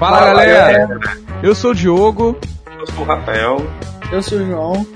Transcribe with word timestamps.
Fala, 0.00 0.16
Fala 0.16 0.30
galera. 0.46 0.86
galera! 0.88 1.18
Eu 1.42 1.54
sou 1.54 1.70
o 1.72 1.74
Diogo. 1.74 2.36
Eu 2.78 2.86
sou 2.86 3.04
o 3.04 3.06
Rafael. 3.06 3.58
Eu 4.10 4.22
sou 4.22 4.38
o 4.38 4.46
João. 4.46 4.86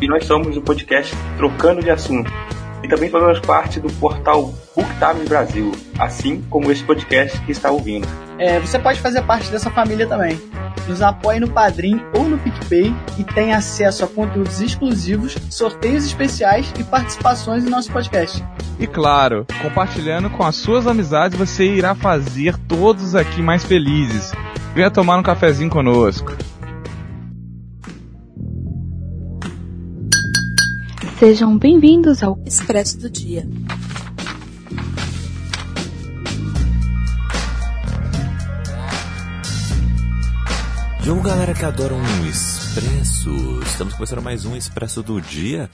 E 0.00 0.08
nós 0.08 0.24
somos 0.24 0.54
do 0.54 0.62
podcast 0.62 1.14
Trocando 1.36 1.82
de 1.82 1.90
Assunto. 1.90 2.32
E 2.86 2.88
também 2.88 3.10
fazemos 3.10 3.40
parte 3.40 3.80
do 3.80 3.92
portal 3.94 4.54
BookTime 4.76 5.28
Brasil, 5.28 5.72
assim 5.98 6.40
como 6.48 6.70
esse 6.70 6.84
podcast 6.84 7.36
que 7.40 7.50
está 7.50 7.68
ouvindo. 7.68 8.06
É, 8.38 8.60
você 8.60 8.78
pode 8.78 9.00
fazer 9.00 9.22
parte 9.22 9.50
dessa 9.50 9.68
família 9.72 10.06
também. 10.06 10.40
Nos 10.86 11.02
apoie 11.02 11.40
no 11.40 11.50
Padrim 11.50 12.00
ou 12.16 12.28
no 12.28 12.38
PicPay 12.38 12.94
e 13.18 13.24
tem 13.24 13.52
acesso 13.52 14.04
a 14.04 14.06
conteúdos 14.06 14.60
exclusivos, 14.60 15.36
sorteios 15.50 16.06
especiais 16.06 16.72
e 16.78 16.84
participações 16.84 17.66
em 17.66 17.70
nosso 17.70 17.90
podcast. 17.90 18.44
E 18.78 18.86
claro, 18.86 19.44
compartilhando 19.60 20.30
com 20.30 20.44
as 20.44 20.54
suas 20.54 20.86
amizades, 20.86 21.36
você 21.36 21.64
irá 21.64 21.92
fazer 21.92 22.56
todos 22.68 23.16
aqui 23.16 23.42
mais 23.42 23.64
felizes. 23.64 24.30
Venha 24.76 24.92
tomar 24.92 25.18
um 25.18 25.24
cafezinho 25.24 25.70
conosco. 25.70 26.36
Sejam 31.18 31.56
bem-vindos 31.56 32.22
ao 32.22 32.38
Expresso 32.44 32.98
do 32.98 33.08
Dia. 33.08 33.48
Jogo 41.00 41.22
galera 41.22 41.54
que 41.54 41.64
adora 41.64 41.94
um 41.94 42.26
expresso. 42.26 43.30
Estamos 43.64 43.94
começando 43.94 44.20
mais 44.20 44.44
um 44.44 44.54
expresso 44.54 45.02
do 45.02 45.18
dia. 45.18 45.70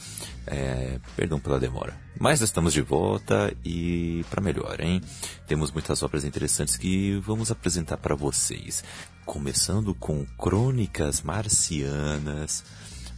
É, 0.46 1.00
perdão 1.16 1.40
pela 1.40 1.58
demora. 1.58 1.98
Mas 2.20 2.40
estamos 2.40 2.72
de 2.72 2.80
volta 2.80 3.52
e 3.64 4.24
para 4.30 4.40
melhor, 4.40 4.80
hein? 4.80 5.00
Temos 5.48 5.72
muitas 5.72 6.04
obras 6.04 6.24
interessantes 6.24 6.76
que 6.76 7.16
vamos 7.16 7.50
apresentar 7.50 7.96
para 7.96 8.14
vocês. 8.14 8.84
Começando 9.24 9.92
com 9.92 10.24
Crônicas 10.38 11.20
Marcianas 11.20 12.62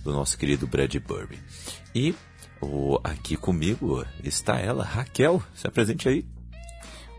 do 0.02 0.12
nosso 0.12 0.38
querido 0.38 0.66
Brad 0.66 0.94
Burby. 0.96 1.38
E 1.94 2.14
o, 2.60 2.98
aqui 3.04 3.36
comigo 3.36 4.04
está 4.22 4.58
ela, 4.58 4.82
Raquel. 4.82 5.42
Se 5.54 5.66
apresente 5.66 6.08
aí. 6.08 6.26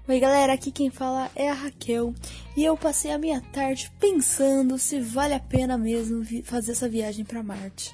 Oi 0.07 0.19
galera, 0.19 0.53
aqui 0.53 0.71
quem 0.71 0.91
fala 0.91 1.31
é 1.35 1.49
a 1.49 1.53
Raquel 1.53 2.13
e 2.55 2.63
eu 2.63 2.77
passei 2.77 3.09
a 3.11 3.17
minha 3.17 3.41
tarde 3.41 3.91
pensando 3.99 4.77
se 4.77 4.99
vale 4.99 5.33
a 5.33 5.39
pena 5.39 5.79
mesmo 5.79 6.23
fazer 6.43 6.73
essa 6.73 6.87
viagem 6.87 7.25
para 7.25 7.41
Marte. 7.41 7.91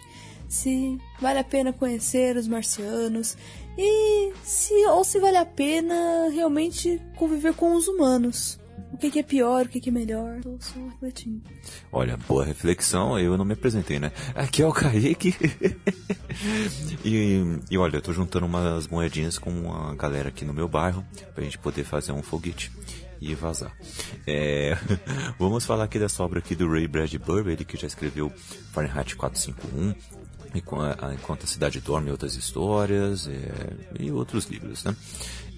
Se 0.50 0.98
vale 1.22 1.40
a 1.40 1.44
pena 1.44 1.72
conhecer 1.72 2.36
os 2.36 2.50
marcianos 2.50 3.38
e 3.78 4.34
se 4.44 4.74
ou 4.88 5.06
se 5.06 5.20
vale 5.20 5.38
a 5.38 5.46
pena 5.46 6.28
realmente 6.34 7.02
conviver 7.16 7.54
com 7.54 7.76
os 7.76 7.88
humanos. 7.88 8.60
O 8.94 8.98
que, 8.98 9.20
é 9.20 9.24
pior, 9.24 9.66
o 9.66 9.70
que, 9.70 9.90
é 9.90 9.92
melhor? 9.92 10.42
Tô 10.42 10.58
só 10.60 10.80
refletindo. 10.90 11.42
Olha, 11.92 12.18
boa 12.18 12.46
reflexão, 12.46 13.18
eu 13.18 13.38
não 13.38 13.46
me 13.46 13.54
apresentei, 13.54 14.00
né? 14.00 14.12
Aqui 14.36 14.62
é 14.62 14.68
o 14.68 14.74
Kaique. 14.74 15.34
e, 17.04 17.60
e 17.70 17.78
olha, 17.78 17.98
eu 17.98 18.02
tô 18.02 18.14
juntando 18.14 18.46
umas 18.46 18.88
moedinhas 18.88 19.38
com 19.38 19.74
a 19.74 19.96
galera 19.96 20.30
aqui 20.30 20.44
no 20.44 20.54
meu 20.54 20.68
bairro 20.68 21.06
pra 21.34 21.44
gente 21.44 21.58
poder 21.58 21.84
fazer 21.84 22.12
um 22.12 22.22
foguete 22.22 22.72
e 23.20 23.34
vazar. 23.34 23.72
É, 24.28 24.78
vamos 25.40 25.66
falar 25.66 25.86
aqui 25.86 25.98
dessa 25.98 26.22
obra 26.24 26.40
aqui 26.40 26.56
do 26.56 26.70
Ray 26.70 26.88
Bradbury, 26.88 27.54
ele 27.54 27.66
que 27.66 27.78
já 27.78 27.88
escreveu 27.88 28.32
Fahrenheit 28.72 29.16
451, 29.16 29.94
Enquanto 30.54 31.44
a 31.44 31.48
Cidade 31.48 31.80
Dorme 31.80 32.12
Outras 32.12 32.36
Histórias 32.36 33.26
é, 33.28 33.74
e 33.98 34.12
outros 34.12 34.48
livros, 34.48 34.84
né? 34.84 34.94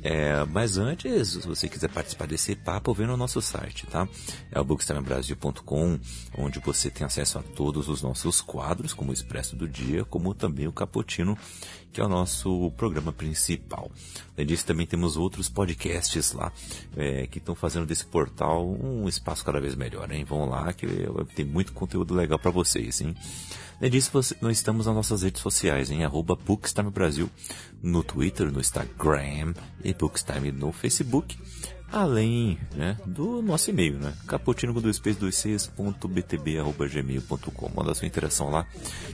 É, 0.03 0.43
mas 0.45 0.77
antes, 0.77 1.29
se 1.29 1.47
você 1.47 1.69
quiser 1.69 1.89
participar 1.89 2.27
desse 2.27 2.55
papo, 2.55 2.93
vem 2.93 3.07
no 3.07 3.15
nosso 3.15 3.41
site, 3.41 3.87
tá? 3.87 4.07
É 4.51 4.59
o 4.59 4.63
bookstimebrasil.com, 4.63 5.97
onde 6.37 6.59
você 6.59 6.91
tem 6.91 7.05
acesso 7.05 7.39
a 7.39 7.41
todos 7.41 7.87
os 7.87 8.01
nossos 8.01 8.41
quadros, 8.41 8.93
como 8.93 9.11
o 9.11 9.13
Expresso 9.13 9.55
do 9.55 9.67
Dia, 9.67 10.03
como 10.03 10.33
também 10.33 10.67
o 10.67 10.73
Caputino, 10.73 11.37
que 11.93 12.01
é 12.01 12.03
o 12.03 12.09
nosso 12.09 12.71
programa 12.75 13.13
principal. 13.13 13.89
Além 14.35 14.47
disso, 14.47 14.65
também 14.65 14.87
temos 14.87 15.15
outros 15.15 15.47
podcasts 15.47 16.33
lá, 16.33 16.51
é, 16.97 17.27
que 17.27 17.37
estão 17.37 17.53
fazendo 17.53 17.85
desse 17.85 18.05
portal 18.05 18.67
um 18.67 19.07
espaço 19.07 19.45
cada 19.45 19.61
vez 19.61 19.75
melhor, 19.75 20.11
hein? 20.11 20.25
Vão 20.25 20.49
lá, 20.49 20.73
que 20.73 20.87
tem 21.35 21.45
muito 21.45 21.71
conteúdo 21.71 22.15
legal 22.15 22.39
para 22.39 22.49
vocês, 22.49 22.99
hein? 22.99 23.15
Além 23.79 23.91
disso, 23.91 24.11
nós 24.41 24.57
estamos 24.57 24.85
nas 24.85 24.95
nossas 24.95 25.23
redes 25.23 25.41
sociais, 25.41 25.91
em 25.91 26.03
arroba 26.03 26.35
Bookstime 26.35 26.89
Brasil, 26.89 27.29
no 27.81 28.03
Twitter, 28.03 28.51
no 28.51 28.59
Instagram 28.59 29.53
e 29.83 29.93
Bookstime 29.93 30.51
no 30.51 30.71
Facebook. 30.71 31.37
Além 31.93 32.57
né, 32.75 32.97
do 33.05 33.39
nosso 33.43 33.69
e-mail, 33.69 33.99
né? 33.99 34.11
caputino 34.27 34.73
do 34.73 34.89
gmail.com. 36.89 37.71
Manda 37.75 37.93
sua 37.93 38.07
interação 38.07 38.49
lá, 38.49 38.65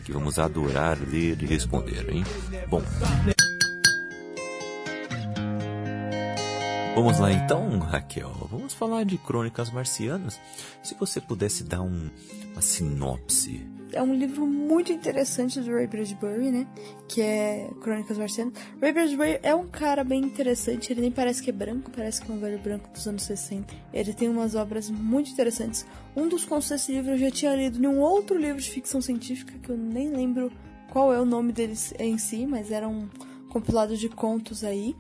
que 0.06 0.14
vamos 0.14 0.40
adorar 0.40 0.98
ler 0.98 1.44
e 1.44 1.46
responder, 1.46 2.10
hein? 2.10 2.24
Bom. 2.70 2.82
Vamos 6.96 7.20
lá 7.20 7.34
então, 7.34 7.80
Raquel. 7.80 8.32
Vamos 8.50 8.74
falar 8.74 9.04
de 9.04 9.18
Crônicas 9.18 9.70
Marcianas. 9.70 10.40
Se 10.82 10.96
você 10.96 11.20
pudesse 11.20 11.66
dar 11.66 11.82
um, 11.82 12.10
uma 12.54 12.62
sinopse 12.62 13.79
é 13.94 14.02
um 14.02 14.14
livro 14.14 14.46
muito 14.46 14.92
interessante 14.92 15.60
do 15.60 15.72
Ray 15.72 15.88
Bradbury, 15.88 16.52
né? 16.52 16.68
Que 17.08 17.22
é 17.22 17.70
Crônicas 17.82 18.18
Marcianas. 18.18 18.54
Ray 18.82 18.92
Bradbury 18.92 19.40
é 19.44 19.54
um 19.54 19.68
cara 19.68 20.04
bem 20.04 20.22
interessante, 20.22 20.92
ele 20.92 21.02
nem 21.02 21.12
parece 21.12 21.42
que 21.42 21.50
é 21.50 21.54
branco, 21.54 21.92
parece 21.92 22.22
que 22.22 22.32
é 22.32 22.34
um 22.34 22.40
velho 22.40 22.60
branco 22.60 22.90
dos 22.90 23.08
anos 23.08 23.24
60. 23.24 23.74
Ele 23.94 24.14
tem 24.14 24.30
umas 24.30 24.56
obras 24.56 24.90
muito 24.90 25.32
interessantes. 25.32 25.86
Um 26.16 26.28
dos 26.28 26.46
contos 26.46 26.70
desse 26.70 26.92
livro 26.92 27.12
eu 27.12 27.18
já 27.18 27.32
tinha 27.32 27.56
lido 27.56 27.84
em 27.84 27.88
um 27.88 28.00
outro 28.00 28.38
livro 28.38 28.62
de 28.62 28.70
ficção 28.70 29.02
científica, 29.02 29.54
que 29.60 29.70
eu 29.70 29.78
nem 29.78 30.10
lembro 30.10 30.52
qual 30.92 31.14
é 31.14 31.20
o 31.20 31.26
nome 31.26 31.52
deles 31.52 31.94
em 32.00 32.18
si, 32.18 32.46
mas 32.46 32.72
era 32.72 32.88
um 32.88 33.08
compilado 33.50 33.96
de 33.96 34.10
contos 34.10 34.64
aí. 34.64 34.96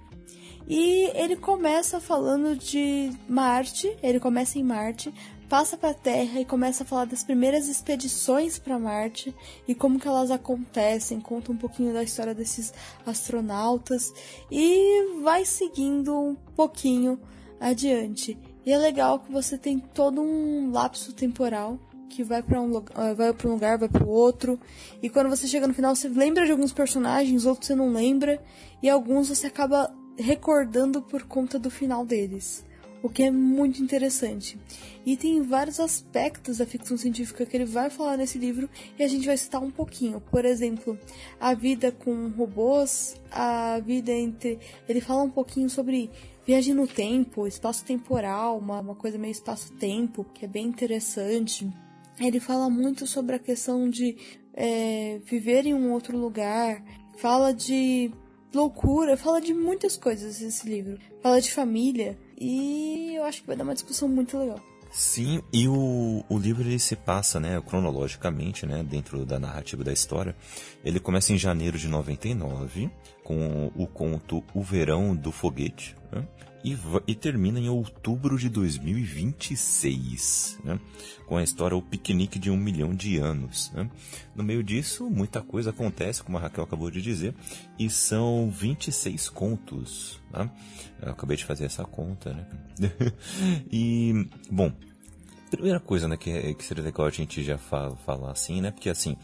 E 0.67 1.09
ele 1.15 1.35
começa 1.35 1.99
falando 1.99 2.55
de 2.55 3.11
Marte, 3.27 3.91
ele 4.03 4.19
começa 4.19 4.59
em 4.59 4.63
Marte, 4.63 5.11
passa 5.49 5.75
para 5.75 5.89
a 5.89 5.95
Terra 5.95 6.39
e 6.39 6.45
começa 6.45 6.83
a 6.83 6.85
falar 6.85 7.05
das 7.05 7.23
primeiras 7.23 7.67
expedições 7.67 8.59
para 8.59 8.77
Marte 8.77 9.35
e 9.67 9.73
como 9.73 9.99
que 9.99 10.07
elas 10.07 10.29
acontecem, 10.29 11.19
conta 11.19 11.51
um 11.51 11.57
pouquinho 11.57 11.91
da 11.91 12.03
história 12.03 12.35
desses 12.35 12.71
astronautas 13.03 14.13
e 14.51 15.21
vai 15.23 15.43
seguindo 15.43 16.15
um 16.15 16.35
pouquinho 16.55 17.19
adiante. 17.59 18.37
E 18.63 18.71
é 18.71 18.77
legal 18.77 19.19
que 19.19 19.31
você 19.31 19.57
tem 19.57 19.79
todo 19.79 20.21
um 20.21 20.71
lapso 20.71 21.13
temporal 21.13 21.79
que 22.07 22.23
vai 22.23 22.43
para 22.43 22.61
um, 22.61 22.77
uh, 22.77 23.15
vai 23.15 23.33
para 23.33 23.49
um 23.49 23.53
lugar, 23.53 23.77
vai 23.77 23.89
para 23.89 24.03
o 24.03 24.09
outro. 24.09 24.59
E 25.01 25.09
quando 25.09 25.29
você 25.29 25.47
chega 25.47 25.67
no 25.67 25.73
final, 25.73 25.95
você 25.95 26.07
lembra 26.07 26.45
de 26.45 26.51
alguns 26.51 26.73
personagens, 26.73 27.45
outros 27.45 27.67
você 27.67 27.75
não 27.75 27.91
lembra, 27.91 28.41
e 28.81 28.89
alguns 28.89 29.29
você 29.29 29.47
acaba 29.47 29.93
recordando 30.17 31.01
por 31.01 31.23
conta 31.23 31.59
do 31.59 31.69
final 31.69 32.05
deles 32.05 32.67
o 33.01 33.09
que 33.09 33.23
é 33.23 33.31
muito 33.31 33.81
interessante. 33.81 34.57
E 35.05 35.15
tem 35.15 35.41
vários 35.41 35.79
aspectos 35.79 36.57
da 36.57 36.65
ficção 36.65 36.97
científica 36.97 37.45
que 37.45 37.55
ele 37.55 37.65
vai 37.65 37.89
falar 37.89 38.17
nesse 38.17 38.37
livro 38.37 38.69
e 38.97 39.03
a 39.03 39.07
gente 39.07 39.25
vai 39.25 39.37
citar 39.37 39.61
um 39.61 39.71
pouquinho. 39.71 40.21
Por 40.21 40.45
exemplo, 40.45 40.97
a 41.39 41.53
vida 41.53 41.91
com 41.91 42.29
robôs, 42.29 43.15
a 43.31 43.79
vida 43.79 44.11
entre. 44.11 44.59
Ele 44.87 45.01
fala 45.01 45.23
um 45.23 45.29
pouquinho 45.29 45.69
sobre 45.69 46.09
viagem 46.45 46.73
no 46.73 46.87
tempo, 46.87 47.47
espaço 47.47 47.85
temporal, 47.85 48.57
uma, 48.57 48.79
uma 48.79 48.95
coisa 48.95 49.17
meio 49.17 49.31
espaço-tempo, 49.31 50.25
que 50.33 50.45
é 50.45 50.47
bem 50.47 50.67
interessante. 50.67 51.69
Ele 52.19 52.39
fala 52.39 52.69
muito 52.69 53.07
sobre 53.07 53.35
a 53.35 53.39
questão 53.39 53.89
de 53.89 54.17
é, 54.53 55.21
viver 55.23 55.65
em 55.65 55.73
um 55.73 55.91
outro 55.93 56.17
lugar, 56.17 56.83
fala 57.17 57.53
de 57.53 58.11
loucura, 58.53 59.15
fala 59.15 59.39
de 59.39 59.53
muitas 59.53 59.95
coisas 59.95 60.41
esse 60.41 60.67
livro. 60.67 60.97
Fala 61.21 61.39
de 61.39 61.51
família, 61.51 62.17
e 62.39 63.15
eu 63.15 63.23
acho 63.25 63.41
que 63.41 63.47
vai 63.47 63.55
dar 63.55 63.63
uma 63.63 63.73
discussão 63.73 64.07
muito 64.07 64.37
legal. 64.37 64.59
Sim, 64.91 65.43
e 65.53 65.67
o, 65.67 66.23
o 66.27 66.37
livro 66.37 66.63
ele 66.63 66.79
se 66.79 66.95
passa, 66.95 67.39
né, 67.39 67.61
cronologicamente, 67.61 68.65
né, 68.65 68.83
dentro 68.83 69.23
da 69.23 69.39
narrativa 69.39 69.83
da 69.83 69.93
história. 69.93 70.35
Ele 70.83 70.99
começa 70.99 71.31
em 71.31 71.37
janeiro 71.37 71.77
de 71.77 71.87
99, 71.87 72.89
com 73.29 73.71
o 73.75 73.85
conto 73.85 74.43
O 74.55 74.63
Verão 74.63 75.15
do 75.15 75.31
Foguete, 75.31 75.95
né, 76.11 76.27
e, 76.63 76.75
e, 77.07 77.13
termina 77.13 77.59
em 77.59 77.69
outubro 77.69 78.35
de 78.37 78.49
2026, 78.49 80.59
né? 80.63 80.79
com 81.25 81.37
a 81.37 81.43
história 81.43 81.77
O 81.77 81.81
Piquenique 81.81 82.37
de 82.37 82.51
um 82.51 82.57
Milhão 82.57 82.93
de 82.93 83.17
Anos. 83.17 83.71
Né? 83.73 83.89
No 84.35 84.43
meio 84.43 84.61
disso, 84.61 85.09
muita 85.09 85.41
coisa 85.41 85.69
acontece, 85.69 86.21
como 86.21 86.37
a 86.37 86.41
Raquel 86.41 86.65
acabou 86.65 86.91
de 86.91 87.01
dizer, 87.01 87.33
e 87.77 87.89
são 87.89 88.51
26 88.51 89.29
contos. 89.29 90.19
Né? 90.31 90.51
Eu 91.01 91.11
acabei 91.11 91.37
de 91.37 91.45
fazer 91.45 91.63
essa 91.63 91.85
conta. 91.85 92.33
Né? 92.33 92.45
e, 93.71 94.27
bom, 94.51 94.73
primeira 95.49 95.79
coisa 95.79 96.09
né, 96.09 96.17
que, 96.17 96.29
é, 96.29 96.53
que 96.53 96.65
seria 96.65 96.83
legal 96.83 97.05
a 97.05 97.11
gente 97.11 97.41
já 97.41 97.57
fa 97.57 97.91
falar 98.05 98.31
assim, 98.31 98.59
né? 98.59 98.71
porque 98.71 98.89
assim. 98.89 99.15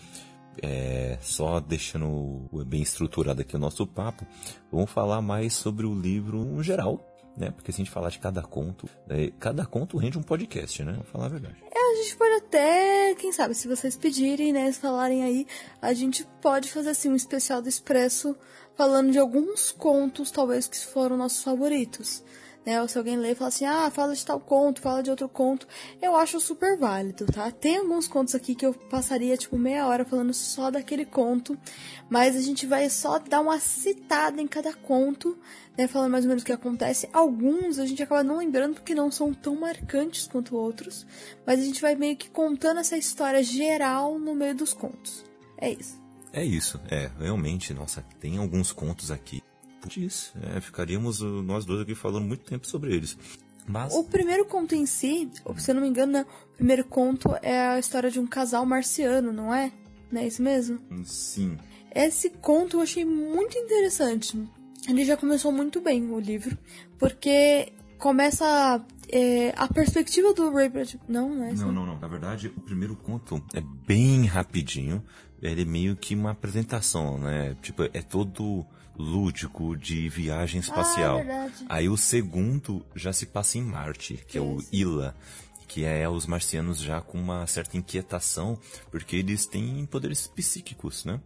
É, 0.61 1.17
só 1.21 1.59
deixando 1.59 2.49
bem 2.65 2.81
estruturado 2.81 3.41
aqui 3.41 3.55
o 3.55 3.59
nosso 3.59 3.85
papo, 3.85 4.25
vamos 4.71 4.89
falar 4.89 5.21
mais 5.21 5.53
sobre 5.53 5.85
o 5.85 5.93
livro 5.93 6.39
em 6.59 6.63
geral, 6.63 7.05
né? 7.37 7.51
Porque 7.51 7.71
se 7.71 7.81
a 7.81 7.83
gente 7.83 7.93
falar 7.93 8.09
de 8.09 8.19
cada 8.19 8.41
conto, 8.41 8.89
né, 9.07 9.31
cada 9.39 9.65
conto 9.65 9.97
rende 9.97 10.17
um 10.17 10.23
podcast, 10.23 10.83
né? 10.83 10.93
Vou 10.93 11.03
falar 11.03 11.25
a 11.25 11.29
verdade. 11.29 11.55
É, 11.71 11.79
a 11.79 12.03
gente 12.03 12.15
pode 12.15 12.35
até, 12.35 13.15
quem 13.15 13.31
sabe, 13.31 13.53
se 13.55 13.67
vocês 13.67 13.97
pedirem, 13.97 14.53
né, 14.53 14.71
se 14.71 14.79
falarem 14.79 15.23
aí, 15.23 15.47
a 15.81 15.93
gente 15.93 16.25
pode 16.41 16.71
fazer 16.71 16.89
assim 16.89 17.09
um 17.09 17.15
especial 17.15 17.61
do 17.61 17.69
Expresso 17.69 18.35
falando 18.75 19.11
de 19.11 19.19
alguns 19.19 19.71
contos, 19.71 20.31
talvez 20.31 20.67
que 20.67 20.77
foram 20.85 21.17
nossos 21.17 21.43
favoritos 21.43 22.23
né? 22.65 22.81
Ou 22.81 22.87
se 22.87 22.97
alguém 22.97 23.17
lê 23.17 23.31
e 23.31 23.35
fala 23.35 23.49
assim, 23.49 23.65
ah, 23.65 23.89
fala 23.91 24.15
de 24.15 24.25
tal 24.25 24.39
conto, 24.39 24.81
fala 24.81 25.03
de 25.03 25.09
outro 25.09 25.29
conto, 25.29 25.67
eu 26.01 26.15
acho 26.15 26.39
super 26.39 26.77
válido, 26.77 27.25
tá? 27.27 27.51
Tem 27.51 27.77
alguns 27.77 28.07
contos 28.07 28.33
aqui 28.33 28.55
que 28.55 28.65
eu 28.65 28.73
passaria, 28.73 29.37
tipo, 29.37 29.57
meia 29.57 29.87
hora 29.87 30.03
falando 30.03 30.33
só 30.33 30.71
daquele 30.71 31.05
conto, 31.05 31.57
mas 32.09 32.35
a 32.35 32.41
gente 32.41 32.65
vai 32.65 32.89
só 32.89 33.19
dar 33.19 33.41
uma 33.41 33.59
citada 33.59 34.41
em 34.41 34.47
cada 34.47 34.73
conto, 34.73 35.37
né? 35.77 35.87
Falando 35.87 36.11
mais 36.11 36.25
ou 36.25 36.29
menos 36.29 36.43
o 36.43 36.45
que 36.45 36.51
acontece. 36.51 37.07
Alguns 37.13 37.77
a 37.77 37.85
gente 37.85 38.01
acaba 38.01 38.23
não 38.23 38.37
lembrando 38.37 38.75
porque 38.75 38.95
não 38.95 39.11
são 39.11 39.33
tão 39.33 39.55
marcantes 39.55 40.27
quanto 40.27 40.55
outros, 40.55 41.05
mas 41.45 41.59
a 41.59 41.63
gente 41.63 41.81
vai 41.81 41.95
meio 41.95 42.17
que 42.17 42.29
contando 42.29 42.79
essa 42.79 42.97
história 42.97 43.43
geral 43.43 44.17
no 44.17 44.33
meio 44.33 44.55
dos 44.55 44.73
contos. 44.73 45.23
É 45.57 45.71
isso. 45.71 46.03
É 46.33 46.43
isso, 46.43 46.81
é, 46.89 47.09
realmente, 47.17 47.73
nossa, 47.73 48.03
tem 48.19 48.37
alguns 48.37 48.73
contos 48.73 49.09
aqui 49.09 49.41
disso. 49.87 50.33
É, 50.41 50.59
ficaríamos 50.61 51.21
uh, 51.21 51.41
nós 51.43 51.65
dois 51.65 51.81
aqui 51.81 51.95
falando 51.95 52.25
muito 52.25 52.45
tempo 52.45 52.67
sobre 52.67 52.93
eles. 52.95 53.17
Mas... 53.67 53.93
O 53.93 54.03
primeiro 54.03 54.45
conto 54.45 54.75
em 54.75 54.85
si, 54.85 55.29
se 55.57 55.71
eu 55.71 55.75
não 55.75 55.81
me 55.81 55.87
engano, 55.87 56.11
né, 56.11 56.25
o 56.53 56.55
primeiro 56.55 56.85
conto 56.85 57.35
é 57.41 57.69
a 57.69 57.79
história 57.79 58.11
de 58.11 58.19
um 58.19 58.27
casal 58.27 58.65
marciano, 58.65 59.33
não 59.33 59.53
é? 59.53 59.71
Não 60.11 60.21
é 60.21 60.27
isso 60.27 60.41
mesmo? 60.41 60.79
Sim. 61.03 61.57
Esse 61.93 62.29
conto 62.29 62.77
eu 62.77 62.81
achei 62.81 63.03
muito 63.03 63.57
interessante. 63.57 64.37
Ele 64.87 65.03
já 65.03 65.17
começou 65.17 65.51
muito 65.51 65.81
bem 65.81 66.11
o 66.11 66.19
livro, 66.19 66.55
porque 66.99 67.73
começa 67.97 68.85
é, 69.09 69.53
a 69.57 69.67
perspectiva 69.67 70.33
do 70.33 70.51
Ray 70.51 70.69
Bradbury. 70.69 70.99
Não, 71.07 71.33
não 71.33 71.45
é 71.45 71.53
Não, 71.53 71.71
não, 71.71 71.85
não. 71.85 71.99
Na 71.99 72.07
verdade, 72.07 72.47
o 72.55 72.61
primeiro 72.61 72.95
conto 72.95 73.43
é 73.53 73.61
bem 73.61 74.25
rapidinho. 74.25 75.03
Ele 75.41 75.63
é 75.63 75.65
meio 75.65 75.95
que 75.95 76.15
uma 76.15 76.31
apresentação, 76.31 77.17
né? 77.17 77.55
Tipo, 77.61 77.83
é 77.83 78.01
todo 78.01 78.65
lúdico 78.97 79.75
de 79.75 80.07
viagem 80.09 80.59
espacial. 80.59 81.21
Ah, 81.27 81.49
Aí 81.69 81.89
o 81.89 81.97
segundo 81.97 82.85
já 82.95 83.11
se 83.11 83.25
passa 83.25 83.57
em 83.57 83.61
Marte, 83.63 84.23
que 84.27 84.37
é 84.37 84.41
o 84.41 84.63
Ila 84.71 85.15
que 85.67 85.83
é 85.83 86.07
os 86.07 86.25
marcianos 86.25 86.79
já 86.79 87.01
com 87.01 87.19
uma 87.19 87.45
certa 87.47 87.75
inquietação, 87.75 88.57
porque 88.89 89.17
eles 89.17 89.45
têm 89.45 89.85
poderes 89.85 90.25
psíquicos, 90.25 91.03
né? 91.03 91.19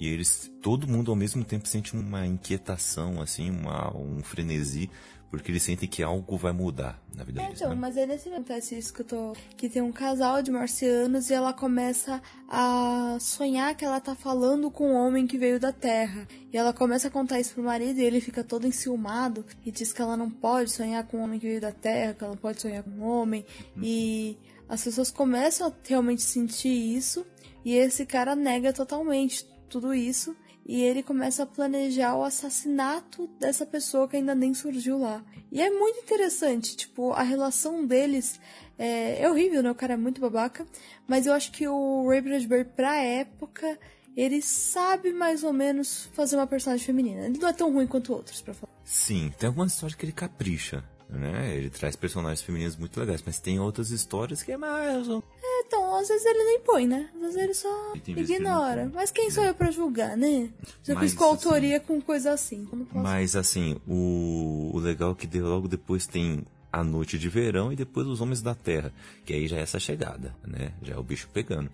E 0.00 0.08
eles, 0.08 0.50
todo 0.62 0.88
mundo 0.88 1.10
ao 1.10 1.16
mesmo 1.16 1.44
tempo 1.44 1.68
sente 1.68 1.94
uma 1.94 2.26
inquietação, 2.26 3.20
assim, 3.20 3.50
uma, 3.50 3.94
um 3.94 4.22
frenesi 4.22 4.90
porque 5.36 5.50
eles 5.50 5.62
sentem 5.62 5.88
que 5.88 6.02
algo 6.02 6.36
vai 6.36 6.52
mudar 6.52 7.00
na 7.14 7.24
vida 7.24 7.40
é, 7.40 7.44
deles. 7.44 7.60
Então, 7.60 7.70
né? 7.70 7.76
mas 7.80 7.96
é 7.96 8.06
nesse 8.06 8.28
acontece 8.28 8.76
isso 8.76 8.92
que 8.92 9.02
eu 9.02 9.04
tô. 9.04 9.32
Que 9.56 9.68
tem 9.68 9.82
um 9.82 9.92
casal 9.92 10.42
de 10.42 10.50
marcianos 10.50 11.30
e 11.30 11.34
ela 11.34 11.52
começa 11.52 12.22
a 12.48 13.16
sonhar 13.20 13.74
que 13.74 13.84
ela 13.84 14.00
tá 14.00 14.14
falando 14.14 14.70
com 14.70 14.92
um 14.92 14.94
homem 14.94 15.26
que 15.26 15.38
veio 15.38 15.58
da 15.58 15.72
Terra. 15.72 16.26
E 16.52 16.56
ela 16.56 16.72
começa 16.72 17.08
a 17.08 17.10
contar 17.10 17.40
isso 17.40 17.54
pro 17.54 17.62
marido 17.62 17.98
e 17.98 18.04
ele 18.04 18.20
fica 18.20 18.44
todo 18.44 18.66
enciumado 18.66 19.44
e 19.64 19.70
diz 19.70 19.92
que 19.92 20.02
ela 20.02 20.16
não 20.16 20.30
pode 20.30 20.70
sonhar 20.70 21.04
com 21.04 21.18
um 21.18 21.22
homem 21.22 21.38
que 21.38 21.46
veio 21.46 21.60
da 21.60 21.72
Terra, 21.72 22.14
que 22.14 22.24
ela 22.24 22.32
não 22.32 22.40
pode 22.40 22.60
sonhar 22.60 22.82
com 22.82 22.90
um 22.90 23.02
homem. 23.02 23.44
Uhum. 23.76 23.82
E 23.82 24.38
as 24.68 24.82
pessoas 24.82 25.10
começam 25.10 25.68
a 25.68 25.72
realmente 25.86 26.22
sentir 26.22 26.68
isso 26.68 27.24
e 27.64 27.74
esse 27.74 28.04
cara 28.04 28.36
nega 28.36 28.72
totalmente 28.72 29.46
tudo 29.68 29.94
isso 29.94 30.36
e 30.66 30.82
ele 30.82 31.02
começa 31.02 31.42
a 31.42 31.46
planejar 31.46 32.16
o 32.16 32.24
assassinato 32.24 33.26
dessa 33.38 33.66
pessoa 33.66 34.08
que 34.08 34.16
ainda 34.16 34.34
nem 34.34 34.54
surgiu 34.54 34.98
lá. 34.98 35.22
E 35.52 35.60
é 35.60 35.70
muito 35.70 36.00
interessante, 36.00 36.76
tipo, 36.76 37.12
a 37.12 37.22
relação 37.22 37.86
deles 37.86 38.40
é, 38.78 39.22
é 39.22 39.30
horrível, 39.30 39.62
né? 39.62 39.70
O 39.70 39.74
cara 39.74 39.94
é 39.94 39.96
muito 39.96 40.20
babaca, 40.20 40.66
mas 41.06 41.26
eu 41.26 41.32
acho 41.32 41.52
que 41.52 41.68
o 41.68 42.08
Ray 42.08 42.20
Bradbury, 42.20 42.64
pra 42.64 42.96
época, 42.96 43.78
ele 44.16 44.40
sabe 44.40 45.12
mais 45.12 45.44
ou 45.44 45.52
menos 45.52 46.08
fazer 46.12 46.36
uma 46.36 46.46
personagem 46.46 46.84
feminina. 46.84 47.26
Ele 47.26 47.38
não 47.38 47.48
é 47.48 47.52
tão 47.52 47.72
ruim 47.72 47.86
quanto 47.86 48.12
outros, 48.12 48.40
pra 48.40 48.54
falar. 48.54 48.72
Sim, 48.84 49.32
tem 49.38 49.48
algumas 49.48 49.72
histórias 49.72 49.96
que 49.96 50.04
ele 50.04 50.12
capricha 50.12 50.82
né? 51.14 51.56
Ele 51.56 51.70
traz 51.70 51.96
personagens 51.96 52.42
femininos 52.42 52.76
muito 52.76 52.98
legais, 52.98 53.22
mas 53.24 53.38
tem 53.38 53.58
outras 53.58 53.90
histórias 53.90 54.42
que 54.42 54.52
é 54.52 54.56
mais. 54.56 55.08
É, 55.08 55.60
então, 55.66 55.96
às 55.96 56.08
vezes 56.08 56.26
ele 56.26 56.44
nem 56.44 56.60
põe, 56.60 56.86
né? 56.86 57.08
Às 57.16 57.20
vezes 57.20 57.36
ele 57.36 57.54
só 57.54 57.92
ignora. 58.06 58.90
Mas 58.92 59.10
quem 59.10 59.30
sou 59.30 59.44
eu 59.44 59.54
pra 59.54 59.70
julgar, 59.70 60.16
né? 60.16 60.50
Já 60.82 60.98
fiz 60.98 61.14
coautoria 61.14 61.76
assim, 61.76 61.86
com 61.86 62.00
coisa 62.00 62.32
assim. 62.32 62.68
Mas 62.92 63.36
assim, 63.36 63.80
o, 63.86 64.70
o 64.74 64.78
legal 64.78 65.12
é 65.12 65.14
que 65.14 65.40
logo 65.40 65.68
depois 65.68 66.06
tem 66.06 66.44
a 66.72 66.82
noite 66.82 67.18
de 67.18 67.28
verão 67.28 67.72
e 67.72 67.76
depois 67.76 68.06
os 68.06 68.20
homens 68.20 68.42
da 68.42 68.54
terra, 68.54 68.92
que 69.24 69.32
aí 69.32 69.46
já 69.46 69.58
é 69.58 69.60
essa 69.60 69.78
chegada, 69.78 70.34
né? 70.44 70.72
Já 70.82 70.94
é 70.94 70.98
o 70.98 71.04
bicho 71.04 71.28
pegando. 71.32 71.70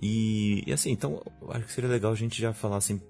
E, 0.00 0.62
e 0.66 0.72
assim, 0.72 0.90
então, 0.90 1.22
acho 1.48 1.64
que 1.66 1.72
seria 1.72 1.88
legal 1.88 2.12
a 2.12 2.16
gente 2.16 2.40
já 2.40 2.52
falar 2.52 2.76
assim, 2.76 3.00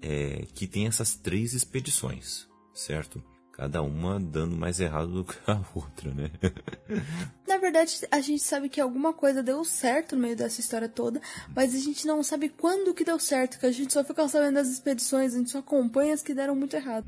é, 0.00 0.46
que 0.54 0.66
tem 0.66 0.86
essas 0.86 1.14
três 1.14 1.52
expedições, 1.52 2.46
certo? 2.72 3.22
Cada 3.52 3.82
uma 3.82 4.18
dando 4.18 4.56
mais 4.56 4.80
errado 4.80 5.12
do 5.12 5.24
que 5.24 5.38
a 5.46 5.62
outra, 5.74 6.12
né? 6.12 6.30
Na 7.46 7.58
verdade, 7.58 8.00
a 8.10 8.20
gente 8.20 8.42
sabe 8.42 8.68
que 8.68 8.80
alguma 8.80 9.12
coisa 9.12 9.42
deu 9.42 9.64
certo 9.64 10.16
no 10.16 10.22
meio 10.22 10.34
dessa 10.34 10.60
história 10.60 10.88
toda, 10.88 11.20
mas 11.54 11.74
a 11.74 11.78
gente 11.78 12.06
não 12.06 12.22
sabe 12.22 12.48
quando 12.48 12.94
que 12.94 13.04
deu 13.04 13.18
certo, 13.18 13.58
que 13.58 13.66
a 13.66 13.72
gente 13.72 13.92
só 13.92 14.02
fica 14.02 14.26
sabendo 14.28 14.54
das 14.54 14.68
expedições, 14.68 15.34
a 15.34 15.38
gente 15.38 15.50
só 15.50 15.58
acompanha 15.58 16.14
as 16.14 16.22
que 16.22 16.34
deram 16.34 16.56
muito 16.56 16.74
errado. 16.74 17.06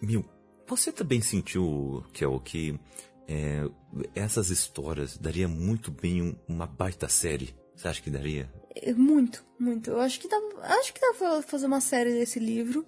Mil, 0.00 0.24
você 0.66 0.92
também 0.92 1.20
sentiu, 1.20 2.04
que 2.12 2.24
é 2.24 2.28
o 2.28 2.38
que 2.38 2.78
é, 3.28 3.68
essas 4.14 4.50
histórias 4.50 5.18
daria 5.18 5.48
muito 5.48 5.90
bem 5.90 6.38
uma 6.48 6.66
baita 6.66 7.08
série? 7.08 7.54
Você 7.74 7.88
acha 7.88 8.02
que 8.02 8.10
daria? 8.10 8.48
É, 8.74 8.92
muito, 8.92 9.44
muito. 9.58 9.90
Eu 9.90 10.00
acho 10.00 10.20
que 10.20 10.28
dá, 10.28 10.40
acho 10.78 10.94
que 10.94 11.00
dá 11.00 11.12
pra 11.18 11.42
fazer 11.42 11.66
uma 11.66 11.80
série 11.80 12.12
desse 12.12 12.38
livro. 12.38 12.86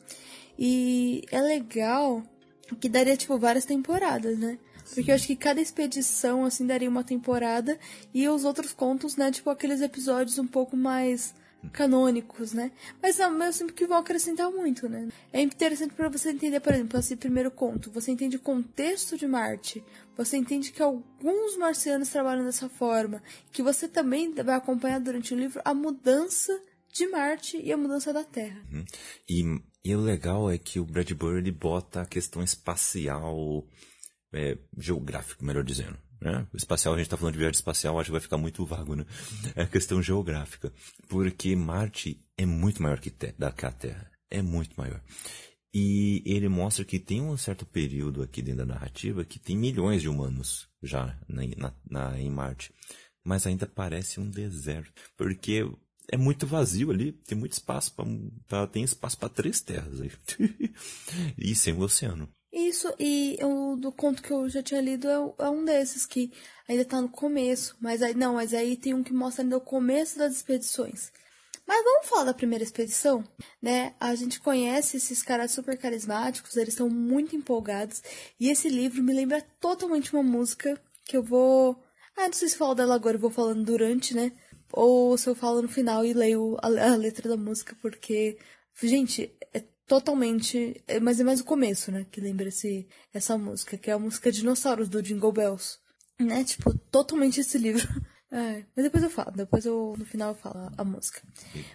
E 0.58 1.22
é 1.30 1.40
legal 1.40 2.22
que 2.80 2.88
daria, 2.88 3.16
tipo, 3.16 3.38
várias 3.38 3.64
temporadas, 3.64 4.38
né? 4.38 4.58
Sim. 4.84 4.94
Porque 4.96 5.10
eu 5.10 5.14
acho 5.14 5.26
que 5.26 5.36
cada 5.36 5.60
expedição, 5.60 6.44
assim, 6.44 6.66
daria 6.66 6.88
uma 6.88 7.04
temporada. 7.04 7.78
E 8.12 8.28
os 8.28 8.44
outros 8.44 8.72
contos, 8.72 9.16
né? 9.16 9.30
Tipo, 9.30 9.50
aqueles 9.50 9.80
episódios 9.80 10.38
um 10.38 10.46
pouco 10.46 10.76
mais 10.76 11.34
canônicos, 11.72 12.52
né? 12.52 12.72
Mas 13.02 13.20
ao 13.20 13.30
mesmo 13.30 13.60
tempo 13.60 13.72
que 13.72 13.86
vão 13.86 13.98
acrescentar 13.98 14.50
muito, 14.50 14.88
né? 14.88 15.08
É 15.32 15.40
interessante 15.40 15.94
para 15.94 16.08
você 16.08 16.30
entender, 16.30 16.60
por 16.60 16.74
exemplo, 16.74 16.98
esse 16.98 17.16
primeiro 17.16 17.50
conto. 17.50 17.90
Você 17.90 18.10
entende 18.10 18.36
o 18.36 18.40
contexto 18.40 19.16
de 19.16 19.26
Marte. 19.26 19.82
Você 20.16 20.36
entende 20.36 20.72
que 20.72 20.82
alguns 20.82 21.56
marcianos 21.56 22.08
trabalham 22.08 22.44
dessa 22.44 22.68
forma. 22.68 23.22
Que 23.52 23.62
você 23.62 23.88
também 23.88 24.32
vai 24.32 24.54
acompanhar 24.54 25.00
durante 25.00 25.34
o 25.34 25.38
livro 25.38 25.60
a 25.64 25.74
mudança 25.74 26.60
de 26.92 27.08
Marte 27.08 27.60
e 27.60 27.72
a 27.72 27.76
mudança 27.76 28.12
da 28.12 28.22
Terra. 28.22 28.60
Uhum. 28.72 28.84
E, 29.28 29.60
e, 29.84 29.94
o 29.94 30.00
legal 30.00 30.50
é 30.50 30.56
que 30.58 30.80
o 30.80 30.84
Bradbury 30.84 31.38
ele 31.38 31.52
bota 31.52 32.02
a 32.02 32.06
questão 32.06 32.42
espacial, 32.42 33.66
é, 34.32 34.56
geográfica, 34.78 35.44
melhor 35.44 35.64
dizendo. 35.64 35.96
Né? 36.20 36.46
Espacial, 36.54 36.94
a 36.94 36.96
gente 36.96 37.06
está 37.06 37.18
falando 37.18 37.34
de 37.34 37.38
viagem 37.38 37.56
espacial, 37.56 37.98
acho 37.98 38.06
que 38.06 38.12
vai 38.12 38.20
ficar 38.20 38.38
muito 38.38 38.64
vago, 38.64 38.96
né? 38.96 39.04
É 39.54 39.62
a 39.62 39.66
questão 39.66 40.02
geográfica. 40.02 40.72
Porque 41.06 41.54
Marte 41.54 42.24
é 42.36 42.46
muito 42.46 42.82
maior 42.82 42.98
que, 42.98 43.10
da, 43.38 43.52
que 43.52 43.66
a 43.66 43.70
Terra. 43.70 44.10
É 44.30 44.40
muito 44.40 44.74
maior. 44.76 45.02
E 45.72 46.22
ele 46.24 46.48
mostra 46.48 46.84
que 46.84 46.98
tem 46.98 47.20
um 47.20 47.36
certo 47.36 47.66
período 47.66 48.22
aqui 48.22 48.40
dentro 48.40 48.64
da 48.64 48.74
narrativa 48.74 49.24
que 49.24 49.40
tem 49.40 49.56
milhões 49.56 50.00
de 50.00 50.08
humanos 50.08 50.68
já 50.82 51.18
na, 51.28 51.42
na, 51.56 51.74
na 51.90 52.20
em 52.20 52.30
Marte. 52.30 52.72
Mas 53.24 53.46
ainda 53.46 53.66
parece 53.66 54.20
um 54.20 54.30
deserto. 54.30 54.92
Porque 55.16 55.68
é 56.10 56.16
muito 56.16 56.46
vazio 56.46 56.90
ali, 56.90 57.12
tem 57.12 57.36
muito 57.36 57.52
espaço 57.52 57.94
para 58.46 58.66
tem 58.66 58.84
espaço 58.84 59.18
para 59.18 59.28
três 59.28 59.60
terras 59.60 60.00
aí. 60.00 60.10
e 61.38 61.54
sem 61.54 61.74
o 61.74 61.80
oceano. 61.80 62.28
Isso, 62.52 62.94
e 63.00 63.36
o 63.42 63.74
do 63.74 63.90
conto 63.90 64.22
que 64.22 64.30
eu 64.30 64.48
já 64.48 64.62
tinha 64.62 64.80
lido 64.80 65.08
é, 65.08 65.44
é, 65.44 65.50
um 65.50 65.64
desses 65.64 66.06
que 66.06 66.32
ainda 66.68 66.84
tá 66.84 67.00
no 67.00 67.08
começo, 67.08 67.76
mas 67.80 68.00
aí 68.00 68.14
não, 68.14 68.34
mas 68.34 68.54
aí 68.54 68.76
tem 68.76 68.94
um 68.94 69.02
que 69.02 69.12
mostra 69.12 69.42
ainda 69.42 69.56
o 69.56 69.60
começo 69.60 70.18
das 70.18 70.36
expedições. 70.36 71.10
Mas 71.66 71.82
vamos 71.82 72.06
falar 72.06 72.24
da 72.24 72.34
primeira 72.34 72.62
expedição, 72.62 73.24
né? 73.60 73.94
A 73.98 74.14
gente 74.14 74.38
conhece 74.38 74.98
esses 74.98 75.22
caras 75.22 75.50
super 75.50 75.76
carismáticos, 75.76 76.56
eles 76.56 76.74
estão 76.74 76.88
muito 76.88 77.34
empolgados, 77.34 78.02
e 78.38 78.48
esse 78.50 78.68
livro 78.68 79.02
me 79.02 79.12
lembra 79.12 79.42
totalmente 79.58 80.12
uma 80.12 80.22
música 80.22 80.80
que 81.04 81.16
eu 81.16 81.22
vou 81.22 81.82
ah, 82.16 82.26
não 82.26 82.32
sei 82.32 82.48
se 82.48 82.56
falo 82.56 82.74
dela 82.74 82.94
agora, 82.94 83.16
eu 83.16 83.20
vou 83.20 83.30
falando 83.30 83.64
durante, 83.64 84.14
né? 84.14 84.30
Ou 84.76 85.16
se 85.16 85.28
eu 85.28 85.34
falo 85.36 85.62
no 85.62 85.68
final 85.68 86.04
e 86.04 86.12
leio 86.12 86.56
a, 86.60 86.66
a 86.66 86.96
letra 86.96 87.28
da 87.28 87.36
música, 87.36 87.76
porque, 87.80 88.36
gente, 88.82 89.32
é 89.52 89.60
totalmente. 89.86 90.82
É, 90.88 90.98
mas 90.98 91.20
é 91.20 91.24
mais 91.24 91.40
o 91.40 91.44
começo, 91.44 91.92
né? 91.92 92.06
Que 92.10 92.20
lembra 92.20 92.48
esse, 92.48 92.88
essa 93.12 93.38
música, 93.38 93.78
que 93.78 93.90
é 93.90 93.92
a 93.92 93.98
música 93.98 94.32
Dinossauros 94.32 94.88
do 94.88 95.02
Jingle 95.02 95.32
Bells. 95.32 95.78
Né? 96.18 96.42
Tipo, 96.44 96.76
totalmente 96.90 97.40
esse 97.40 97.56
livro. 97.56 97.86
É, 98.36 98.64
mas 98.74 98.84
depois 98.84 99.04
eu 99.04 99.10
falo, 99.10 99.30
depois 99.30 99.64
eu, 99.64 99.94
no 99.96 100.04
final 100.04 100.30
eu 100.30 100.34
falo 100.34 100.68
a 100.76 100.82
música. 100.82 101.22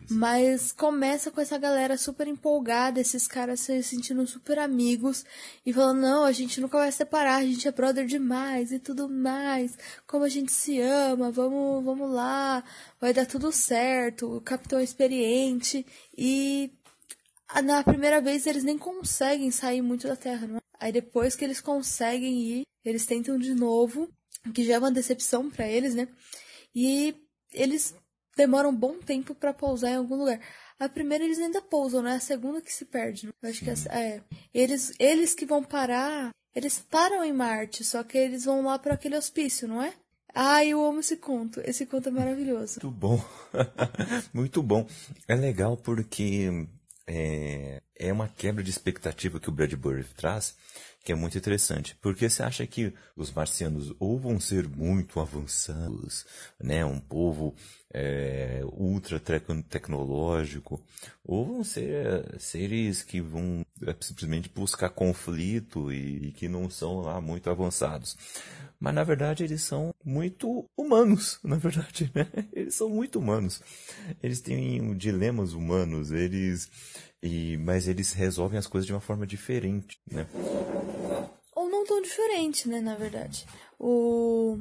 Mas 0.09 0.73
começa 0.73 1.31
com 1.31 1.39
essa 1.39 1.57
galera 1.57 1.97
super 1.97 2.27
empolgada, 2.27 2.99
esses 2.99 3.25
caras 3.29 3.61
se 3.61 3.81
sentindo 3.81 4.27
super 4.27 4.59
amigos 4.59 5.23
e 5.65 5.71
falando, 5.71 6.01
não, 6.01 6.25
a 6.25 6.33
gente 6.33 6.59
nunca 6.59 6.77
vai 6.77 6.91
separar, 6.91 7.37
a 7.37 7.45
gente 7.45 7.65
é 7.65 7.71
brother 7.71 8.05
demais 8.05 8.73
e 8.73 8.79
tudo 8.79 9.07
mais, 9.07 9.77
como 10.05 10.25
a 10.25 10.27
gente 10.27 10.51
se 10.51 10.81
ama, 10.81 11.31
vamos, 11.31 11.81
vamos 11.81 12.11
lá, 12.11 12.61
vai 12.99 13.13
dar 13.13 13.25
tudo 13.25 13.53
certo, 13.53 14.35
o 14.35 14.41
capitão 14.41 14.79
é 14.79 14.83
experiente 14.83 15.85
e 16.17 16.73
na 17.63 17.85
primeira 17.85 18.19
vez 18.19 18.45
eles 18.45 18.65
nem 18.65 18.77
conseguem 18.77 19.49
sair 19.49 19.81
muito 19.81 20.09
da 20.09 20.15
Terra, 20.17 20.45
não 20.45 20.57
é? 20.57 20.61
Aí 20.77 20.91
depois 20.91 21.37
que 21.37 21.45
eles 21.45 21.61
conseguem 21.61 22.41
ir, 22.41 22.63
eles 22.83 23.05
tentam 23.05 23.37
de 23.37 23.55
novo, 23.55 24.09
que 24.53 24.65
já 24.65 24.73
é 24.73 24.79
uma 24.79 24.91
decepção 24.91 25.49
para 25.49 25.65
eles, 25.65 25.95
né? 25.95 26.09
E 26.81 27.13
eles 27.53 27.93
demoram 28.37 28.69
um 28.69 28.75
bom 28.75 28.99
tempo 28.99 29.35
para 29.35 29.53
pousar 29.53 29.89
em 29.89 29.95
algum 29.95 30.15
lugar. 30.15 30.39
A 30.79 30.87
primeira 30.87 31.25
eles 31.25 31.37
ainda 31.37 31.61
pousam, 31.61 32.01
né? 32.01 32.13
A 32.13 32.21
segunda 32.21 32.61
que 32.61 32.71
se 32.71 32.85
perde. 32.85 33.27
Né? 33.27 33.33
Eu 33.41 33.49
acho 33.49 33.65
que 33.65 33.69
é, 33.89 34.21
eles 34.53 34.93
eles 34.97 35.35
que 35.35 35.45
vão 35.45 35.61
parar, 35.61 36.29
eles 36.55 36.79
param 36.79 37.21
em 37.21 37.33
Marte, 37.33 37.83
só 37.83 38.01
que 38.01 38.17
eles 38.17 38.45
vão 38.45 38.63
lá 38.63 38.79
para 38.79 38.93
aquele 38.93 39.17
hospício, 39.17 39.67
não 39.67 39.83
é? 39.83 39.93
Ah, 40.33 40.63
eu 40.63 40.85
amo 40.85 41.01
esse 41.01 41.17
conto. 41.17 41.59
Esse 41.65 41.85
conto 41.85 42.07
é 42.07 42.11
maravilhoso. 42.13 42.79
Muito 42.81 42.97
bom. 42.97 43.25
Muito 44.31 44.63
bom. 44.63 44.87
É 45.27 45.35
legal 45.35 45.75
porque 45.75 46.65
é, 47.05 47.81
é 47.97 48.13
uma 48.13 48.29
quebra 48.29 48.63
de 48.63 48.69
expectativa 48.69 49.37
que 49.37 49.49
o 49.49 49.51
Bradbury 49.51 50.05
traz, 50.15 50.55
que 51.03 51.11
é 51.11 51.15
muito 51.15 51.37
interessante. 51.37 51.95
Porque 52.01 52.29
você 52.29 52.43
acha 52.43 52.65
que 52.67 52.93
os 53.15 53.31
marcianos 53.31 53.93
ou 53.99 54.19
vão 54.19 54.39
ser 54.39 54.67
muito 54.67 55.19
avançados, 55.19 56.25
né, 56.59 56.85
um 56.85 56.99
povo 56.99 57.55
é, 57.93 58.61
ultra 58.65 59.19
tecnológico, 59.19 60.81
ou 61.23 61.45
vão 61.45 61.63
ser 61.63 62.39
seres 62.39 63.01
que 63.01 63.19
vão 63.19 63.65
é, 63.85 63.95
simplesmente 63.99 64.49
buscar 64.49 64.89
conflito 64.89 65.91
e, 65.91 66.27
e 66.27 66.31
que 66.31 66.47
não 66.47 66.69
são 66.69 67.01
lá 67.01 67.19
muito 67.19 67.49
avançados. 67.49 68.17
Mas 68.79 68.93
na 68.93 69.03
verdade 69.03 69.43
eles 69.43 69.61
são 69.61 69.93
muito 70.05 70.65
humanos, 70.77 71.39
na 71.43 71.57
verdade, 71.57 72.11
né? 72.13 72.27
Eles 72.53 72.75
são 72.75 72.89
muito 72.89 73.19
humanos. 73.19 73.61
Eles 74.21 74.39
têm 74.39 74.95
dilemas 74.95 75.53
humanos, 75.53 76.11
eles 76.11 76.69
e 77.21 77.57
mas 77.57 77.87
eles 77.87 78.13
resolvem 78.13 78.57
as 78.57 78.67
coisas 78.67 78.85
de 78.85 78.93
uma 78.93 79.01
forma 79.01 79.27
diferente, 79.27 79.99
né? 80.09 80.27
Ou 81.55 81.69
não 81.69 81.85
tão 81.85 82.01
diferente, 82.01 82.69
né, 82.69 82.79
na 82.79 82.95
verdade. 82.95 83.45
O 83.77 84.59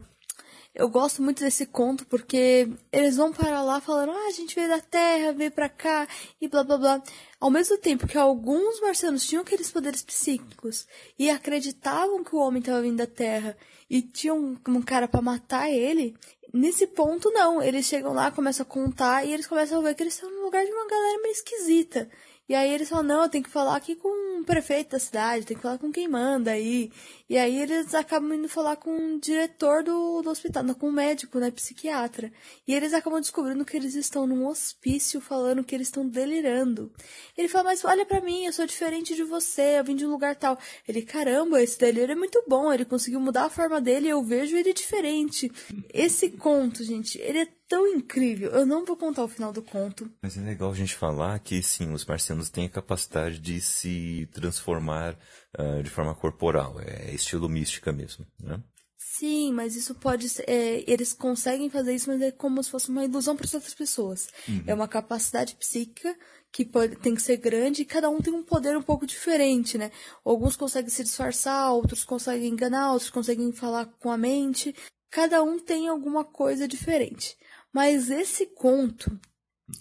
eu 0.75 0.89
gosto 0.89 1.23
muito 1.23 1.43
desse 1.43 1.67
conto 1.67 2.07
porque 2.07 2.69
eles 2.93 3.17
vão 3.17 3.33
para 3.33 3.63
lá 3.63 3.81
falando, 3.81 4.13
ah, 4.13 4.27
a 4.29 4.33
gente 4.33 4.55
veio 4.55 4.69
da 4.69 4.81
Terra, 4.81 5.33
veio 5.33 5.51
pra 5.51 5.69
cá 5.69 6.07
e 6.41 6.49
blá 6.49 6.63
blá 6.63 6.79
blá. 6.79 7.03
Ao 7.41 7.51
mesmo 7.51 7.77
tempo 7.79 8.07
que 8.07 8.17
alguns 8.17 8.81
marcianos 8.81 9.27
tinham 9.27 9.43
aqueles 9.43 9.71
poderes 9.71 10.03
psíquicos 10.03 10.87
e 11.19 11.31
acreditavam 11.31 12.23
que 12.23 12.35
o 12.35 12.39
homem 12.39 12.61
estava 12.61 12.83
vindo 12.83 12.99
da 12.99 13.07
Terra 13.07 13.57
e 13.91 14.03
tinham 14.03 14.39
um, 14.39 14.57
um 14.69 14.83
cara 14.83 15.09
para 15.09 15.23
matar 15.23 15.71
ele, 15.71 16.15
nesse 16.53 16.87
ponto 16.87 17.31
não. 17.31 17.63
Eles 17.63 17.87
chegam 17.87 18.13
lá, 18.13 18.31
começam 18.31 18.65
a 18.65 18.69
contar 18.69 19.25
e 19.25 19.33
eles 19.33 19.47
começam 19.47 19.81
a 19.81 19.83
ver 19.83 19.95
que 19.95 20.03
eles 20.03 20.15
estão 20.15 20.31
no 20.31 20.45
lugar 20.45 20.65
de 20.65 20.71
uma 20.71 20.87
galera 20.87 21.23
meio 21.23 21.33
esquisita. 21.33 22.09
E 22.49 22.55
aí 22.55 22.73
eles 22.73 22.89
falam, 22.89 23.05
não, 23.05 23.29
tem 23.29 23.43
que 23.43 23.51
falar 23.51 23.77
aqui 23.77 23.95
com 23.95 24.41
o 24.41 24.45
prefeito 24.45 24.93
da 24.93 24.99
cidade, 24.99 25.45
tem 25.45 25.57
que 25.57 25.63
falar 25.63 25.77
com 25.77 25.93
quem 25.93 26.09
manda 26.09 26.53
aí. 26.53 26.91
E 27.29 27.37
aí 27.37 27.61
eles 27.61 27.95
acabam 27.95 28.33
indo 28.33 28.49
falar 28.49 28.77
com 28.77 29.17
o 29.17 29.21
diretor 29.21 29.83
do, 29.83 30.23
do 30.23 30.31
hospital, 30.31 30.63
não, 30.63 30.75
com 30.75 30.89
o 30.89 30.93
médico, 30.93 31.39
né, 31.39 31.51
psiquiatra. 31.51 32.33
E 32.67 32.73
eles 32.73 32.95
acabam 32.95 33.21
descobrindo 33.21 33.67
que 33.67 33.77
eles 33.77 33.95
estão 33.95 34.27
num 34.27 34.47
hospício 34.47 35.21
falando 35.21 35.63
que 35.63 35.75
eles 35.75 35.89
estão 35.89 36.09
delirando. 36.09 36.91
Ele 37.37 37.49
fala, 37.49 37.65
mas 37.65 37.85
olha 37.85 38.07
para 38.07 38.23
mim, 38.23 38.47
eu 38.47 38.53
sou 38.53 38.65
diferente 38.65 39.15
de 39.15 39.25
você, 39.25 39.79
eu 39.79 39.85
vim 39.85 39.95
de 39.95 40.07
um 40.07 40.11
lugar 40.11 40.35
tal. 40.35 40.59
Ele, 40.89 41.03
caramba, 41.03 41.63
esse 41.63 41.79
delírio 41.79 42.13
é 42.13 42.17
muito 42.17 42.43
bom, 42.49 42.73
ele 42.73 42.87
conseguiu 42.87 43.21
mudar 43.21 43.45
a 43.45 43.51
forma 43.51 43.79
dele 43.79 44.09
eu 44.09 44.23
vejo 44.23 44.57
ele 44.57 44.73
diferente. 44.73 45.53
Esse 45.93 46.31
conto, 46.31 46.83
gente, 46.83 47.19
ele 47.19 47.41
é 47.41 47.58
tão 47.69 47.87
incrível. 47.87 48.51
Eu 48.51 48.67
não 48.67 48.85
vou 48.85 48.97
contar 48.97 49.23
o 49.23 49.29
final 49.29 49.53
do 49.53 49.63
conto. 49.63 50.11
Mas 50.23 50.37
é 50.37 50.41
legal 50.41 50.71
a 50.71 50.75
gente 50.75 50.97
falar 50.97 51.39
que 51.39 51.63
sim, 51.63 51.93
os 51.93 52.05
marcianos 52.05 52.51
têm 52.51 52.67
a 52.67 52.71
capacidade 52.71 53.39
de 53.39 53.61
se 53.61 54.29
transformar 54.33 55.17
uh, 55.59 55.83
de 55.83 55.91
forma 55.91 56.15
corporal. 56.15 56.81
É 56.81 57.15
estilo 57.15 57.49
mística 57.49 57.93
mesmo, 57.93 58.27
né? 58.41 58.63
Sim, 58.97 59.53
mas 59.53 59.75
isso 59.75 59.95
pode 59.97 60.29
ser. 60.29 60.45
É, 60.49 60.85
eles 60.87 61.13
conseguem 61.13 61.69
fazer 61.69 61.95
isso, 61.95 62.09
mas 62.09 62.23
é 62.23 62.31
como 62.31 62.63
se 62.63 62.71
fosse 62.71 62.89
uma 62.89 63.05
ilusão 63.05 63.35
para 63.37 63.49
outras 63.53 63.75
pessoas. 63.75 64.29
Uhum. 64.49 64.63
É 64.67 64.75
uma 64.75 64.87
capacidade 64.87 65.57
psíquica 65.57 66.17
que 66.53 66.65
pode, 66.65 66.97
tem 66.97 67.15
que 67.15 67.23
ser 67.23 67.37
grande 67.37 67.83
e 67.83 67.85
cada 67.85 68.09
um 68.09 68.21
tem 68.21 68.33
um 68.33 68.45
poder 68.45 68.77
um 68.77 68.83
pouco 68.83 69.07
diferente, 69.07 69.77
né? 69.77 69.91
Alguns 70.25 70.57
conseguem 70.57 70.89
se 70.89 71.03
disfarçar, 71.03 71.73
outros 71.73 72.05
conseguem 72.05 72.49
enganar, 72.49 72.93
outros 72.93 73.11
conseguem 73.11 73.53
falar 73.53 73.87
com 73.99 74.11
a 74.11 74.17
mente. 74.17 74.75
Cada 75.11 75.43
um 75.43 75.59
tem 75.59 75.89
alguma 75.89 76.25
coisa 76.25 76.69
diferente. 76.69 77.37
Mas 77.73 78.11
esse 78.11 78.47
conto, 78.47 79.19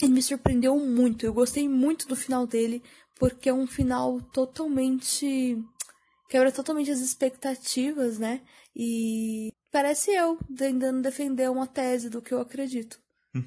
ele 0.01 0.13
me 0.13 0.21
surpreendeu 0.21 0.77
muito. 0.79 1.25
Eu 1.25 1.33
gostei 1.33 1.67
muito 1.67 2.07
do 2.07 2.15
final 2.15 2.45
dele, 2.45 2.83
porque 3.15 3.49
é 3.49 3.53
um 3.53 3.67
final 3.67 4.21
totalmente. 4.21 5.57
quebra 6.29 6.51
totalmente 6.51 6.91
as 6.91 6.99
expectativas, 6.99 8.19
né? 8.19 8.41
E 8.75 9.51
parece 9.71 10.11
eu 10.11 10.37
tentando 10.55 11.01
defender 11.01 11.49
uma 11.49 11.67
tese 11.67 12.09
do 12.09 12.21
que 12.21 12.33
eu 12.33 12.39
acredito. 12.39 12.99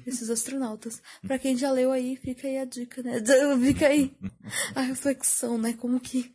Esses 0.05 0.29
astronautas. 0.29 1.01
Pra 1.21 1.37
quem 1.37 1.57
já 1.57 1.69
leu 1.69 1.91
aí, 1.91 2.15
fica 2.15 2.47
aí 2.47 2.57
a 2.57 2.65
dica, 2.65 3.03
né? 3.03 3.13
Fica 3.61 3.87
aí 3.87 4.15
a 4.73 4.81
reflexão, 4.81 5.57
né? 5.57 5.73
Como 5.73 5.99
que 5.99 6.33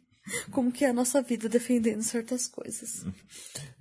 como 0.51 0.73
que 0.73 0.85
é 0.85 0.91
a 0.91 0.93
nossa 0.93 1.23
vida 1.23 1.49
defendendo 1.49 2.03
certas 2.03 2.47
coisas. 2.47 3.05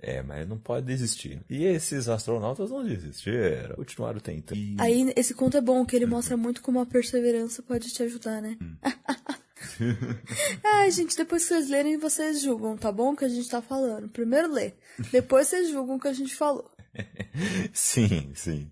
É, 0.00 0.22
mas 0.22 0.48
não 0.48 0.58
pode 0.58 0.86
desistir. 0.86 1.40
E 1.48 1.64
esses 1.64 2.08
astronautas 2.08 2.70
não 2.70 2.84
desistiram, 2.84 3.76
continuaram 3.76 4.20
tentando. 4.20 4.58
E... 4.58 4.76
Aí 4.78 5.12
esse 5.16 5.34
conto 5.34 5.56
é 5.56 5.60
bom, 5.60 5.84
que 5.84 5.96
ele 5.96 6.06
mostra 6.06 6.36
muito 6.36 6.62
como 6.62 6.80
a 6.80 6.86
perseverança 6.86 7.62
pode 7.62 7.92
te 7.92 8.02
ajudar, 8.02 8.40
né? 8.40 8.56
Hum. 8.60 8.76
Ai, 10.62 10.90
gente, 10.90 11.16
depois 11.16 11.42
que 11.42 11.48
vocês 11.48 11.68
lerem, 11.68 11.98
vocês 11.98 12.40
julgam, 12.40 12.76
tá 12.76 12.92
bom? 12.92 13.12
O 13.12 13.16
que 13.16 13.24
a 13.24 13.28
gente 13.28 13.48
tá 13.48 13.60
falando. 13.60 14.08
Primeiro 14.08 14.52
lê, 14.52 14.74
depois 15.10 15.48
vocês 15.48 15.70
julgam 15.70 15.96
o 15.96 16.00
que 16.00 16.08
a 16.08 16.12
gente 16.12 16.34
falou. 16.34 16.70
sim, 17.72 18.32
sim. 18.34 18.70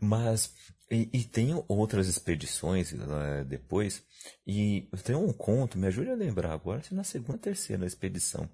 Mas, 0.00 0.52
e, 0.90 1.08
e 1.12 1.24
tem 1.24 1.62
outras 1.66 2.08
expedições 2.08 2.92
uh, 2.92 3.44
depois 3.46 4.02
e 4.46 4.86
tem 5.02 5.16
um 5.16 5.32
conto, 5.32 5.78
me 5.78 5.86
ajude 5.86 6.10
a 6.10 6.14
lembrar 6.14 6.52
agora, 6.52 6.82
se 6.82 6.94
na 6.94 7.04
segunda 7.04 7.34
ou 7.34 7.38
terceira 7.38 7.86
expedição, 7.86 8.48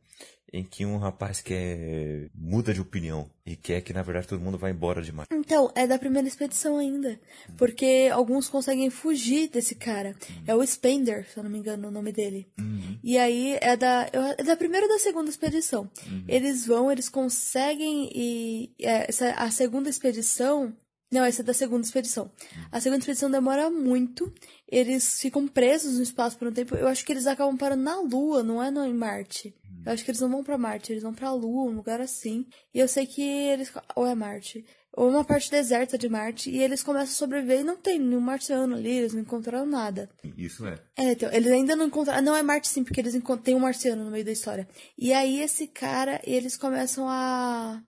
em 0.52 0.64
que 0.64 0.84
um 0.84 0.98
rapaz 0.98 1.40
quer 1.40 2.28
muda 2.34 2.74
de 2.74 2.80
opinião 2.80 3.30
e 3.46 3.56
quer 3.56 3.80
que 3.80 3.92
na 3.92 4.02
verdade 4.02 4.26
todo 4.26 4.40
mundo 4.40 4.58
vá 4.58 4.70
embora 4.70 5.02
demais. 5.02 5.28
Então, 5.32 5.70
é 5.74 5.86
da 5.86 5.98
primeira 5.98 6.26
expedição 6.26 6.78
ainda, 6.78 7.20
porque 7.56 8.08
alguns 8.12 8.48
conseguem 8.48 8.90
fugir 8.90 9.48
desse 9.48 9.74
cara. 9.74 10.10
Uhum. 10.28 10.44
É 10.46 10.54
o 10.54 10.66
Spender, 10.66 11.28
se 11.28 11.36
eu 11.36 11.44
não 11.44 11.50
me 11.50 11.58
engano 11.58 11.88
o 11.88 11.92
nome 11.92 12.12
dele. 12.12 12.48
Uhum. 12.58 12.98
E 13.02 13.16
aí 13.16 13.58
é 13.60 13.76
da 13.76 14.08
é 14.38 14.42
da 14.42 14.56
primeira 14.56 14.86
ou 14.86 14.92
da 14.92 14.98
segunda 14.98 15.30
expedição. 15.30 15.90
Uhum. 16.06 16.24
Eles 16.28 16.66
vão, 16.66 16.90
eles 16.90 17.08
conseguem 17.08 18.10
e 18.14 18.72
é, 18.80 19.08
a 19.36 19.50
segunda 19.50 19.88
expedição 19.88 20.76
não, 21.10 21.24
essa 21.24 21.42
é 21.42 21.44
da 21.44 21.52
segunda 21.52 21.84
expedição. 21.84 22.30
A 22.70 22.80
segunda 22.80 23.00
expedição 23.00 23.28
demora 23.28 23.68
muito. 23.68 24.32
Eles 24.68 25.18
ficam 25.18 25.48
presos 25.48 25.96
no 25.96 26.02
espaço 26.02 26.38
por 26.38 26.46
um 26.46 26.52
tempo. 26.52 26.76
Eu 26.76 26.86
acho 26.86 27.04
que 27.04 27.12
eles 27.12 27.26
acabam 27.26 27.56
parando 27.56 27.82
na 27.82 28.00
Lua, 28.00 28.44
não 28.44 28.62
é 28.62 28.70
no, 28.70 28.84
em 28.84 28.94
Marte. 28.94 29.52
Eu 29.84 29.92
acho 29.92 30.04
que 30.04 30.10
eles 30.10 30.20
não 30.20 30.30
vão 30.30 30.44
para 30.44 30.56
Marte, 30.56 30.92
eles 30.92 31.02
vão 31.02 31.12
pra 31.12 31.32
Lua, 31.32 31.68
um 31.68 31.74
lugar 31.74 32.00
assim. 32.00 32.46
E 32.72 32.78
eu 32.78 32.86
sei 32.86 33.06
que 33.06 33.22
eles. 33.22 33.72
Ou 33.96 34.06
é 34.06 34.14
Marte. 34.14 34.64
Ou 34.92 35.08
uma 35.08 35.24
parte 35.24 35.50
deserta 35.50 35.98
de 35.98 36.08
Marte. 36.08 36.48
E 36.48 36.62
eles 36.62 36.82
começam 36.82 37.12
a 37.12 37.16
sobreviver 37.16 37.60
e 37.60 37.64
não 37.64 37.76
tem 37.76 37.98
nenhum 37.98 38.20
marciano 38.20 38.76
ali, 38.76 38.90
eles 38.90 39.12
não 39.12 39.22
encontraram 39.22 39.66
nada. 39.66 40.08
Isso 40.36 40.64
é. 40.64 40.78
É, 40.96 41.12
então, 41.12 41.32
eles 41.32 41.50
ainda 41.50 41.74
não 41.74 41.86
encontraram. 41.86 42.22
Não 42.22 42.36
é 42.36 42.42
Marte 42.42 42.68
sim, 42.68 42.84
porque 42.84 43.00
eles 43.00 43.20
têm 43.42 43.54
um 43.56 43.60
marciano 43.60 44.04
no 44.04 44.12
meio 44.12 44.24
da 44.24 44.32
história. 44.32 44.68
E 44.96 45.12
aí 45.12 45.40
esse 45.40 45.66
cara, 45.66 46.20
eles 46.22 46.56
começam 46.56 47.08
a. 47.08 47.82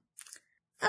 a 0.81 0.89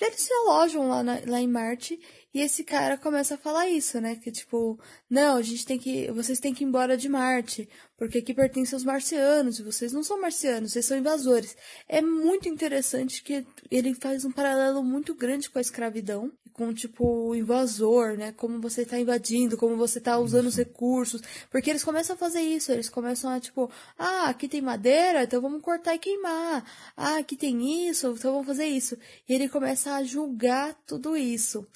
eles 0.00 0.20
se 0.20 0.32
alojam 0.32 0.88
lá, 0.88 1.02
na, 1.02 1.20
lá 1.26 1.40
em 1.40 1.48
Marte 1.48 2.00
E 2.32 2.40
esse 2.40 2.62
cara 2.62 2.96
começa 2.96 3.34
a 3.34 3.38
falar 3.38 3.68
isso, 3.68 4.00
né? 4.00 4.14
Que 4.14 4.30
tipo, 4.30 4.78
não, 5.08 5.36
a 5.36 5.42
gente 5.42 5.66
tem 5.66 5.78
que. 5.78 6.10
Vocês 6.12 6.38
têm 6.38 6.54
que 6.54 6.62
ir 6.62 6.66
embora 6.66 6.96
de 6.96 7.08
Marte. 7.08 7.68
Porque 7.96 8.18
aqui 8.18 8.32
pertencem 8.32 8.76
aos 8.76 8.84
marcianos. 8.84 9.58
E 9.58 9.62
vocês 9.64 9.92
não 9.92 10.04
são 10.04 10.20
marcianos, 10.20 10.72
vocês 10.72 10.86
são 10.86 10.96
invasores. 10.96 11.56
É 11.88 12.00
muito 12.00 12.48
interessante 12.48 13.22
que 13.22 13.44
ele 13.68 13.94
faz 13.94 14.24
um 14.24 14.30
paralelo 14.30 14.82
muito 14.82 15.12
grande 15.14 15.50
com 15.50 15.58
a 15.58 15.60
escravidão. 15.60 16.32
Com, 16.52 16.72
tipo, 16.72 17.04
o 17.04 17.34
invasor, 17.34 18.16
né? 18.16 18.32
Como 18.32 18.60
você 18.60 18.84
tá 18.84 18.98
invadindo, 18.98 19.56
como 19.56 19.76
você 19.76 20.00
tá 20.00 20.18
usando 20.18 20.46
os 20.46 20.56
recursos. 20.56 21.20
Porque 21.50 21.68
eles 21.70 21.82
começam 21.82 22.14
a 22.14 22.18
fazer 22.18 22.42
isso. 22.42 22.70
Eles 22.70 22.88
começam 22.88 23.28
a, 23.30 23.40
tipo, 23.40 23.68
ah, 23.98 24.26
aqui 24.28 24.46
tem 24.48 24.60
madeira, 24.62 25.24
então 25.24 25.40
vamos 25.40 25.62
cortar 25.62 25.94
e 25.96 25.98
queimar. 25.98 26.64
Ah, 26.96 27.18
aqui 27.18 27.36
tem 27.36 27.88
isso, 27.88 28.06
então 28.08 28.32
vamos 28.32 28.46
fazer 28.46 28.66
isso. 28.66 28.96
E 29.28 29.34
ele 29.34 29.48
começa 29.48 29.94
a 29.94 30.04
julgar 30.04 30.74
tudo 30.86 31.16
isso. 31.16 31.66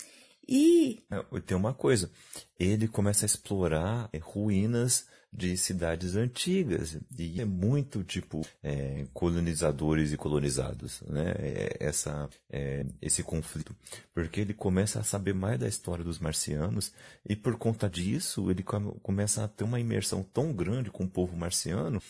E. 0.49 1.03
É, 1.11 1.41
tem 1.41 1.57
uma 1.57 1.75
coisa. 1.75 2.11
Ele 2.59 2.89
começa 2.89 3.25
a 3.25 3.27
explorar 3.27 4.09
é, 4.13 4.19
ruínas 4.19 5.07
de 5.35 5.57
cidades 5.57 6.15
antigas 6.15 6.97
e 7.19 7.41
é 7.41 7.45
muito 7.45 8.05
tipo 8.05 8.47
é, 8.63 9.05
colonizadores 9.13 10.13
e 10.13 10.17
colonizados, 10.17 11.03
né? 11.03 11.35
É, 11.39 11.77
essa 11.81 12.29
é, 12.49 12.87
esse 13.03 13.23
conflito, 13.25 13.75
porque 14.15 14.41
ele 14.41 14.55
começa 14.55 15.01
a 15.01 15.03
saber 15.03 15.35
mais 15.35 15.59
da 15.59 15.67
história 15.67 16.05
dos 16.05 16.21
marcianos 16.21 16.93
e 17.29 17.35
por 17.35 17.57
conta 17.57 17.91
disso 17.91 18.49
ele 18.49 18.63
come, 18.63 18.93
começa 19.03 19.43
a 19.43 19.49
ter 19.49 19.65
uma 19.65 19.81
imersão 19.81 20.23
tão 20.23 20.53
grande 20.53 20.91
com 20.91 21.03
o 21.03 21.11
povo 21.11 21.37
marciano 21.37 22.01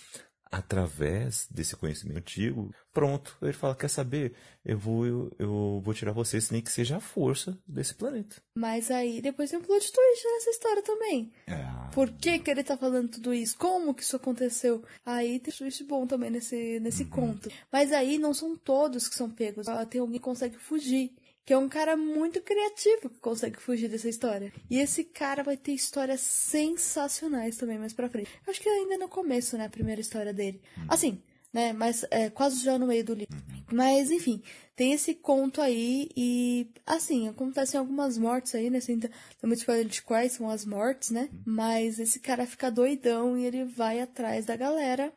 através 0.54 1.49
desse 1.50 1.75
conhecimento 1.75 2.18
antigo, 2.18 2.73
pronto, 2.92 3.37
ele 3.42 3.52
fala, 3.52 3.75
quer 3.75 3.88
saber, 3.88 4.34
eu 4.64 4.78
vou, 4.78 5.04
eu, 5.04 5.32
eu 5.37 5.82
vou 5.84 5.92
tirar 5.92 6.12
vocês, 6.12 6.49
nem 6.50 6.62
que 6.62 6.70
seja 6.70 6.96
a 6.96 7.00
força 7.00 7.58
desse 7.66 7.92
planeta. 7.92 8.37
Mas 8.54 8.88
aí 8.88 9.20
depois 9.20 9.50
tem 9.50 9.58
um 9.58 9.62
plot 9.62 9.92
twist 9.92 10.25
nessa 10.25 10.50
história 10.50 10.82
também. 10.82 11.32
É. 11.49 11.90
Por 11.92 12.08
que 12.12 12.38
que 12.38 12.50
ele 12.52 12.62
tá 12.62 12.76
falando 12.76 13.08
tudo 13.08 13.34
isso? 13.34 13.58
Como 13.58 13.92
que 13.92 14.04
isso 14.04 14.14
aconteceu? 14.14 14.84
Aí 15.04 15.40
tem 15.40 15.52
um 15.52 15.56
twist 15.56 15.82
bom 15.84 16.06
também 16.06 16.30
nesse, 16.30 16.78
nesse 16.78 17.02
uhum. 17.02 17.11
conto. 17.11 17.50
Mas 17.73 17.92
aí 17.92 18.16
não 18.16 18.32
são 18.32 18.56
todos 18.56 19.08
que 19.08 19.16
são 19.16 19.28
pegos, 19.28 19.66
tem 19.90 20.00
alguém 20.00 20.18
que 20.18 20.25
consegue 20.25 20.56
fugir 20.56 21.12
que 21.44 21.52
é 21.52 21.58
um 21.58 21.68
cara 21.68 21.96
muito 21.96 22.40
criativo 22.40 23.10
que 23.10 23.18
consegue 23.20 23.60
fugir 23.60 23.88
dessa 23.88 24.08
história. 24.08 24.52
E 24.70 24.78
esse 24.78 25.04
cara 25.04 25.42
vai 25.42 25.56
ter 25.56 25.72
histórias 25.72 26.20
sensacionais 26.20 27.56
também 27.56 27.78
mais 27.78 27.92
pra 27.92 28.08
frente. 28.08 28.30
Eu 28.46 28.50
acho 28.50 28.60
que 28.60 28.68
ainda 28.68 28.96
no 28.96 29.08
começo, 29.08 29.56
né, 29.58 29.66
a 29.66 29.70
primeira 29.70 30.00
história 30.00 30.32
dele. 30.32 30.60
Uhum. 30.76 30.86
Assim, 30.88 31.22
né, 31.52 31.72
mas 31.72 32.04
é, 32.10 32.30
quase 32.30 32.64
já 32.64 32.78
no 32.78 32.86
meio 32.86 33.04
do 33.04 33.14
livro. 33.14 33.36
Uhum. 33.36 33.64
Mas, 33.72 34.10
enfim, 34.10 34.42
tem 34.74 34.92
esse 34.92 35.14
conto 35.14 35.60
aí 35.60 36.08
e, 36.16 36.66
assim, 36.86 37.28
acontecem 37.28 37.78
algumas 37.78 38.16
mortes 38.16 38.54
aí, 38.54 38.70
né, 38.70 38.80
sem 38.80 38.98
também 38.98 39.56
spoiler 39.56 39.86
de 39.86 40.02
quais 40.02 40.32
são 40.32 40.48
as 40.48 40.64
mortes, 40.64 41.10
né, 41.10 41.28
uhum. 41.30 41.42
mas 41.44 41.98
esse 41.98 42.20
cara 42.20 42.46
fica 42.46 42.70
doidão 42.70 43.36
e 43.36 43.44
ele 43.44 43.64
vai 43.64 44.00
atrás 44.00 44.46
da 44.46 44.56
galera 44.56 45.12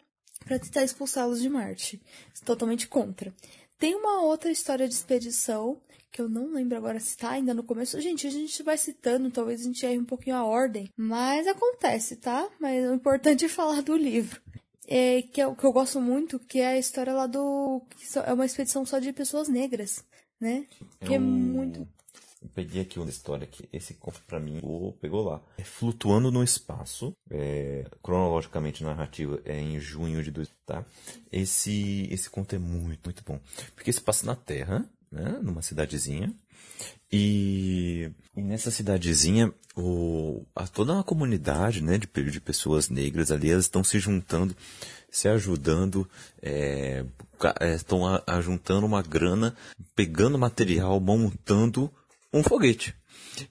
para 0.45 0.59
tentar 0.59 0.83
expulsá-los 0.83 1.41
de 1.41 1.49
Marte. 1.49 2.01
Totalmente 2.45 2.87
contra. 2.87 3.33
Tem 3.79 3.95
uma 3.95 4.21
outra 4.21 4.51
história 4.51 4.87
de 4.87 4.93
expedição 4.93 5.79
que 6.17 6.21
eu 6.23 6.27
não 6.27 6.51
lembro 6.51 6.75
agora 6.75 6.99
se 6.99 7.15
tá 7.15 7.29
ainda 7.29 7.53
no 7.53 7.61
começo. 7.61 8.01
Gente, 8.01 8.25
a 8.25 8.31
gente 8.31 8.63
vai 8.63 8.75
citando, 8.75 9.29
talvez 9.29 9.61
a 9.61 9.65
gente 9.65 9.85
erre 9.85 9.99
um 9.99 10.03
pouquinho 10.03 10.35
a 10.35 10.43
ordem, 10.43 10.89
mas 10.97 11.45
acontece, 11.45 12.15
tá? 12.15 12.49
Mas 12.59 12.89
o 12.89 12.95
importante 12.95 13.45
é 13.45 13.49
falar 13.49 13.83
do 13.83 13.95
livro. 13.95 14.41
É, 14.87 15.21
que 15.21 15.39
é 15.39 15.45
o 15.45 15.55
que 15.55 15.63
eu 15.63 15.71
gosto 15.71 16.01
muito, 16.01 16.39
que 16.39 16.59
é 16.59 16.69
a 16.69 16.79
história 16.79 17.13
lá 17.13 17.27
do. 17.27 17.83
que 17.91 18.17
é 18.17 18.33
uma 18.33 18.45
expedição 18.45 18.83
só 18.83 18.97
de 18.97 19.13
pessoas 19.13 19.47
negras, 19.47 20.03
né? 20.41 20.65
Que 21.01 21.13
é, 21.13 21.17
é 21.17 21.19
muito. 21.19 21.87
Eu 22.41 22.49
peguei 22.49 22.81
aqui 22.81 22.97
uma 22.97 23.09
história 23.09 23.45
que 23.45 23.67
esse 23.71 23.93
conto 23.95 24.21
para 24.25 24.39
mim 24.39 24.59
pegou 24.99 25.23
lá. 25.23 25.43
É 25.57 25.63
Flutuando 25.63 26.31
no 26.31 26.43
Espaço, 26.43 27.13
é, 27.29 27.85
cronologicamente 28.01 28.83
narrativa 28.83 29.39
é 29.45 29.59
em 29.59 29.79
junho 29.79 30.23
de 30.23 30.31
2000, 30.31 30.57
tá? 30.65 30.85
Esse, 31.31 32.07
esse 32.09 32.29
conto 32.29 32.55
é 32.55 32.59
muito, 32.59 33.01
muito 33.05 33.23
bom. 33.23 33.39
Porque 33.75 33.91
se 33.91 34.01
passa 34.01 34.25
na 34.25 34.35
Terra, 34.35 34.87
né, 35.11 35.39
numa 35.41 35.61
cidadezinha. 35.61 36.33
E, 37.11 38.11
e 38.35 38.41
nessa 38.41 38.69
cidadezinha, 38.69 39.53
o, 39.75 40.45
a, 40.55 40.67
toda 40.67 40.93
uma 40.93 41.03
comunidade 41.03 41.81
né, 41.81 41.97
de, 41.97 42.07
de 42.31 42.41
pessoas 42.41 42.89
negras 42.89 43.31
ali, 43.31 43.51
elas 43.51 43.65
estão 43.65 43.83
se 43.83 43.99
juntando, 43.99 44.55
se 45.09 45.27
ajudando, 45.27 46.07
é, 46.41 47.05
estão 47.75 48.01
juntando 48.41 48.85
uma 48.85 49.01
grana, 49.01 49.55
pegando 49.95 50.37
material, 50.37 50.99
montando 50.99 51.91
um 52.33 52.43
foguete. 52.43 52.93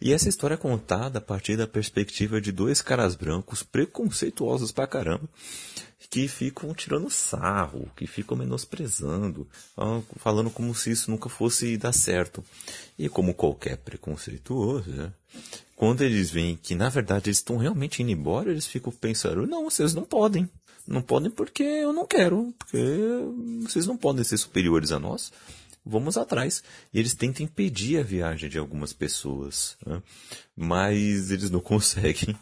E 0.01 0.13
essa 0.13 0.29
história 0.29 0.55
é 0.55 0.59
contada 0.59 1.19
a 1.19 1.23
partir 1.23 1.57
da 1.57 1.67
perspectiva 1.67 2.41
de 2.41 2.51
dois 2.51 2.83
caras 2.83 3.15
brancos 3.15 3.63
preconceituosos 3.63 4.73
pra 4.73 4.87
caramba, 4.87 5.29
que 6.11 6.29
ficam 6.29 6.73
tirando 6.75 7.11
sarro, 7.11 7.91
que 7.97 8.07
ficam 8.07 8.37
menosprezando, 8.37 9.47
falando 10.17 10.51
como 10.51 10.75
se 10.75 10.91
isso 10.91 11.11
nunca 11.11 11.29
fosse 11.29 11.77
dar 11.77 11.93
certo. 11.93 12.45
E 12.99 13.09
como 13.09 13.35
qualquer 13.35 13.77
preconceituoso, 13.77 14.91
né? 14.91 15.13
quando 15.75 16.03
eles 16.03 16.31
veem 16.31 16.57
que 16.57 16.75
na 16.75 16.89
verdade 16.89 17.29
eles 17.29 17.39
estão 17.39 17.57
realmente 17.59 18.03
indo 18.03 18.11
embora, 18.11 18.51
eles 18.51 18.67
ficam 18.67 18.93
pensando, 18.93 19.47
não, 19.47 19.65
vocês 19.65 19.95
não 19.95 20.05
podem. 20.05 20.49
Não 20.87 21.03
podem 21.03 21.31
porque 21.31 21.65
eu 21.65 21.93
não 21.93 22.07
quero, 22.07 22.55
porque 22.57 22.79
vocês 23.63 23.87
não 23.87 23.97
podem 23.97 24.23
ser 24.23 24.39
superiores 24.39 24.93
a 24.93 25.01
nós 25.01 25.33
vamos 25.87 26.17
atrás. 26.19 26.63
E 26.93 26.99
eles 26.99 27.15
tentam 27.15 27.45
impedir 27.45 27.99
a 27.99 28.03
viagem 28.03 28.51
de 28.51 28.59
algumas 28.59 28.93
pessoas, 28.93 29.77
né? 29.87 30.03
mas 30.57 31.31
eles 31.31 31.51
não 31.51 31.61
conseguem 31.63 32.37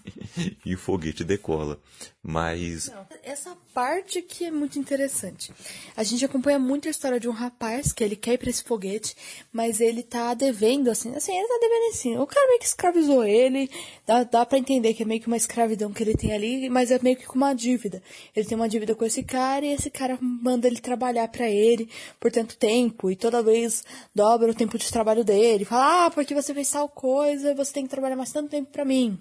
e 0.64 0.74
o 0.74 0.78
foguete 0.78 1.22
decola. 1.22 1.78
Mas. 2.22 2.88
Não, 2.88 3.07
essa 3.22 3.54
parte 3.74 4.22
que 4.22 4.44
é 4.44 4.50
muito 4.52 4.78
interessante. 4.78 5.52
A 5.96 6.04
gente 6.04 6.24
acompanha 6.24 6.60
muito 6.60 6.87
a 6.87 6.90
história 6.92 7.18
de 7.18 7.28
um 7.28 7.32
rapaz 7.32 7.92
que 7.92 8.04
ele 8.04 8.14
quer 8.14 8.34
ir 8.34 8.38
pra 8.38 8.48
esse 8.48 8.62
foguete, 8.62 9.16
mas 9.52 9.80
ele 9.80 10.04
tá 10.04 10.32
devendo, 10.32 10.90
assim, 10.90 11.14
assim, 11.16 11.37
ele 11.37 11.48
tá 11.48 11.58
devendo 11.60 11.90
assim. 11.90 12.16
O 12.16 12.26
cara 12.26 12.46
meio 12.46 12.60
que 12.60 12.66
escravizou 12.66 13.24
ele, 13.24 13.68
dá, 14.06 14.22
dá 14.22 14.46
pra 14.46 14.58
entender 14.58 14.94
que 14.94 15.02
é 15.02 15.06
meio 15.06 15.20
que 15.20 15.26
uma 15.26 15.37
escravidão 15.37 15.92
que 15.92 16.02
ele 16.04 16.16
tem 16.16 16.32
ali, 16.32 16.70
mas 16.70 16.92
é 16.92 17.00
meio 17.02 17.16
que 17.16 17.26
com 17.26 17.34
uma 17.34 17.52
dívida. 17.52 18.00
Ele 18.34 18.46
tem 18.46 18.56
uma 18.56 18.68
dívida 18.68 18.94
com 18.94 19.04
esse 19.04 19.24
cara 19.24 19.66
e 19.66 19.72
esse 19.72 19.90
cara 19.90 20.16
manda 20.20 20.68
ele 20.68 20.78
trabalhar 20.78 21.26
para 21.28 21.50
ele 21.50 21.88
por 22.20 22.30
tanto 22.30 22.56
tempo 22.56 23.10
e 23.10 23.16
toda 23.16 23.42
vez 23.42 23.82
dobra 24.14 24.52
o 24.52 24.54
tempo 24.54 24.78
de 24.78 24.90
trabalho 24.90 25.24
dele. 25.24 25.64
Fala, 25.64 26.06
ah, 26.06 26.10
porque 26.10 26.34
você 26.34 26.54
fez 26.54 26.70
tal 26.70 26.88
coisa, 26.88 27.54
você 27.54 27.72
tem 27.72 27.84
que 27.84 27.90
trabalhar 27.90 28.14
mais 28.14 28.32
tanto 28.32 28.50
tempo 28.50 28.70
para 28.70 28.84
mim. 28.84 29.18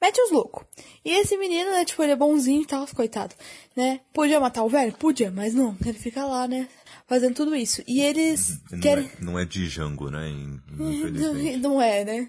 Mete 0.00 0.20
os 0.20 0.30
loucos. 0.30 0.64
E 1.04 1.10
esse 1.10 1.36
menino, 1.36 1.70
né, 1.70 1.84
tipo, 1.84 2.02
ele 2.02 2.12
é 2.12 2.16
bonzinho 2.16 2.62
e 2.62 2.66
tal, 2.66 2.86
coitado, 2.88 3.34
né? 3.76 4.00
Podia 4.12 4.40
matar 4.40 4.64
o 4.64 4.68
velho? 4.68 4.92
Podia, 4.92 5.30
mas 5.30 5.54
não. 5.54 5.76
Ele 5.84 5.98
fica 5.98 6.24
lá, 6.24 6.46
né? 6.48 6.68
Fazendo 7.06 7.34
tudo 7.34 7.54
isso. 7.54 7.82
E 7.86 8.00
eles 8.00 8.60
não 8.70 8.80
querem... 8.80 9.04
É, 9.04 9.24
não 9.24 9.38
é 9.38 9.44
de 9.44 9.68
Django, 9.68 10.10
né? 10.10 10.28
Infelizmente. 10.72 11.56
Não 11.58 11.80
é, 11.80 12.04
né? 12.04 12.28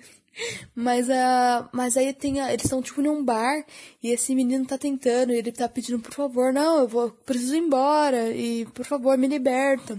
Mas, 0.75 1.07
uh, 1.07 1.69
mas 1.71 1.95
aí 1.95 2.13
tem 2.13 2.41
a, 2.41 2.51
eles 2.51 2.65
estão 2.65 2.81
tipo 2.81 3.01
num 3.01 3.23
bar 3.23 3.65
e 4.03 4.11
esse 4.11 4.35
menino 4.35 4.65
tá 4.65 4.77
tentando 4.77 5.31
e 5.31 5.37
ele 5.37 5.49
tá 5.49 5.69
pedindo 5.69 5.97
por 5.99 6.13
favor, 6.13 6.51
não, 6.51 6.79
eu 6.79 6.87
vou 6.89 7.09
preciso 7.09 7.55
ir 7.55 7.59
embora 7.59 8.31
e 8.31 8.65
por 8.65 8.85
favor 8.85 9.17
me 9.17 9.27
liberta 9.27 9.97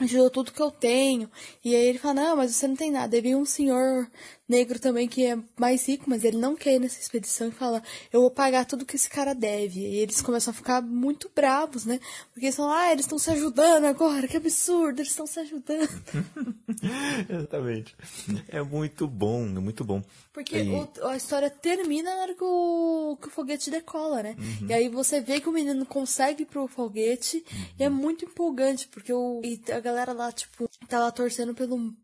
ajudou 0.00 0.30
tudo 0.30 0.52
que 0.52 0.60
eu 0.60 0.70
tenho. 0.70 1.30
E 1.64 1.74
aí 1.74 1.86
ele 1.86 1.98
fala, 1.98 2.14
não, 2.14 2.36
mas 2.36 2.54
você 2.54 2.66
não 2.66 2.76
tem 2.76 2.90
nada. 2.90 3.14
Aí 3.14 3.22
vem 3.22 3.36
um 3.36 3.44
senhor 3.44 4.10
negro 4.48 4.78
também 4.78 5.08
que 5.08 5.24
é 5.24 5.38
mais 5.58 5.86
rico, 5.88 6.04
mas 6.08 6.24
ele 6.24 6.36
não 6.36 6.54
quer 6.54 6.74
ir 6.74 6.78
nessa 6.78 7.00
expedição 7.00 7.48
e 7.48 7.52
fala, 7.52 7.82
eu 8.12 8.20
vou 8.20 8.30
pagar 8.30 8.66
tudo 8.66 8.84
que 8.84 8.96
esse 8.96 9.08
cara 9.08 9.34
deve. 9.34 9.80
E 9.80 9.96
eles 9.96 10.20
começam 10.20 10.50
a 10.50 10.54
ficar 10.54 10.82
muito 10.82 11.30
bravos, 11.34 11.84
né? 11.84 11.98
Porque 12.32 12.46
eles 12.46 12.56
falam, 12.56 12.72
ah, 12.72 12.92
eles 12.92 13.06
estão 13.06 13.18
se 13.18 13.30
ajudando 13.30 13.84
agora, 13.84 14.28
que 14.28 14.36
absurdo, 14.36 15.00
eles 15.00 15.10
estão 15.10 15.26
se 15.26 15.40
ajudando. 15.40 15.88
Exatamente. 17.28 17.96
É 18.48 18.62
muito 18.62 19.06
bom, 19.06 19.44
é 19.46 19.60
muito 19.60 19.84
bom. 19.84 20.02
Porque 20.32 20.58
e... 20.58 20.70
o, 20.70 20.88
a 21.06 21.16
história 21.16 21.48
termina 21.48 22.14
na 22.14 22.22
hora 22.22 22.34
que 22.34 22.44
o, 22.44 23.16
que 23.20 23.28
o 23.28 23.30
foguete 23.30 23.70
decola, 23.70 24.22
né? 24.22 24.36
Uhum. 24.38 24.68
E 24.68 24.74
aí 24.74 24.88
você 24.88 25.20
vê 25.20 25.40
que 25.40 25.48
o 25.48 25.52
menino 25.52 25.86
consegue 25.86 26.42
ir 26.42 26.46
pro 26.46 26.68
foguete 26.68 27.38
uhum. 27.50 27.66
e 27.78 27.84
é 27.84 27.88
muito 27.88 28.24
empolgante, 28.24 28.88
porque 28.88 29.12
o, 29.12 29.40
a 29.72 29.80
galera 29.80 30.12
lá, 30.12 30.30
tipo, 30.32 30.68
tá 30.88 30.98
lá 30.98 31.10
torcendo 31.10 31.54
pelo 31.54 31.94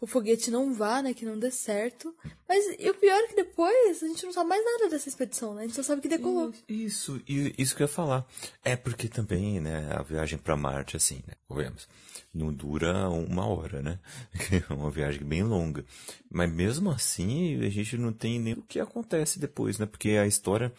o 0.00 0.06
foguete 0.06 0.50
não 0.50 0.74
vá, 0.74 1.02
né? 1.02 1.14
Que 1.14 1.24
não 1.24 1.38
dê 1.38 1.50
certo. 1.50 2.14
Mas 2.48 2.64
e 2.78 2.88
o 2.88 2.94
pior 2.94 3.18
é 3.18 3.26
que 3.28 3.36
depois 3.36 4.02
a 4.02 4.06
gente 4.06 4.24
não 4.24 4.32
sabe 4.32 4.48
mais 4.48 4.64
nada 4.64 4.90
dessa 4.90 5.08
expedição, 5.08 5.54
né? 5.54 5.62
A 5.62 5.66
gente 5.66 5.76
só 5.76 5.82
sabe 5.82 6.02
que 6.02 6.08
decolou. 6.08 6.52
Isso, 6.68 7.20
isso 7.26 7.74
que 7.74 7.82
eu 7.82 7.86
ia 7.86 7.92
falar. 7.92 8.26
É 8.64 8.76
porque 8.76 9.08
também, 9.08 9.60
né, 9.60 9.90
a 9.92 10.02
viagem 10.02 10.38
para 10.38 10.56
Marte, 10.56 10.96
assim, 10.96 11.22
né? 11.26 11.34
Vemos, 11.50 11.88
não 12.32 12.52
dura 12.52 13.08
uma 13.08 13.46
hora, 13.46 13.82
né? 13.82 13.98
É 14.68 14.72
uma 14.72 14.90
viagem 14.90 15.24
bem 15.24 15.42
longa. 15.42 15.84
Mas 16.30 16.52
mesmo 16.52 16.90
assim, 16.90 17.64
a 17.64 17.70
gente 17.70 17.96
não 17.96 18.12
tem 18.12 18.38
nem 18.38 18.54
o 18.54 18.62
que 18.62 18.80
acontece 18.80 19.38
depois, 19.38 19.78
né? 19.78 19.86
Porque 19.86 20.10
a 20.10 20.26
história 20.26 20.72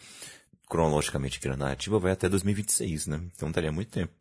cronologicamente 0.68 1.40
que 1.40 1.48
narrativa 1.48 1.98
vai 1.98 2.12
até 2.12 2.28
2026, 2.28 3.08
né? 3.08 3.20
Então 3.34 3.50
daria 3.50 3.72
muito 3.72 3.90
tempo. 3.90 4.12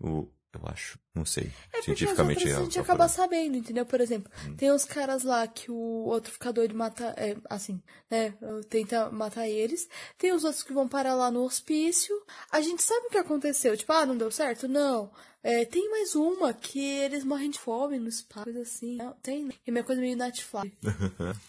O, 0.00 0.28
Eu 0.54 0.60
acho. 0.64 0.98
Não 1.14 1.24
sei. 1.26 1.44
É 1.44 1.76
porque 1.78 1.82
Cientificamente 1.84 2.38
as 2.38 2.44
outras 2.44 2.60
a 2.60 2.64
gente 2.64 2.78
é 2.78 2.80
acaba 2.82 3.08
sabendo, 3.08 3.56
entendeu? 3.56 3.84
Por 3.84 4.00
exemplo, 4.00 4.32
Hum. 4.46 4.56
tem 4.56 4.70
os 4.70 4.84
caras 4.84 5.22
lá 5.22 5.46
que 5.46 5.70
o 5.70 5.74
outro 5.76 6.32
fica 6.32 6.52
doido 6.52 6.74
mata, 6.74 7.12
é, 7.16 7.36
assim, 7.50 7.82
né? 8.10 8.34
Tenta 8.70 9.10
matar 9.10 9.46
eles. 9.48 9.88
Tem 10.16 10.32
os 10.32 10.44
outros 10.44 10.62
que 10.62 10.72
vão 10.72 10.88
parar 10.88 11.14
lá 11.14 11.30
no 11.30 11.42
hospício. 11.44 12.14
A 12.50 12.60
gente 12.60 12.82
sabe 12.82 13.06
o 13.06 13.10
que 13.10 13.18
aconteceu. 13.18 13.76
Tipo, 13.76 13.92
ah, 13.92 14.06
não 14.06 14.16
deu 14.16 14.30
certo? 14.30 14.66
Não. 14.66 15.10
É, 15.42 15.64
tem 15.64 15.88
mais 15.90 16.14
uma 16.16 16.52
que 16.52 16.80
eles 16.80 17.24
morrem 17.24 17.50
de 17.50 17.58
fome 17.58 17.98
no 17.98 18.08
espaço, 18.08 18.44
coisa 18.44 18.62
assim. 18.62 18.96
Não, 18.96 19.12
tem, 19.22 19.44
né? 19.44 19.54
É 19.66 19.70
minha 19.70 19.84
coisa 19.84 20.00
meio 20.00 20.16
Netflix. 20.16 20.76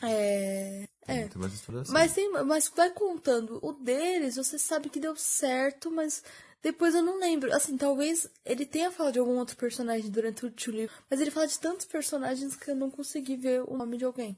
é. 0.03 0.87
É. 1.09 1.27
Tem 1.27 1.41
mais 1.41 1.51
história 1.55 1.81
assim. 1.81 1.91
Mas, 1.91 2.13
tem, 2.13 2.31
mas 2.45 2.69
vai 2.75 2.91
contando. 2.91 3.57
O 3.63 3.73
deles, 3.73 4.35
você 4.35 4.59
sabe 4.59 4.89
que 4.89 4.99
deu 4.99 5.15
certo, 5.15 5.89
mas 5.89 6.23
depois 6.61 6.93
eu 6.93 7.01
não 7.01 7.19
lembro. 7.19 7.53
Assim, 7.53 7.77
talvez 7.77 8.29
ele 8.45 8.65
tenha 8.65 8.91
falado 8.91 9.13
de 9.13 9.19
algum 9.19 9.37
outro 9.37 9.55
personagem 9.55 10.09
durante 10.09 10.45
o 10.45 10.71
livro, 10.71 10.95
mas 11.09 11.19
ele 11.21 11.31
fala 11.31 11.47
de 11.47 11.59
tantos 11.59 11.85
personagens 11.85 12.55
que 12.55 12.71
eu 12.71 12.75
não 12.75 12.89
consegui 12.91 13.37
ver 13.37 13.63
o 13.67 13.77
nome 13.77 13.97
de 13.97 14.05
alguém. 14.05 14.37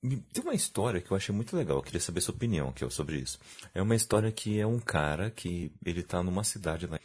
Tem 0.00 0.42
uma 0.42 0.54
história 0.54 1.00
que 1.00 1.10
eu 1.10 1.16
achei 1.16 1.34
muito 1.34 1.56
legal, 1.56 1.78
eu 1.78 1.82
queria 1.82 2.00
saber 2.00 2.20
sua 2.20 2.34
opinião 2.34 2.72
que 2.72 2.84
é 2.84 2.90
sobre 2.90 3.16
isso. 3.16 3.38
É 3.74 3.82
uma 3.82 3.96
história 3.96 4.30
que 4.30 4.60
é 4.60 4.66
um 4.66 4.78
cara 4.78 5.30
que 5.30 5.72
ele 5.84 6.02
tá 6.02 6.22
numa 6.22 6.44
cidade 6.44 6.86
lá. 6.86 6.98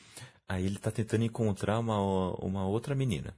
Aí 0.48 0.66
ele 0.66 0.78
tá 0.78 0.92
tentando 0.92 1.24
encontrar 1.24 1.80
uma, 1.80 2.00
uma 2.44 2.68
outra 2.68 2.94
menina. 2.94 3.36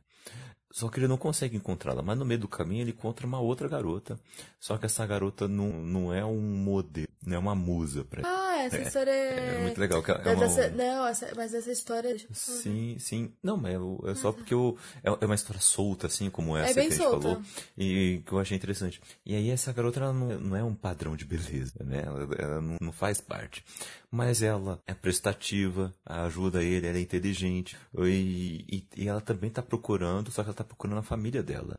Só 0.72 0.88
que 0.88 1.00
ele 1.00 1.08
não 1.08 1.18
consegue 1.18 1.58
encontrá-la, 1.58 2.02
mas 2.02 2.18
no 2.18 2.26
meio 2.26 2.40
do 2.40 2.48
caminho 2.48 2.82
ele 2.82 2.92
encontra 2.92 3.28
uma 3.28 3.40
outra 3.40 3.68
garota. 3.68 4.18
Só 4.60 4.78
que 4.78 4.86
essa 4.86 5.06
garota 5.06 5.48
não, 5.48 5.68
não 5.68 6.14
é 6.14 6.24
um 6.24 6.40
modelo, 6.40 7.10
não 7.26 7.36
é 7.36 7.40
uma 7.40 7.54
musa 7.54 8.06
pra 8.06 8.22
ele. 8.22 8.30
Ah, 8.30 8.51
essa 8.66 8.78
história 8.80 9.12
é. 9.12 9.56
É 9.58 9.62
muito 9.64 9.80
legal. 9.80 10.04
É 10.08 10.30
É 10.30 10.34
uma, 10.34 10.48
dessa- 10.48 10.70
Não, 10.70 11.08
essa- 11.08 11.34
mas 11.36 11.54
essa 11.54 11.72
história. 11.72 12.10
eu 12.10 12.20
falar. 12.20 12.58
Sim, 12.58 12.96
sim. 13.00 13.34
Não, 13.44 13.58
mas 13.58 13.74
eu- 13.74 14.04
é 14.08 14.16
só 14.16 14.32
porque 14.32 14.54
eu, 14.54 14.78
é 15.04 15.10
é 15.22 15.26
uma 15.26 15.36
história 15.36 15.62
solta, 15.62 16.08
assim, 16.08 16.30
como 16.30 16.56
essa 16.58 16.72
É 16.72 16.74
que 16.74 16.80
a 16.80 16.84
gente 16.84 16.96
solta. 16.96 17.22
falou. 17.22 17.42
E 17.78 18.22
que 18.26 18.32
eu 18.32 18.40
achei 18.40 18.56
interessante. 18.58 19.02
E 19.26 19.36
aí 19.36 19.50
essa 19.50 19.72
garota, 19.74 20.00
ela 20.00 20.14
não, 20.14 20.40
não 20.40 20.56
é 20.58 20.64
um 20.64 20.76
padrão 20.76 21.16
de 21.16 21.26
beleza, 21.26 21.74
né? 21.84 22.04
Ela, 22.06 22.28
ela 22.38 22.62
não, 22.62 22.78
não 22.82 22.92
faz 22.92 23.20
parte. 23.22 23.64
Mas 24.10 24.42
ela 24.42 24.82
é 24.86 24.94
prestativa, 24.94 25.94
ajuda 26.06 26.62
ele, 26.64 26.86
ela 26.88 26.98
é 26.98 27.02
inteligente. 27.02 27.78
E, 28.00 28.66
e, 28.70 29.04
e 29.04 29.08
ela 29.08 29.22
também 29.22 29.50
tá 29.50 29.62
procurando, 29.62 30.30
só 30.32 30.44
que 30.44 30.50
ela 30.50 30.56
tá 30.56 30.64
procurando 30.64 31.00
a 31.00 31.04
família 31.04 31.42
dela. 31.42 31.78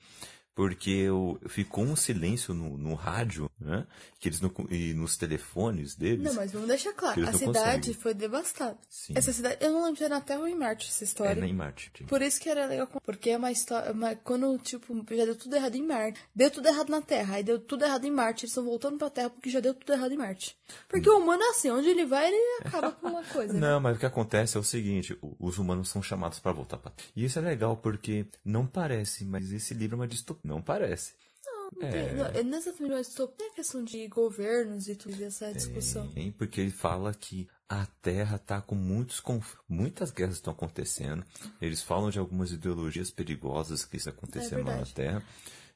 Porque 0.54 0.90
eu, 0.90 1.40
ficou 1.48 1.82
um 1.84 1.96
silêncio 1.96 2.52
no, 2.52 2.76
no 2.76 2.94
rádio, 2.94 3.50
né? 3.58 3.86
Que 4.20 4.28
eles 4.28 4.40
não, 4.40 4.52
e 4.70 4.92
nos 4.92 5.16
telefones 5.16 5.94
deles. 5.94 6.22
Não, 6.22 6.34
mas 6.34 6.52
vamos 6.52 6.68
deixar 6.68 6.92
claro. 6.92 7.20
A 7.26 7.32
cidade 7.32 7.88
conseguem. 7.88 7.94
foi 7.94 8.14
devastada. 8.14 8.76
Sim. 8.88 9.14
Essa 9.16 9.32
cidade. 9.32 9.56
Eu 9.60 9.72
não 9.72 9.84
lembro 9.84 9.96
se 9.98 10.04
é 10.04 10.08
na 10.08 10.20
Terra 10.20 10.40
ou 10.40 10.48
em 10.48 10.54
Marte 10.54 10.88
essa 10.88 11.04
É 11.04 11.06
história. 11.06 11.40
nem 11.42 11.54
Marte. 11.54 11.90
Por 12.04 12.20
isso 12.20 12.38
que 12.40 12.48
era 12.50 12.66
legal, 12.66 12.86
porque 13.02 13.30
é 13.30 13.36
uma 13.38 13.50
história. 13.50 13.92
Uma, 13.92 14.14
quando, 14.14 14.58
tipo, 14.58 14.94
já 15.10 15.24
deu 15.24 15.36
tudo 15.36 15.56
errado 15.56 15.74
em 15.74 15.86
Marte. 15.86 16.20
Deu 16.34 16.50
tudo 16.50 16.68
errado 16.68 16.90
na 16.90 17.00
Terra, 17.00 17.36
aí 17.36 17.42
deu 17.42 17.58
tudo 17.58 17.84
errado 17.84 18.04
em 18.04 18.10
Marte. 18.10 18.44
Eles 18.44 18.50
estão 18.50 18.64
voltando 18.64 18.98
pra 18.98 19.08
Terra 19.08 19.30
porque 19.30 19.48
já 19.48 19.60
deu 19.60 19.72
tudo 19.74 19.92
errado 19.92 20.12
em 20.12 20.18
Marte. 20.18 20.56
Porque 20.88 21.08
o 21.08 21.18
humano 21.18 21.42
é 21.42 21.48
assim, 21.50 21.70
onde 21.70 21.88
ele 21.88 22.04
vai, 22.04 22.28
ele 22.28 22.36
acaba 22.64 22.92
com 22.92 23.08
uma 23.08 23.24
coisa. 23.24 23.52
né? 23.52 23.60
Não, 23.60 23.80
mas 23.80 23.96
o 23.96 24.00
que 24.00 24.06
acontece 24.06 24.56
é 24.56 24.60
o 24.60 24.64
seguinte, 24.64 25.16
os 25.38 25.58
humanos 25.58 25.88
são 25.88 26.02
chamados 26.02 26.38
para 26.38 26.52
voltar 26.52 26.76
para 26.78 26.92
E 27.16 27.24
isso 27.24 27.38
é 27.38 27.42
legal 27.42 27.76
porque 27.76 28.26
não 28.44 28.66
parece, 28.66 29.24
mas 29.24 29.50
esse 29.52 29.72
livro 29.74 29.96
é 29.96 30.00
uma 30.00 30.08
distopia. 30.08 30.41
Não 30.42 30.60
parece. 30.60 31.14
Não 31.44 31.90
tem- 31.90 32.14
não, 32.14 32.26
é 32.26 32.40
exatamente 32.40 32.92
uma 32.92 33.00
distopia, 33.00 33.46
é 33.46 33.50
questão 33.54 33.82
de 33.82 34.06
governos 34.08 34.88
e 34.88 34.94
tudo 34.94 35.22
essa 35.24 35.52
discussão. 35.52 36.10
Hein? 36.14 36.34
Porque 36.36 36.60
ele 36.60 36.70
fala 36.70 37.14
que 37.14 37.48
a 37.68 37.86
Terra 38.02 38.38
tá 38.38 38.60
com 38.60 38.74
muitos 38.74 39.20
conf... 39.20 39.54
muitas 39.68 40.10
guerras 40.10 40.34
estão 40.34 40.52
acontecendo. 40.52 41.24
Eles 41.60 41.80
falam 41.82 42.10
de 42.10 42.18
algumas 42.18 42.52
ideologias 42.52 43.10
perigosas 43.10 43.84
que 43.84 43.96
estão 43.96 44.12
acontecendo 44.12 44.66
lá 44.66 44.76
na. 44.76 44.86
Terra. 44.86 45.22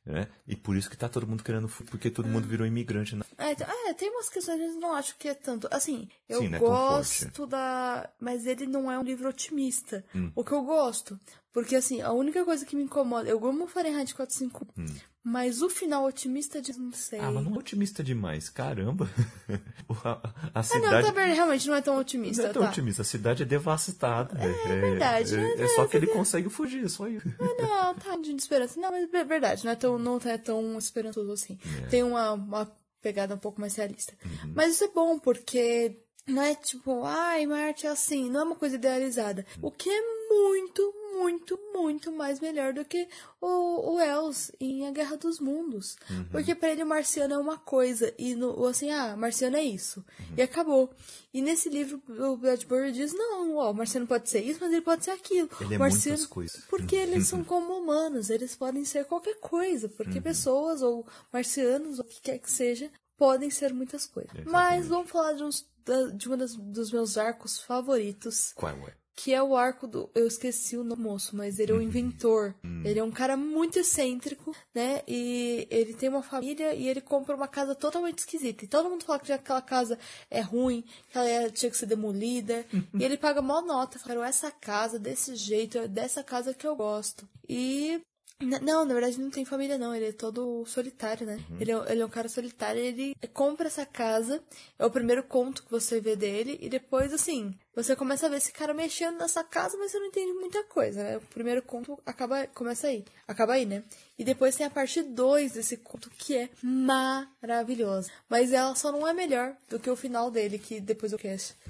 Né? 0.04 0.28
E 0.46 0.54
por 0.54 0.76
isso 0.76 0.88
que 0.88 0.96
tá 0.96 1.08
todo 1.08 1.26
mundo 1.26 1.42
querendo 1.42 1.68
porque 1.90 2.10
todo 2.10 2.28
mundo 2.28 2.46
virou 2.46 2.64
imigrante. 2.64 3.16
Né? 3.16 3.24
É, 3.38 3.52
então- 3.52 3.66
é, 3.88 3.94
tem 3.94 4.08
umas 4.08 4.28
questões 4.28 4.58
que 4.60 4.64
eu 4.64 4.80
não 4.80 4.94
acho 4.94 5.16
que 5.16 5.28
é 5.28 5.34
tanto. 5.34 5.66
Assim, 5.68 6.08
eu 6.28 6.40
Sim, 6.40 6.54
é 6.54 6.58
gosto 6.58 7.44
da. 7.46 8.08
Mas 8.20 8.46
ele 8.46 8.66
não 8.66 8.92
é 8.92 8.96
um 8.98 9.02
livro 9.02 9.28
otimista. 9.28 10.04
Hum. 10.14 10.30
O 10.36 10.44
que 10.44 10.52
eu 10.52 10.62
gosto. 10.62 11.18
Porque, 11.56 11.74
assim, 11.74 12.02
a 12.02 12.12
única 12.12 12.44
coisa 12.44 12.66
que 12.66 12.76
me 12.76 12.82
incomoda. 12.82 13.26
Eu 13.30 13.42
amo 13.46 13.66
Fahrenheit 13.66 14.14
451. 14.14 14.84
Mas 15.24 15.62
o 15.62 15.70
final 15.70 16.04
otimista 16.04 16.60
de. 16.60 16.78
Não 16.78 16.92
sei. 16.92 17.18
Hum. 17.18 17.24
Ah, 17.24 17.32
mas 17.32 17.44
não 17.44 17.54
é 17.54 17.58
otimista 17.58 18.04
demais, 18.04 18.50
caramba. 18.50 19.08
a, 20.04 20.10
a 20.10 20.20
Ah, 20.52 20.52
não, 20.54 20.62
cidade 20.62 21.12
tá 21.14 21.24
realmente 21.24 21.66
não 21.66 21.74
é 21.74 21.80
tão 21.80 21.96
otimista, 21.96 22.42
não 22.42 22.50
é 22.50 22.52
tão 22.52 22.62
tá? 22.62 22.68
otimista, 22.68 23.00
a 23.00 23.04
cidade 23.06 23.42
é 23.42 23.46
devastada. 23.46 24.38
É, 24.38 24.80
verdade, 24.80 25.34
É, 25.34 25.38
né? 25.38 25.54
é 25.64 25.68
só 25.68 25.86
que 25.86 25.96
ele 25.96 26.08
consegue 26.08 26.50
fugir, 26.50 26.84
é 26.84 26.88
só 26.88 27.08
isso. 27.08 27.26
Não, 27.40 27.94
tá 27.94 28.16
de 28.16 28.32
esperança. 28.36 28.78
Não, 28.78 28.90
mas 28.90 29.10
é 29.10 29.24
verdade, 29.24 29.64
não 29.64 29.72
é 29.72 29.76
tão, 29.76 29.98
não 29.98 30.20
é 30.26 30.36
tão 30.36 30.76
esperançoso 30.76 31.32
assim. 31.32 31.58
É. 31.84 31.86
Tem 31.86 32.02
uma, 32.02 32.32
uma 32.32 32.70
pegada 33.00 33.34
um 33.34 33.38
pouco 33.38 33.62
mais 33.62 33.74
realista. 33.76 34.12
Uhum. 34.22 34.52
Mas 34.54 34.74
isso 34.74 34.84
é 34.84 34.88
bom, 34.88 35.18
porque 35.18 36.02
não 36.28 36.42
é 36.42 36.54
tipo, 36.54 37.02
ai, 37.02 37.46
Marte 37.46 37.86
é 37.86 37.90
assim, 37.90 38.28
não 38.28 38.40
é 38.40 38.44
uma 38.44 38.56
coisa 38.56 38.74
idealizada. 38.76 39.46
O 39.62 39.70
que 39.70 39.88
é 39.88 40.15
muito, 40.28 40.94
muito, 41.14 41.58
muito 41.74 42.12
mais 42.12 42.40
melhor 42.40 42.72
do 42.72 42.84
que 42.84 43.08
o, 43.40 43.94
o 43.94 44.00
Els 44.00 44.52
em 44.60 44.86
A 44.86 44.90
Guerra 44.90 45.16
dos 45.16 45.40
Mundos. 45.40 45.96
Uhum. 46.10 46.24
Porque 46.30 46.54
pra 46.54 46.70
ele 46.70 46.82
o 46.82 46.86
marciano 46.86 47.34
é 47.34 47.38
uma 47.38 47.58
coisa, 47.58 48.12
e 48.18 48.34
no, 48.34 48.64
assim, 48.66 48.90
ah, 48.90 49.16
marciano 49.16 49.56
é 49.56 49.62
isso. 49.62 50.04
Uhum. 50.18 50.34
E 50.36 50.42
acabou. 50.42 50.90
E 51.32 51.40
nesse 51.42 51.68
livro, 51.68 52.02
o 52.08 52.36
Bradbury 52.36 52.92
diz, 52.92 53.12
não, 53.12 53.56
ó, 53.56 53.70
o 53.70 53.74
marciano 53.74 54.06
pode 54.06 54.28
ser 54.28 54.40
isso, 54.40 54.58
mas 54.60 54.72
ele 54.72 54.82
pode 54.82 55.04
ser 55.04 55.10
aquilo. 55.12 55.48
Ele 55.60 55.74
é 55.74 55.78
marciano, 55.78 56.16
muitas 56.18 56.26
coisas. 56.26 56.64
Porque 56.68 56.96
eles 56.96 57.26
são 57.26 57.42
como 57.44 57.72
humanos, 57.78 58.30
eles 58.30 58.54
podem 58.56 58.84
ser 58.84 59.04
qualquer 59.04 59.36
coisa, 59.40 59.86
Uhum. 59.86 59.92
porque 59.96 60.20
pessoas 60.20 60.82
ou 60.82 61.06
marcianos, 61.32 61.98
ou 61.98 62.04
o 62.04 62.08
que 62.08 62.20
quer 62.20 62.38
que 62.38 62.50
seja, 62.50 62.90
podem 63.16 63.48
ser 63.50 63.72
muitas 63.72 64.06
coisas. 64.06 64.30
Exatamente. 64.34 64.52
Mas 64.52 64.86
vamos 64.88 65.10
falar 65.10 65.32
de, 65.32 65.42
uns, 65.44 65.66
de 66.14 66.28
um 66.28 66.36
dos 66.72 66.92
meus 66.92 67.16
arcos 67.16 67.58
favoritos, 67.58 68.52
Qual 68.54 68.72
é? 68.72 68.94
Que 69.16 69.32
é 69.32 69.42
o 69.42 69.56
arco 69.56 69.86
do. 69.88 70.10
Eu 70.14 70.26
esqueci 70.26 70.76
o 70.76 70.84
nome 70.84 71.02
do 71.02 71.08
moço, 71.08 71.34
mas 71.34 71.58
ele 71.58 71.72
é 71.72 71.74
o 71.74 71.80
inventor. 71.80 72.54
Ele 72.84 72.98
é 73.00 73.02
um 73.02 73.10
cara 73.10 73.34
muito 73.36 73.78
excêntrico, 73.78 74.54
né? 74.74 75.00
E 75.08 75.66
ele 75.70 75.94
tem 75.94 76.10
uma 76.10 76.22
família 76.22 76.74
e 76.74 76.86
ele 76.86 77.00
compra 77.00 77.34
uma 77.34 77.48
casa 77.48 77.74
totalmente 77.74 78.18
esquisita. 78.18 78.64
E 78.64 78.68
todo 78.68 78.90
mundo 78.90 79.04
fala 79.04 79.18
que 79.18 79.32
aquela 79.32 79.62
casa 79.62 79.98
é 80.30 80.40
ruim, 80.40 80.84
que 81.10 81.16
ela 81.16 81.26
é- 81.28 81.48
tinha 81.50 81.70
que 81.70 81.76
ser 81.78 81.86
demolida. 81.86 82.64
e 82.94 83.02
ele 83.02 83.16
paga 83.16 83.40
mó 83.40 83.62
nota. 83.62 83.98
Fala, 83.98 84.28
essa 84.28 84.50
casa 84.50 84.98
desse 84.98 85.34
jeito, 85.34 85.78
é 85.78 85.88
dessa 85.88 86.22
casa 86.22 86.52
que 86.52 86.66
eu 86.66 86.76
gosto. 86.76 87.26
E. 87.48 88.00
Não, 88.38 88.84
na 88.84 88.92
verdade 88.92 89.18
não 89.18 89.30
tem 89.30 89.46
família 89.46 89.78
não, 89.78 89.94
ele 89.94 90.08
é 90.08 90.12
todo 90.12 90.64
solitário, 90.66 91.26
né? 91.26 91.42
Ele, 91.58 91.72
é, 91.72 91.92
ele 91.92 92.02
é 92.02 92.04
um 92.06 92.10
cara 92.10 92.28
solitário, 92.28 92.78
ele 92.78 93.14
compra 93.32 93.66
essa 93.66 93.86
casa, 93.86 94.42
é 94.78 94.84
o 94.84 94.90
primeiro 94.90 95.22
conto 95.22 95.62
que 95.64 95.70
você 95.70 96.00
vê 96.00 96.14
dele, 96.14 96.58
e 96.60 96.68
depois, 96.68 97.14
assim, 97.14 97.54
você 97.74 97.96
começa 97.96 98.26
a 98.26 98.28
ver 98.28 98.36
esse 98.36 98.52
cara 98.52 98.74
mexendo 98.74 99.16
nessa 99.16 99.42
casa, 99.42 99.78
mas 99.78 99.90
você 99.90 99.98
não 99.98 100.06
entende 100.06 100.34
muita 100.34 100.62
coisa, 100.64 101.02
né? 101.02 101.16
O 101.16 101.20
primeiro 101.22 101.62
conto 101.62 101.98
acaba, 102.04 102.46
começa 102.48 102.88
aí, 102.88 103.06
acaba 103.26 103.54
aí, 103.54 103.64
né? 103.64 103.82
E 104.18 104.24
depois 104.24 104.54
tem 104.54 104.66
a 104.66 104.70
parte 104.70 105.02
2 105.02 105.52
desse 105.52 105.78
conto, 105.78 106.10
que 106.10 106.36
é 106.36 106.50
maravilhosa. 106.62 108.10
Mas 108.28 108.52
ela 108.52 108.74
só 108.74 108.92
não 108.92 109.08
é 109.08 109.14
melhor 109.14 109.56
do 109.68 109.78
que 109.78 109.90
o 109.90 109.96
final 109.96 110.30
dele, 110.30 110.58
que 110.58 110.78
depois 110.78 111.12
eu. 111.12 111.18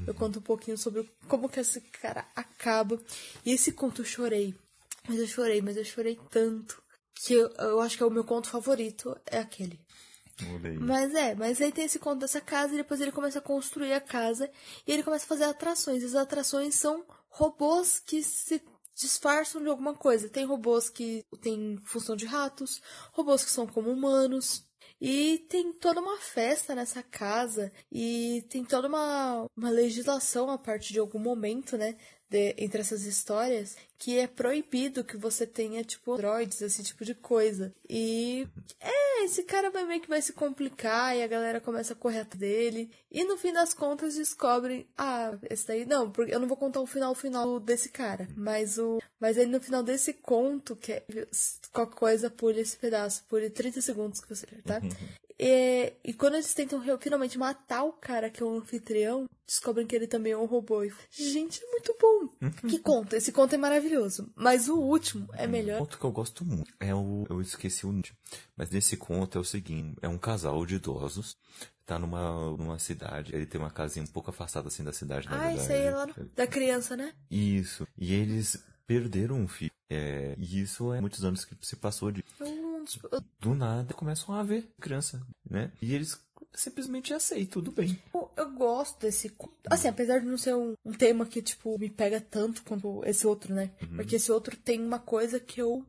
Eu 0.06 0.14
conto 0.14 0.40
um 0.40 0.42
pouquinho 0.42 0.76
sobre 0.76 1.08
como 1.28 1.48
que 1.48 1.60
esse 1.60 1.80
cara 1.80 2.26
acaba. 2.34 3.00
E 3.44 3.52
esse 3.52 3.72
conto 3.72 4.02
eu 4.02 4.04
chorei. 4.04 4.54
Mas 5.08 5.18
eu 5.18 5.26
chorei, 5.26 5.62
mas 5.62 5.76
eu 5.76 5.84
chorei 5.84 6.18
tanto. 6.30 6.82
Que 7.14 7.34
eu, 7.34 7.48
eu 7.58 7.80
acho 7.80 7.96
que 7.96 8.02
é 8.02 8.06
o 8.06 8.10
meu 8.10 8.24
conto 8.24 8.48
favorito, 8.48 9.16
é 9.26 9.38
aquele. 9.38 9.80
Olha 10.52 10.70
aí. 10.70 10.78
Mas 10.78 11.14
é, 11.14 11.34
mas 11.34 11.60
aí 11.60 11.72
tem 11.72 11.86
esse 11.86 11.98
conto 11.98 12.20
dessa 12.20 12.40
casa 12.40 12.74
e 12.74 12.76
depois 12.76 13.00
ele 13.00 13.12
começa 13.12 13.38
a 13.38 13.42
construir 13.42 13.92
a 13.94 14.00
casa 14.00 14.50
e 14.86 14.92
ele 14.92 15.02
começa 15.02 15.24
a 15.24 15.28
fazer 15.28 15.44
atrações. 15.44 16.04
As 16.04 16.14
atrações 16.14 16.74
são 16.74 17.06
robôs 17.28 17.98
que 17.98 18.22
se 18.22 18.62
disfarçam 18.94 19.62
de 19.62 19.68
alguma 19.68 19.94
coisa. 19.94 20.28
Tem 20.28 20.44
robôs 20.44 20.90
que 20.90 21.24
têm 21.40 21.78
função 21.84 22.16
de 22.16 22.26
ratos, 22.26 22.82
robôs 23.12 23.44
que 23.44 23.50
são 23.50 23.66
como 23.66 23.90
humanos. 23.90 24.65
E 25.00 25.44
tem 25.48 25.72
toda 25.72 26.00
uma 26.00 26.16
festa 26.18 26.74
nessa 26.74 27.02
casa 27.02 27.70
e 27.92 28.44
tem 28.48 28.64
toda 28.64 28.88
uma, 28.88 29.46
uma 29.56 29.70
legislação 29.70 30.50
a 30.50 30.56
partir 30.58 30.92
de 30.94 30.98
algum 30.98 31.18
momento, 31.18 31.76
né? 31.76 31.96
de- 32.28 32.54
entre 32.58 32.80
essas 32.80 33.04
histórias, 33.04 33.76
que 33.98 34.18
é 34.18 34.26
proibido 34.26 35.04
que 35.04 35.16
você 35.16 35.46
tenha, 35.46 35.84
tipo, 35.84 36.16
droids, 36.16 36.60
esse 36.60 36.82
tipo 36.82 37.04
de 37.04 37.14
coisa. 37.14 37.72
E 37.88 38.46
é, 38.80 39.05
esse 39.26 39.42
cara 39.42 39.70
vai 39.70 39.84
meio 39.84 40.00
que 40.00 40.08
vai 40.08 40.22
se 40.22 40.32
complicar 40.32 41.16
e 41.16 41.22
a 41.22 41.26
galera 41.26 41.60
começa 41.60 41.92
a 41.92 41.96
correr 41.96 42.20
atrás 42.20 42.40
dele. 42.40 42.90
E 43.10 43.24
no 43.24 43.36
fim 43.36 43.52
das 43.52 43.74
contas 43.74 44.14
descobrem, 44.14 44.86
ah, 44.96 45.36
esse 45.50 45.66
daí, 45.66 45.84
não, 45.84 46.10
porque 46.10 46.34
eu 46.34 46.40
não 46.40 46.48
vou 46.48 46.56
contar 46.56 46.80
o 46.80 46.86
final 46.86 47.14
final 47.14 47.60
desse 47.60 47.88
cara. 47.88 48.28
Mas 48.36 48.78
o. 48.78 48.98
Mas 49.20 49.38
aí 49.38 49.46
no 49.46 49.60
final 49.60 49.82
desse 49.82 50.12
conto, 50.12 50.76
que 50.76 50.92
é 50.92 51.04
qualquer 51.72 51.96
coisa, 51.96 52.30
pule 52.30 52.60
esse 52.60 52.76
pedaço, 52.76 53.24
pule 53.28 53.50
30 53.50 53.80
segundos 53.80 54.20
que 54.20 54.28
você 54.28 54.46
tá? 54.64 54.80
E, 55.38 55.92
e 56.04 56.12
quando 56.14 56.34
eles 56.34 56.52
tentam 56.54 56.80
finalmente 56.98 57.38
matar 57.38 57.84
o 57.84 57.92
cara 57.92 58.30
que 58.30 58.42
é 58.42 58.46
o 58.46 58.56
anfitrião, 58.56 59.26
descobrem 59.46 59.86
que 59.86 59.94
ele 59.94 60.06
também 60.06 60.32
é 60.32 60.36
um 60.38 60.46
robô. 60.46 60.82
E, 60.82 60.92
gente, 61.12 61.62
é 61.62 61.70
muito 61.70 61.94
bom. 62.00 62.50
que 62.68 62.78
conto? 62.78 63.14
Esse 63.14 63.32
conto 63.32 63.54
é 63.54 63.58
maravilhoso. 63.58 64.32
Mas 64.34 64.68
o 64.68 64.76
último 64.78 65.28
é 65.34 65.46
Um 65.46 65.50
melhor. 65.50 65.78
conto 65.80 65.98
que 65.98 66.04
eu 66.04 66.12
gosto 66.12 66.44
muito 66.44 66.72
é 66.80 66.94
o. 66.94 67.26
Eu 67.28 67.40
esqueci 67.40 67.84
o 67.86 67.92
nome. 67.92 68.04
Mas 68.56 68.70
nesse 68.70 68.96
conto 68.96 69.36
é 69.36 69.40
o 69.40 69.44
seguinte: 69.44 69.96
é 70.00 70.08
um 70.08 70.18
casal 70.18 70.64
de 70.64 70.76
idosos. 70.76 71.36
Tá 71.84 71.98
numa, 72.00 72.50
numa 72.56 72.78
cidade. 72.80 73.32
Ele 73.32 73.46
tem 73.46 73.60
uma 73.60 73.70
casinha 73.70 74.02
um 74.04 74.08
pouco 74.08 74.30
afastada 74.30 74.66
assim 74.66 74.82
da 74.82 74.92
cidade, 74.92 75.28
na 75.28 75.36
Ah, 75.36 75.38
verdade. 75.46 75.60
isso 75.62 75.72
aí 75.72 75.82
é 75.82 75.90
lá 75.92 76.06
no... 76.06 76.14
da 76.34 76.44
criança, 76.46 76.96
né? 76.96 77.12
Isso. 77.30 77.86
E 77.96 78.12
eles 78.12 78.58
perderam 78.86 79.36
um 79.36 79.46
filho. 79.46 79.70
É, 79.88 80.34
e 80.36 80.60
isso 80.62 80.92
é 80.92 81.00
muitos 81.00 81.24
anos 81.24 81.44
que 81.44 81.54
se 81.62 81.76
passou 81.76 82.10
de. 82.10 82.24
Dos- 82.86 83.22
Do 83.40 83.54
nada 83.54 83.92
começam 83.92 84.34
a 84.34 84.42
ver 84.42 84.66
criança, 84.80 85.20
né? 85.50 85.70
E 85.82 85.94
eles 85.94 86.18
simplesmente 86.54 87.12
aceitam, 87.12 87.62
tudo 87.62 87.70
bem. 87.70 87.98
Eu, 88.14 88.30
eu 88.36 88.50
gosto 88.52 88.98
desse. 89.00 89.30
Assim, 89.68 89.88
apesar 89.88 90.20
de 90.20 90.26
não 90.26 90.38
ser 90.38 90.54
um, 90.54 90.72
um 90.84 90.92
tema 90.92 91.26
que, 91.26 91.42
tipo, 91.42 91.78
me 91.78 91.90
pega 91.90 92.18
tanto 92.20 92.62
quanto 92.62 93.02
esse 93.04 93.26
outro, 93.26 93.54
né? 93.54 93.70
Porque 93.94 94.16
esse 94.16 94.32
outro 94.32 94.56
tem 94.56 94.80
uma 94.82 94.98
coisa 94.98 95.38
que 95.38 95.60
eu. 95.60 95.84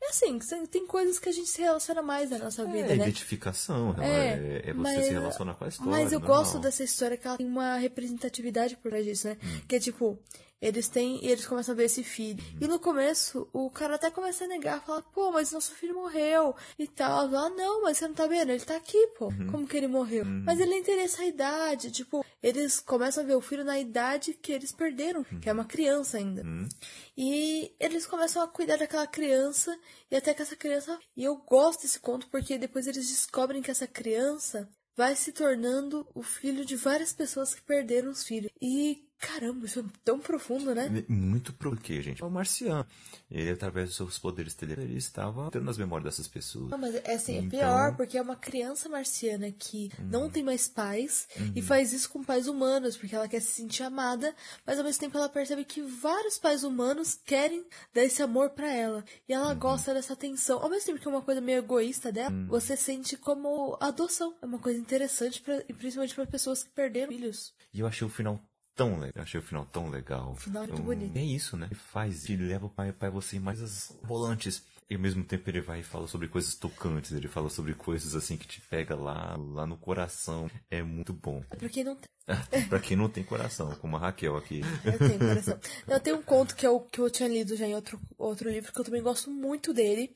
É 0.00 0.10
assim, 0.10 0.38
tem- 0.70 0.86
coisas 0.86 1.18
que 1.18 1.28
a 1.28 1.32
gente 1.32 1.48
se 1.48 1.60
relaciona 1.60 2.00
mais 2.02 2.30
na 2.30 2.38
nossa 2.38 2.64
vida, 2.64 2.92
É 2.92 2.96
né? 2.96 3.02
identificação, 3.04 3.94
É, 4.00 4.06
é, 4.06 4.70
é 4.70 4.72
você 4.72 4.74
mas- 4.74 5.04
se 5.06 5.12
relacionar 5.12 5.54
com 5.54 5.64
a 5.64 5.68
história. 5.68 5.90
Mas 5.92 6.12
eu 6.12 6.20
normal. 6.20 6.38
gosto 6.44 6.58
dessa 6.60 6.84
história 6.84 7.16
que 7.16 7.26
ela 7.26 7.36
tem 7.36 7.46
uma 7.46 7.76
representatividade 7.78 8.76
por 8.76 8.90
trás 8.90 9.04
disso, 9.04 9.26
né? 9.28 9.36
Hum. 9.42 9.60
Que 9.68 9.74
é 9.76 9.80
tipo, 9.80 10.16
eles 10.60 10.88
têm. 10.88 11.24
E 11.24 11.28
eles 11.28 11.46
começam 11.46 11.72
a 11.72 11.76
ver 11.76 11.84
esse 11.84 12.02
filho. 12.02 12.42
E 12.60 12.66
no 12.66 12.78
começo, 12.78 13.48
o 13.52 13.70
cara 13.70 13.94
até 13.94 14.10
começa 14.10 14.44
a 14.44 14.48
negar, 14.48 14.84
fala, 14.84 15.02
pô, 15.02 15.30
mas 15.30 15.52
nosso 15.52 15.72
filho 15.72 15.94
morreu 15.94 16.54
e 16.78 16.86
tal. 16.86 17.34
Ah, 17.34 17.50
não, 17.50 17.82
mas 17.82 17.98
você 17.98 18.08
não 18.08 18.14
tá 18.14 18.26
vendo? 18.26 18.50
Ele 18.50 18.64
tá 18.64 18.76
aqui, 18.76 19.06
pô. 19.18 19.26
Uhum. 19.26 19.50
Como 19.50 19.66
que 19.66 19.76
ele 19.76 19.88
morreu? 19.88 20.24
Mas 20.24 20.60
ele 20.60 20.70
nem 20.70 20.82
tem 20.82 21.00
essa 21.00 21.24
idade. 21.24 21.90
Tipo, 21.90 22.24
eles 22.42 22.80
começam 22.80 23.22
a 23.22 23.26
ver 23.26 23.36
o 23.36 23.40
filho 23.40 23.64
na 23.64 23.78
idade 23.78 24.34
que 24.34 24.52
eles 24.52 24.72
perderam, 24.72 25.24
que 25.24 25.48
é 25.48 25.52
uma 25.52 25.64
criança 25.64 26.18
ainda. 26.18 26.42
Uhum. 26.42 26.68
E 27.16 27.74
eles 27.80 28.06
começam 28.06 28.42
a 28.42 28.48
cuidar 28.48 28.76
daquela 28.76 29.06
criança 29.06 29.76
e 30.10 30.16
até 30.16 30.34
que 30.34 30.42
essa 30.42 30.56
criança. 30.56 30.98
E 31.16 31.24
eu 31.24 31.36
gosto 31.36 31.82
desse 31.82 31.98
conto 31.98 32.28
porque 32.28 32.58
depois 32.58 32.86
eles 32.86 33.08
descobrem 33.08 33.62
que 33.62 33.70
essa 33.70 33.86
criança 33.86 34.68
vai 34.96 35.14
se 35.14 35.30
tornando 35.30 36.04
o 36.12 36.24
filho 36.24 36.64
de 36.64 36.74
várias 36.74 37.12
pessoas 37.12 37.54
que 37.54 37.62
perderam 37.62 38.10
os 38.10 38.24
filhos. 38.24 38.50
E 38.60 39.07
caramba, 39.18 39.66
isso 39.66 39.80
é 39.80 39.84
tão 40.04 40.18
profundo, 40.18 40.74
né? 40.74 41.04
É 41.08 41.12
Muito 41.12 41.52
porque, 41.52 42.00
gente, 42.02 42.22
é 42.22 42.26
o 42.26 42.30
marciano. 42.30 42.86
Ele, 43.30 43.50
através 43.50 43.88
dos 43.88 43.96
seus 43.96 44.18
poderes 44.18 44.54
telepáticos, 44.54 44.90
ele 44.90 44.98
estava 44.98 45.50
tendo 45.50 45.68
as 45.68 45.76
memórias 45.78 46.04
dessas 46.04 46.28
pessoas. 46.28 46.70
Não, 46.70 46.78
mas 46.78 46.94
é 46.94 47.14
assim, 47.14 47.34
é 47.34 47.38
Então- 47.38 47.50
pior, 47.58 47.96
porque 47.96 48.16
é 48.16 48.22
uma 48.22 48.36
criança 48.36 48.88
marciana 48.88 49.50
que 49.52 49.90
não 49.98 50.30
tem 50.30 50.42
mais 50.42 50.66
pais 50.68 51.28
e 51.54 51.60
faz 51.60 51.92
isso 51.92 52.08
com 52.10 52.22
pais 52.22 52.46
humanos, 52.46 52.96
porque 52.96 53.14
ela 53.14 53.28
quer 53.28 53.40
se 53.40 53.52
sentir 53.52 53.82
amada, 53.82 54.34
mas 54.66 54.78
ao 54.78 54.84
mesmo 54.84 55.00
tempo 55.00 55.16
ela 55.18 55.28
percebe 55.28 55.64
que 55.64 55.82
vários 55.82 56.38
pais 56.38 56.62
humanos 56.64 57.14
querem 57.24 57.66
dar 57.92 58.04
esse 58.04 58.22
amor 58.22 58.50
pra 58.50 58.72
ela. 58.72 59.04
E 59.28 59.32
ela 59.32 59.52
gosta 59.54 59.92
dessa 59.92 60.12
atenção. 60.12 60.60
Ao 60.62 60.70
mesmo 60.70 60.86
tempo 60.86 61.00
que 61.00 61.08
é 61.08 61.10
uma 61.10 61.22
coisa 61.22 61.40
meio 61.40 61.58
egoísta 61.58 62.10
dela, 62.12 62.30
você 62.48 62.76
sente 62.76 63.16
como 63.16 63.76
adoção. 63.80 64.34
É 64.40 64.46
uma 64.46 64.58
coisa 64.58 64.78
interessante, 64.78 65.40
pra, 65.42 65.60
principalmente 65.76 66.14
para 66.14 66.26
pessoas 66.26 66.62
que 66.62 66.70
perderam 66.70 67.12
filhos. 67.12 67.52
E 67.74 67.80
eu 67.80 67.86
achei 67.86 68.06
o 68.06 68.10
final 68.10 68.40
tão 68.78 69.00
legal. 69.00 69.24
Achei 69.24 69.40
o 69.40 69.42
final 69.42 69.66
tão 69.66 69.90
legal. 69.90 70.30
O 70.30 70.36
final 70.36 70.62
é 70.62 70.66
muito 70.68 70.82
bonito. 70.82 71.16
É 71.16 71.24
isso, 71.24 71.56
né? 71.56 71.66
Ele 71.66 71.74
faz, 71.74 72.30
ele 72.30 72.46
leva 72.46 72.66
o 72.66 72.70
pai 72.70 72.92
para 72.92 73.10
você 73.10 73.40
mais 73.40 73.60
as 73.60 73.92
volantes. 74.04 74.62
E 74.88 74.94
ao 74.94 75.00
mesmo 75.00 75.22
tempo 75.22 75.50
ele 75.50 75.60
vai 75.60 75.80
e 75.80 75.82
fala 75.82 76.06
sobre 76.06 76.28
coisas 76.28 76.54
tocantes. 76.54 77.10
Ele 77.12 77.28
fala 77.28 77.50
sobre 77.50 77.74
coisas 77.74 78.14
assim 78.14 78.36
que 78.38 78.46
te 78.46 78.60
pega 78.62 78.94
lá, 78.94 79.36
lá 79.36 79.66
no 79.66 79.76
coração. 79.76 80.48
É 80.70 80.80
muito 80.80 81.12
bom. 81.12 81.42
Pra 81.42 81.68
quem 81.68 81.84
não 81.84 81.96
tem. 81.96 82.08
pra 82.68 82.78
quem 82.78 82.96
não 82.96 83.08
tem 83.08 83.24
coração, 83.24 83.74
como 83.80 83.96
a 83.96 84.00
Raquel 84.00 84.36
aqui. 84.36 84.60
Eu 84.84 84.98
tenho 84.98 85.18
coração. 85.18 85.58
Eu 85.86 86.00
tenho 86.00 86.16
um 86.16 86.22
conto 86.22 86.54
que 86.54 86.66
eu, 86.66 86.80
que 86.80 87.00
eu 87.00 87.10
tinha 87.10 87.28
lido 87.28 87.56
já 87.56 87.66
em 87.66 87.74
outro, 87.74 88.00
outro 88.16 88.48
livro, 88.48 88.72
que 88.72 88.80
eu 88.80 88.84
também 88.84 89.02
gosto 89.02 89.30
muito 89.30 89.74
dele. 89.74 90.14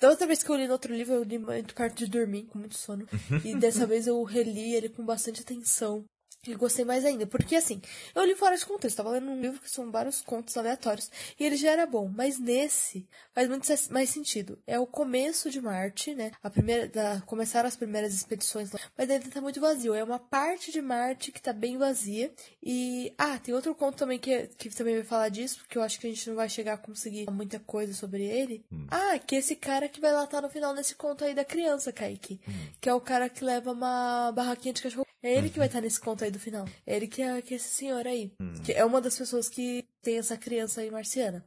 Da 0.00 0.08
outra 0.08 0.26
vez 0.26 0.42
que 0.42 0.50
eu 0.50 0.56
li 0.56 0.66
no 0.66 0.72
outro 0.72 0.94
livro, 0.94 1.14
eu 1.14 1.22
li 1.22 1.38
muito 1.38 1.74
perto 1.74 1.98
de 1.98 2.06
dormir, 2.06 2.44
com 2.44 2.58
muito 2.58 2.78
sono. 2.78 3.06
E 3.44 3.54
dessa 3.56 3.86
vez 3.86 4.06
eu 4.06 4.22
reli 4.22 4.74
ele 4.74 4.88
com 4.88 5.04
bastante 5.04 5.42
atenção. 5.42 6.04
E 6.46 6.54
gostei 6.54 6.84
mais 6.84 7.04
ainda, 7.04 7.26
porque 7.26 7.56
assim, 7.56 7.82
eu 8.14 8.24
li 8.24 8.34
fora 8.34 8.56
de 8.56 8.64
contexto, 8.64 8.96
tava 8.96 9.10
lendo 9.10 9.28
um 9.30 9.40
livro 9.40 9.60
que 9.60 9.70
são 9.70 9.90
vários 9.90 10.20
contos 10.20 10.56
aleatórios, 10.56 11.10
e 11.38 11.44
ele 11.44 11.56
já 11.56 11.72
era 11.72 11.84
bom, 11.84 12.08
mas 12.14 12.38
nesse 12.38 13.06
faz 13.34 13.48
muito 13.48 13.68
mais 13.90 14.08
sentido. 14.10 14.58
É 14.66 14.78
o 14.78 14.86
começo 14.86 15.50
de 15.50 15.60
Marte, 15.60 16.14
né? 16.14 16.30
A 16.42 16.48
primeira, 16.48 16.88
da, 16.88 17.20
começaram 17.22 17.68
as 17.68 17.76
primeiras 17.76 18.14
expedições 18.14 18.70
lá, 18.72 18.80
mas 18.96 19.10
ele 19.10 19.28
tá 19.28 19.40
muito 19.40 19.60
vazio. 19.60 19.94
É 19.94 20.02
uma 20.02 20.18
parte 20.18 20.70
de 20.70 20.80
Marte 20.80 21.32
que 21.32 21.42
tá 21.42 21.52
bem 21.52 21.76
vazia. 21.76 22.32
E, 22.62 23.12
ah, 23.18 23.38
tem 23.38 23.54
outro 23.54 23.74
conto 23.74 23.96
também 23.96 24.18
que, 24.18 24.48
que 24.58 24.70
também 24.70 24.94
vai 24.94 25.04
falar 25.04 25.28
disso, 25.28 25.58
porque 25.58 25.76
eu 25.76 25.82
acho 25.82 25.98
que 26.00 26.06
a 26.06 26.10
gente 26.10 26.28
não 26.28 26.36
vai 26.36 26.48
chegar 26.48 26.74
a 26.74 26.78
conseguir 26.78 27.30
muita 27.30 27.58
coisa 27.58 27.92
sobre 27.92 28.24
ele. 28.24 28.64
Ah, 28.90 29.18
que 29.18 29.36
esse 29.36 29.56
cara 29.56 29.88
que 29.88 30.00
vai 30.00 30.12
lá 30.12 30.26
tá 30.26 30.40
no 30.40 30.48
final 30.48 30.72
nesse 30.74 30.94
conto 30.94 31.24
aí 31.24 31.34
da 31.34 31.44
criança, 31.44 31.92
Kaique. 31.92 32.40
Que 32.80 32.88
é 32.88 32.94
o 32.94 33.00
cara 33.00 33.28
que 33.28 33.44
leva 33.44 33.72
uma 33.72 34.32
barraquinha 34.32 34.72
de 34.72 34.82
cachorro. 34.82 35.07
É 35.22 35.34
ele 35.34 35.50
que 35.50 35.58
vai 35.58 35.66
estar 35.66 35.80
nesse 35.80 36.00
conto 36.00 36.24
aí 36.24 36.30
do 36.30 36.38
final. 36.38 36.64
É 36.86 36.96
ele 36.96 37.08
que 37.08 37.22
é, 37.22 37.42
que 37.42 37.54
é 37.54 37.56
esse 37.56 37.68
senhor 37.68 38.06
aí. 38.06 38.32
Que 38.64 38.72
é 38.72 38.84
uma 38.84 39.00
das 39.00 39.16
pessoas 39.18 39.48
que 39.48 39.84
tem 40.00 40.18
essa 40.18 40.36
criança 40.36 40.80
aí 40.80 40.90
marciana. 40.90 41.44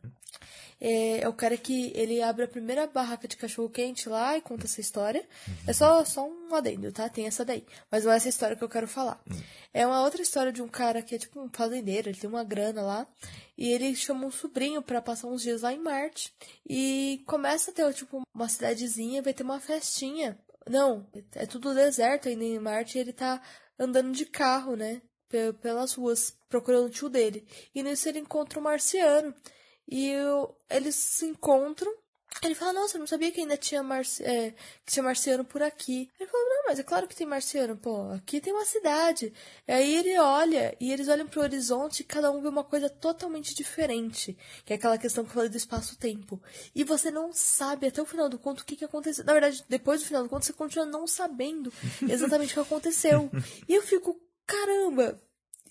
É, 0.79 1.19
é 1.21 1.29
o 1.29 1.33
cara 1.33 1.55
que 1.55 1.91
ele 1.95 2.21
abre 2.23 2.43
a 2.43 2.47
primeira 2.47 2.87
barraca 2.87 3.27
de 3.27 3.37
cachorro 3.37 3.69
quente 3.69 4.09
lá 4.09 4.35
e 4.35 4.41
conta 4.41 4.65
essa 4.65 4.81
história. 4.81 5.23
É 5.67 5.73
só, 5.73 6.03
só 6.03 6.27
um 6.27 6.53
adendo, 6.55 6.91
tá? 6.91 7.07
Tem 7.07 7.27
essa 7.27 7.45
daí. 7.45 7.63
Mas 7.89 8.03
não 8.03 8.11
é 8.11 8.17
essa 8.17 8.27
história 8.27 8.55
que 8.55 8.63
eu 8.63 8.69
quero 8.69 8.87
falar. 8.87 9.21
É 9.73 9.85
uma 9.85 10.01
outra 10.01 10.21
história 10.21 10.51
de 10.51 10.61
um 10.61 10.67
cara 10.67 11.01
que 11.01 11.15
é 11.15 11.19
tipo 11.19 11.39
um 11.39 11.49
fazendeiro, 11.49 12.09
ele 12.09 12.17
tem 12.17 12.29
uma 12.29 12.43
grana 12.43 12.81
lá. 12.81 13.07
E 13.57 13.69
ele 13.71 13.95
chama 13.95 14.25
um 14.25 14.31
sobrinho 14.31 14.81
pra 14.81 15.01
passar 15.01 15.27
uns 15.27 15.43
dias 15.43 15.61
lá 15.61 15.71
em 15.71 15.79
Marte. 15.79 16.33
E 16.67 17.21
começa 17.27 17.69
a 17.69 17.73
ter, 17.73 17.93
tipo, 17.93 18.23
uma 18.33 18.49
cidadezinha, 18.49 19.21
vai 19.21 19.33
ter 19.35 19.43
uma 19.43 19.59
festinha. 19.59 20.37
Não, 20.69 21.07
é 21.35 21.45
tudo 21.45 21.73
deserto 21.73 22.29
ainda 22.29 22.43
em 22.43 22.59
Marte 22.59 22.97
ele 22.97 23.13
tá 23.13 23.41
andando 23.79 24.11
de 24.11 24.25
carro, 24.25 24.75
né? 24.75 25.01
pe- 25.27 25.53
Pelas 25.53 25.93
ruas, 25.93 26.37
procurando 26.49 26.85
o 26.87 26.89
tio 26.89 27.09
dele. 27.09 27.47
E 27.73 27.81
nisso 27.81 28.07
ele 28.09 28.19
encontra 28.19 28.59
um 28.59 28.63
marciano. 28.63 29.33
E 29.87 30.13
eles 30.69 30.95
se 30.95 31.25
encontram. 31.25 31.91
Ele 32.43 32.55
fala, 32.55 32.73
nossa, 32.73 32.97
eu 32.97 32.99
não 32.99 33.07
sabia 33.07 33.31
que 33.31 33.41
ainda 33.41 33.55
tinha, 33.55 33.83
marci 33.83 34.23
é, 34.23 34.51
que 34.85 34.93
tinha 34.93 35.03
marciano 35.03 35.45
por 35.45 35.61
aqui. 35.61 36.09
Ele 36.19 36.29
falou, 36.29 36.47
não, 36.49 36.63
mas 36.67 36.79
é 36.79 36.83
claro 36.83 37.07
que 37.07 37.15
tem 37.15 37.27
marciano, 37.27 37.77
pô, 37.77 38.09
aqui 38.11 38.41
tem 38.41 38.51
uma 38.51 38.65
cidade. 38.65 39.31
E 39.67 39.71
aí 39.71 39.95
ele 39.95 40.17
olha, 40.17 40.75
e 40.79 40.91
eles 40.91 41.07
olham 41.07 41.27
pro 41.27 41.41
horizonte 41.41 41.99
e 41.99 42.03
cada 42.03 42.31
um 42.31 42.41
vê 42.41 42.47
uma 42.47 42.63
coisa 42.63 42.89
totalmente 42.89 43.53
diferente. 43.53 44.35
Que 44.65 44.73
é 44.73 44.75
aquela 44.75 44.97
questão 44.97 45.23
que 45.23 45.29
eu 45.29 45.35
falei 45.35 45.49
do 45.49 45.57
espaço-tempo. 45.57 46.41
E 46.73 46.83
você 46.83 47.11
não 47.11 47.31
sabe 47.31 47.87
até 47.87 48.01
o 48.01 48.05
final 48.05 48.27
do 48.27 48.39
conto 48.39 48.61
o 48.61 48.65
que, 48.65 48.75
que 48.75 48.85
aconteceu. 48.85 49.23
Na 49.23 49.33
verdade, 49.33 49.63
depois 49.69 50.01
do 50.01 50.07
final 50.07 50.23
do 50.23 50.29
conto, 50.29 50.45
você 50.45 50.53
continua 50.53 50.85
não 50.85 51.05
sabendo 51.05 51.71
exatamente 52.09 52.51
o 52.51 52.53
que 52.55 52.59
aconteceu. 52.59 53.29
E 53.67 53.75
eu 53.75 53.81
fico, 53.81 54.19
caramba, 54.45 55.21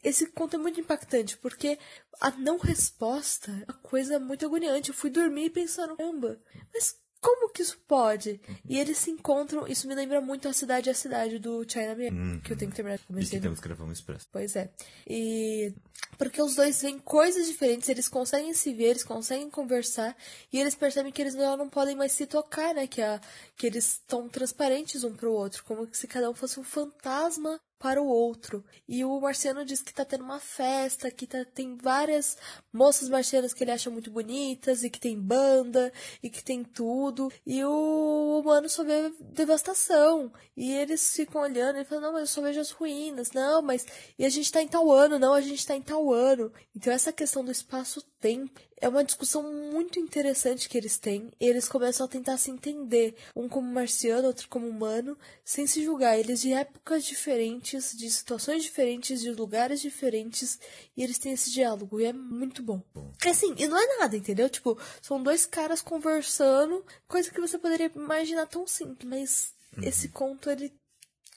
esse 0.03 0.27
conto 0.27 0.57
é 0.57 0.59
muito 0.59 0.81
impactante, 0.81 1.37
porque 1.37 1.79
a 2.21 2.31
não 2.31 2.59
resposta 2.59 3.51
é 3.51 3.73
uma 3.73 3.81
coisa 3.81 4.19
muito 4.19 4.45
agoniante. 4.47 4.91
Eu 4.91 4.95
fui 4.95 5.11
dormir 5.11 5.51
pensando, 5.51 5.97
caramba, 5.97 6.39
mas 6.73 6.99
como 7.21 7.51
que 7.51 7.61
isso 7.61 7.79
pode? 7.87 8.41
E 8.67 8.79
eles 8.79 8.97
se 8.97 9.11
encontram, 9.11 9.67
isso 9.69 9.87
me 9.87 9.95
lembra 9.95 10.23
muito 10.23 10.49
a 10.49 10.55
cidade 10.55 10.89
a 10.89 10.95
cidade 10.95 11.39
do 11.39 11.65
China 11.69 11.95
Man, 11.95 12.41
que 12.41 12.53
eu 12.53 12.57
tenho 12.57 12.71
que 12.71 12.77
terminar 12.77 12.97
de 12.97 13.05
E 13.05 13.07
comecei. 13.07 13.39
que 13.39 13.43
temos 13.43 13.61
que 13.61 13.69
gravar 13.69 13.85
um 13.85 13.93
expresso. 13.93 14.27
Pois 14.33 14.57
é. 14.57 14.73
E 15.07 15.75
porque 16.17 16.41
os 16.41 16.55
dois 16.55 16.81
veem 16.81 16.99
coisas 16.99 17.47
diferentes, 17.47 17.89
eles 17.91 18.09
conseguem 18.09 18.55
se 18.55 18.73
ver, 18.73 18.91
eles 18.91 19.05
conseguem 19.05 19.51
conversar, 19.51 20.17
e 20.51 20.59
eles 20.59 20.75
percebem 20.75 21.13
que 21.13 21.21
eles 21.21 21.35
não, 21.35 21.57
não 21.59 21.69
podem 21.69 21.95
mais 21.95 22.13
se 22.13 22.27
tocar, 22.27 22.75
né? 22.75 22.87
Que, 22.87 23.03
a, 23.03 23.21
que 23.55 23.67
eles 23.67 23.85
estão 23.95 24.27
transparentes 24.29 25.05
um 25.05 25.15
pro 25.15 25.33
outro, 25.33 25.63
como 25.65 25.87
se 25.93 26.07
cada 26.07 26.31
um 26.31 26.35
fosse 26.35 26.59
um 26.59 26.65
fantasma 26.65 27.61
para 27.81 28.01
o 28.01 28.07
outro. 28.07 28.63
E 28.87 29.03
o 29.07 29.19
marciano 29.19 29.65
diz 29.65 29.81
que 29.81 29.95
tá 29.95 30.05
tendo 30.05 30.23
uma 30.23 30.39
festa, 30.39 31.11
que 31.11 31.27
tá, 31.27 31.47
tem 31.47 31.79
várias 31.79 32.37
moças 32.71 33.09
marcianas 33.09 33.55
que 33.55 33.65
ele 33.65 33.71
acha 33.71 33.89
muito 33.89 34.11
bonitas, 34.11 34.85
e 34.85 34.91
que 34.91 35.01
tem 35.01 35.19
banda, 35.19 35.91
e 36.23 36.29
que 36.29 36.45
tem 36.45 36.63
tudo. 36.63 37.33
E 37.47 37.65
o 37.65 38.41
humano 38.41 38.69
só 38.69 38.85
vê 38.85 39.11
devastação. 39.33 40.31
E 40.55 40.71
eles 40.71 41.17
ficam 41.17 41.41
olhando 41.41 41.79
e 41.79 41.85
falam, 41.85 42.05
não, 42.05 42.13
mas 42.13 42.21
eu 42.21 42.27
só 42.27 42.43
vejo 42.43 42.61
as 42.61 42.71
ruínas. 42.71 43.33
Não, 43.33 43.63
mas. 43.63 43.87
E 44.19 44.27
a 44.27 44.29
gente 44.29 44.53
tá 44.53 44.63
em 44.63 44.69
tal 44.69 44.93
ano, 44.93 45.19
não, 45.19 45.33
a 45.33 45.41
gente 45.41 45.67
tá 45.67 45.75
em 45.75 45.81
tal 45.83 46.13
ano. 46.13 46.53
Então 46.77 46.93
essa 46.93 47.13
questão 47.13 47.43
do 47.43 47.51
espaço-tempo 47.51 48.61
é 48.81 48.89
uma 48.89 49.05
discussão 49.05 49.43
muito 49.43 49.99
interessante 49.99 50.69
que 50.69 50.79
eles 50.79 50.99
têm. 50.99 51.31
E 51.39 51.47
eles 51.47 51.69
começam 51.69 52.07
a 52.07 52.09
tentar 52.09 52.39
se 52.39 52.51
entender, 52.51 53.15
um 53.37 53.49
como 53.49 53.71
marciano, 53.71 54.27
outro 54.27 54.49
como 54.49 54.67
humano, 54.67 55.17
sem 55.45 55.67
se 55.67 55.85
julgar. 55.85 56.19
Eles 56.19 56.41
de 56.41 56.53
épocas 56.53 57.05
diferentes, 57.05 57.97
de 57.97 58.11
situações 58.11 58.63
diferentes, 58.63 59.21
de 59.21 59.31
lugares 59.31 59.81
diferentes, 59.81 60.59
e 60.97 61.03
eles 61.03 61.19
têm 61.19 61.33
esse 61.33 61.51
diálogo, 61.51 62.01
e 62.01 62.07
é 62.07 62.13
muito 62.13 62.63
bom. 62.63 62.83
É 63.25 63.31
assim, 63.31 63.55
e 63.59 63.69
não 63.69 63.79
é 63.79 63.99
nada, 63.99 64.17
entendeu? 64.17 64.49
Tipo, 64.49 64.79
são 65.03 65.23
dois 65.23 65.45
caras 65.45 65.83
conversando, 65.83 66.85
coisa 67.07 67.31
que 67.31 67.41
você 67.41 67.59
poderia 67.59 67.93
imaginar 67.95 68.47
tão 68.47 68.67
simples, 68.67 69.09
mas 69.09 69.55
esse 69.83 70.09
conto, 70.09 70.51
ele 70.51 70.73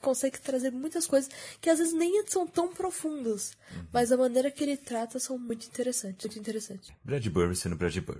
consegue 0.03 0.39
trazer 0.39 0.71
muitas 0.71 1.07
coisas 1.07 1.31
que 1.61 1.69
às 1.69 1.79
vezes 1.79 1.93
nem 1.93 2.23
são 2.27 2.45
tão 2.45 2.67
profundas, 2.73 3.53
Uhum. 3.75 3.85
mas 3.91 4.11
a 4.11 4.17
maneira 4.17 4.51
que 4.51 4.63
ele 4.63 4.77
trata 4.77 5.17
são 5.19 5.37
muito 5.37 5.65
interessantes, 5.65 6.25
muito 6.25 6.37
interessantes. 6.39 6.91
Bradbury 7.03 7.55
sendo. 7.55 7.75
Né? 7.79 8.15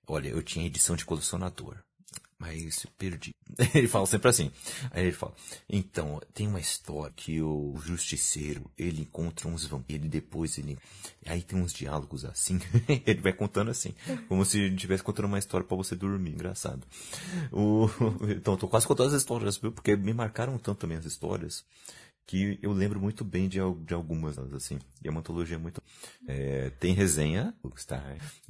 Olha, 0.07 0.29
eu 0.29 0.43
tinha 0.43 0.67
edição 0.67 0.95
de 0.95 1.05
colecionador. 1.05 1.77
Mas 2.39 2.85
eu 2.85 2.91
perdi. 2.99 3.35
Ele 3.75 3.89
fala 3.89 4.05
sempre 4.05 4.29
assim. 4.29 4.53
Aí 4.91 5.05
ele 5.05 5.13
fala, 5.13 5.35
então, 5.69 6.21
tem 6.35 6.47
uma 6.47 6.61
história 6.61 7.13
que 7.17 7.41
o 7.41 7.75
justiceiro, 7.83 8.71
ele 8.77 9.03
encontra 9.03 9.49
uns 9.49 9.65
vampiros, 9.65 10.05
e 10.05 10.11
depois 10.11 10.59
ele... 10.59 10.77
Aí 11.25 11.41
tem 11.41 11.59
uns 11.59 11.73
diálogos 11.73 12.27
assim. 12.27 12.61
ele 13.07 13.23
vai 13.23 13.33
contando 13.33 13.71
assim. 13.71 13.95
Como 14.29 14.45
se 14.45 14.69
estivesse 14.69 15.03
contando 15.03 15.27
uma 15.27 15.39
história 15.39 15.67
pra 15.67 15.77
você 15.77 15.97
dormir. 15.97 16.33
Engraçado. 16.33 16.87
O... 17.51 17.89
Então, 18.29 18.57
tô 18.57 18.69
quase 18.69 18.87
contando 18.87 19.09
as 19.09 19.15
histórias, 19.15 19.57
viu? 19.57 19.73
Porque 19.73 19.97
me 19.97 20.13
marcaram 20.13 20.59
tanto 20.59 20.81
também 20.81 20.99
as 20.99 21.07
histórias 21.07 21.65
que 22.27 22.59
eu 22.61 22.73
lembro 22.73 23.01
muito 23.01 23.25
bem 23.25 23.49
de, 23.49 23.59
de 23.85 23.95
algumas 23.95 24.37
assim. 24.39 24.79
E 25.03 25.09
é 25.09 25.11
uma 25.11 25.21
antologia 25.21 25.59
muito... 25.59 25.81
É, 26.27 26.71
tem 26.81 26.93
resenha, 26.93 27.55
está. 27.77 28.03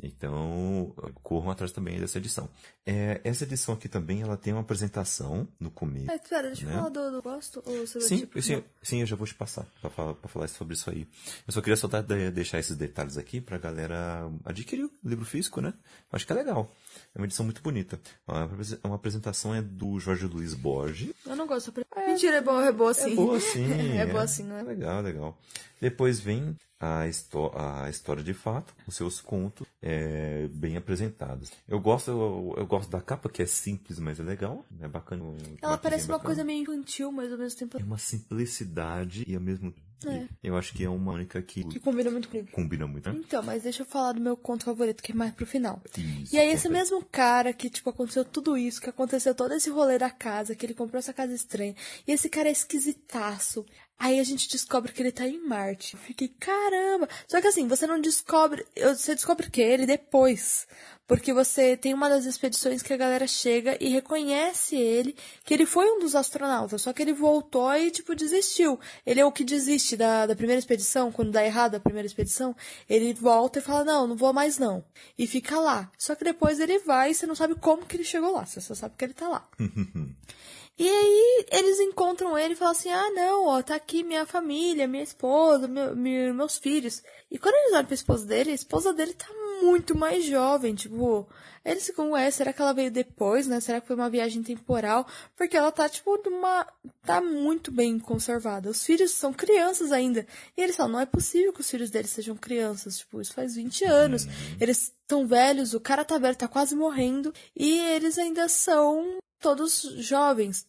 Então, 0.02 0.94
corram 1.22 1.50
atrás 1.50 1.72
também 1.72 1.98
dessa 2.00 2.18
edição. 2.18 2.48
É, 2.86 3.20
essa 3.24 3.44
edição 3.44 3.74
aqui 3.74 3.88
também, 3.88 4.22
ela 4.22 4.36
tem 4.36 4.52
uma 4.52 4.62
apresentação 4.62 5.46
no 5.58 5.70
começo. 5.70 6.06
Mas, 6.06 6.20
pera, 6.28 6.46
deixa 6.48 6.64
eu 6.64 6.68
Né? 6.68 6.74
falar 6.76 6.88
do, 6.88 7.10
do 7.10 7.22
gosto, 7.22 7.62
ou 7.66 7.74
vai, 7.86 7.86
Sim, 7.86 8.18
tipo, 8.20 8.40
sim, 8.40 8.62
sim, 8.82 9.00
eu 9.00 9.06
já 9.06 9.16
vou 9.16 9.26
te 9.26 9.34
passar 9.34 9.66
pra 9.80 9.90
falar, 9.90 10.14
pra 10.14 10.28
falar 10.28 10.48
sobre 10.48 10.74
isso 10.74 10.88
aí. 10.88 11.06
Eu 11.46 11.52
só 11.52 11.60
queria 11.60 11.76
só 11.76 11.88
dar- 11.88 12.02
de- 12.02 12.30
deixar 12.30 12.58
esses 12.60 12.76
detalhes 12.76 13.18
aqui 13.18 13.40
pra 13.40 13.58
galera 13.58 14.30
adquirir 14.44 14.84
o 14.84 14.90
livro 15.04 15.24
físico, 15.24 15.60
né? 15.60 15.74
Acho 16.12 16.24
que 16.26 16.32
é 16.32 16.36
legal. 16.36 16.72
É 17.14 17.18
uma 17.18 17.26
edição 17.26 17.44
muito 17.44 17.60
bonita. 17.60 18.00
A 18.26 18.44
apresen- 18.44 18.78
uma 18.84 18.94
apresentação 18.94 19.54
é 19.54 19.60
do 19.60 19.98
Jorge 19.98 20.26
Luiz 20.26 20.54
Borges. 20.54 21.12
Eu 21.26 21.36
não 21.36 21.46
gosto. 21.46 21.72
Mentira, 22.06 22.36
é 22.36 22.40
boa, 22.40 22.64
é 22.66 22.72
boa 22.72 22.94
sim. 22.94 23.12
É 23.12 23.14
boa 23.16 23.40
sim. 23.40 23.65
É 23.72 24.06
boa 24.06 24.26
sim, 24.26 24.44
não 24.44 24.56
é? 24.56 24.62
Legal, 24.62 25.02
legal. 25.02 25.38
Depois 25.80 26.20
vem 26.20 26.56
a, 26.80 27.02
a 27.02 27.88
história 27.90 28.22
de 28.22 28.34
fato, 28.34 28.74
os 28.86 28.94
seus 28.94 29.20
contos 29.20 29.66
é, 29.82 30.48
bem 30.52 30.76
apresentados. 30.76 31.50
Eu 31.68 31.80
gosto, 31.80 32.10
eu, 32.10 32.54
eu 32.56 32.66
gosto 32.66 32.90
da 32.90 33.00
capa, 33.00 33.28
que 33.28 33.42
é 33.42 33.46
simples, 33.46 33.98
mas 33.98 34.20
é 34.20 34.22
legal. 34.22 34.64
É 34.80 34.88
bacana. 34.88 35.24
Ela 35.60 35.78
parece 35.78 36.04
uma 36.06 36.18
bacana. 36.18 36.26
coisa 36.26 36.44
meio 36.44 36.62
infantil, 36.62 37.12
mas 37.12 37.32
ao 37.32 37.38
mesmo 37.38 37.58
tempo 37.58 37.78
É 37.78 37.84
uma 37.84 37.98
simplicidade 37.98 39.24
e 39.26 39.34
ao 39.34 39.40
mesmo 39.40 39.70
tempo. 39.70 39.85
É. 40.04 40.26
Eu 40.42 40.56
acho 40.56 40.74
que 40.74 40.84
é 40.84 40.88
uma 40.88 41.12
única 41.12 41.40
que, 41.40 41.64
que 41.64 41.80
combina 41.80 42.10
muito 42.10 42.28
comigo. 42.28 42.50
combina 42.52 42.86
muito, 42.86 43.10
né? 43.10 43.18
Então, 43.18 43.42
mas 43.42 43.62
deixa 43.62 43.82
eu 43.82 43.86
falar 43.86 44.12
do 44.12 44.20
meu 44.20 44.36
conto 44.36 44.64
favorito, 44.64 45.02
que 45.02 45.12
é 45.12 45.14
mais 45.14 45.32
pro 45.32 45.46
final. 45.46 45.80
Isso, 45.96 46.34
e 46.34 46.38
aí, 46.38 46.50
esse 46.50 46.68
mesmo 46.68 47.02
cara 47.04 47.52
que, 47.52 47.70
tipo, 47.70 47.88
aconteceu 47.88 48.24
tudo 48.24 48.56
isso, 48.58 48.80
que 48.80 48.90
aconteceu 48.90 49.34
todo 49.34 49.54
esse 49.54 49.70
rolê 49.70 49.98
da 49.98 50.10
casa, 50.10 50.54
que 50.54 50.66
ele 50.66 50.74
comprou 50.74 50.98
essa 50.98 51.12
casa 51.12 51.32
estranha, 51.32 51.74
e 52.06 52.12
esse 52.12 52.28
cara 52.28 52.48
é 52.48 52.52
esquisitaço. 52.52 53.64
Aí 53.98 54.20
a 54.20 54.24
gente 54.24 54.48
descobre 54.48 54.92
que 54.92 55.02
ele 55.02 55.12
tá 55.12 55.26
em 55.26 55.40
Marte. 55.46 55.94
Eu 55.94 56.00
fiquei, 56.00 56.28
caramba! 56.28 57.08
Só 57.26 57.40
que 57.40 57.46
assim, 57.46 57.66
você 57.66 57.86
não 57.86 58.00
descobre. 58.00 58.66
Você 58.76 59.14
descobre 59.14 59.50
que 59.50 59.60
ele 59.60 59.86
depois. 59.86 60.66
Porque 61.06 61.32
você 61.32 61.76
tem 61.76 61.94
uma 61.94 62.08
das 62.08 62.24
expedições 62.24 62.82
que 62.82 62.92
a 62.92 62.96
galera 62.96 63.28
chega 63.28 63.78
e 63.80 63.88
reconhece 63.88 64.74
ele, 64.74 65.14
que 65.44 65.54
ele 65.54 65.64
foi 65.64 65.88
um 65.88 66.00
dos 66.00 66.16
astronautas, 66.16 66.82
só 66.82 66.92
que 66.92 67.00
ele 67.00 67.12
voltou 67.12 67.72
e, 67.76 67.92
tipo, 67.92 68.14
desistiu. 68.14 68.78
Ele 69.06 69.20
é 69.20 69.24
o 69.24 69.30
que 69.30 69.44
desiste 69.44 69.96
da, 69.96 70.26
da 70.26 70.34
primeira 70.34 70.58
expedição, 70.58 71.12
quando 71.12 71.30
dá 71.30 71.44
errado 71.44 71.76
a 71.76 71.80
primeira 71.80 72.06
expedição, 72.06 72.56
ele 72.88 73.14
volta 73.14 73.60
e 73.60 73.62
fala, 73.62 73.84
não, 73.84 74.08
não 74.08 74.16
vou 74.16 74.32
mais 74.32 74.58
não. 74.58 74.84
E 75.16 75.28
fica 75.28 75.60
lá. 75.60 75.90
Só 75.96 76.16
que 76.16 76.24
depois 76.24 76.58
ele 76.58 76.80
vai 76.80 77.12
e 77.12 77.14
você 77.14 77.24
não 77.24 77.36
sabe 77.36 77.54
como 77.54 77.86
que 77.86 77.96
ele 77.96 78.04
chegou 78.04 78.32
lá, 78.32 78.44
você 78.44 78.60
só 78.60 78.74
sabe 78.74 78.96
que 78.98 79.04
ele 79.04 79.14
tá 79.14 79.28
lá. 79.28 79.48
E 80.78 80.86
aí 80.88 81.46
eles 81.50 81.80
encontram 81.80 82.36
ele 82.36 82.52
e 82.52 82.56
falam 82.56 82.72
assim: 82.72 82.90
ah, 82.90 83.10
não, 83.10 83.46
ó, 83.46 83.62
tá 83.62 83.74
aqui 83.74 84.02
minha 84.02 84.26
família, 84.26 84.86
minha 84.86 85.02
esposa, 85.02 85.66
meu- 85.66 85.96
meu- 85.96 86.34
meus 86.34 86.58
filhos. 86.58 87.02
E 87.30 87.38
quando 87.38 87.54
eles 87.54 87.72
olham 87.72 87.86
pra 87.86 87.94
esposa 87.94 88.26
dele, 88.26 88.50
a 88.50 88.54
esposa 88.54 88.92
dele 88.92 89.14
tá 89.14 89.26
muito 89.62 89.96
mais 89.96 90.24
jovem, 90.26 90.74
tipo, 90.74 91.26
eles 91.64 91.86
ficam, 91.86 92.10
ué, 92.10 92.30
será 92.30 92.52
que 92.52 92.60
ela 92.60 92.74
veio 92.74 92.90
depois, 92.90 93.46
né? 93.46 93.58
Será 93.58 93.80
que 93.80 93.86
foi 93.86 93.96
uma 93.96 94.10
viagem 94.10 94.42
temporal? 94.42 95.06
Porque 95.34 95.56
ela 95.56 95.72
tá, 95.72 95.88
tipo, 95.88 96.14
numa. 96.28 96.66
tá 97.02 97.22
muito 97.22 97.72
bem 97.72 97.98
conservada. 97.98 98.68
Os 98.68 98.84
filhos 98.84 99.12
são 99.12 99.32
crianças 99.32 99.90
ainda. 99.92 100.26
E 100.56 100.60
eles 100.60 100.76
falam, 100.76 100.92
não 100.92 101.00
é 101.00 101.06
possível 101.06 101.54
que 101.54 101.60
os 101.62 101.70
filhos 101.70 101.88
deles 101.90 102.10
sejam 102.10 102.36
crianças. 102.36 102.98
Tipo, 102.98 103.20
isso 103.20 103.32
faz 103.32 103.54
20 103.56 103.84
anos. 103.86 104.26
Eles 104.60 104.92
estão 105.00 105.26
velhos, 105.26 105.72
o 105.72 105.80
cara 105.80 106.04
tá 106.04 106.18
velho, 106.18 106.36
tá 106.36 106.46
quase 106.46 106.76
morrendo. 106.76 107.32
E 107.56 107.78
eles 107.78 108.18
ainda 108.18 108.46
são 108.48 109.16
todos 109.40 109.82
jovens. 109.98 110.66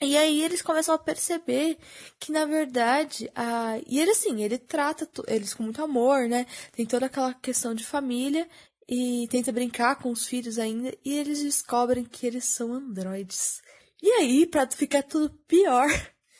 E 0.00 0.16
aí 0.16 0.42
eles 0.42 0.60
começam 0.60 0.94
a 0.94 0.98
perceber 0.98 1.78
que, 2.18 2.32
na 2.32 2.44
verdade, 2.44 3.30
a... 3.34 3.78
e 3.86 4.00
ele 4.00 4.10
assim, 4.10 4.42
ele 4.42 4.58
trata 4.58 5.08
eles 5.28 5.54
com 5.54 5.62
muito 5.62 5.82
amor, 5.82 6.28
né? 6.28 6.46
Tem 6.72 6.84
toda 6.84 7.06
aquela 7.06 7.32
questão 7.32 7.74
de 7.74 7.84
família 7.84 8.48
e 8.88 9.26
tenta 9.30 9.52
brincar 9.52 9.96
com 9.96 10.10
os 10.10 10.26
filhos 10.26 10.58
ainda, 10.58 10.94
e 11.04 11.14
eles 11.14 11.42
descobrem 11.42 12.04
que 12.04 12.26
eles 12.26 12.44
são 12.44 12.74
androides. 12.74 13.62
E 14.02 14.10
aí, 14.12 14.46
pra 14.46 14.70
ficar 14.70 15.02
tudo 15.02 15.30
pior, 15.48 15.88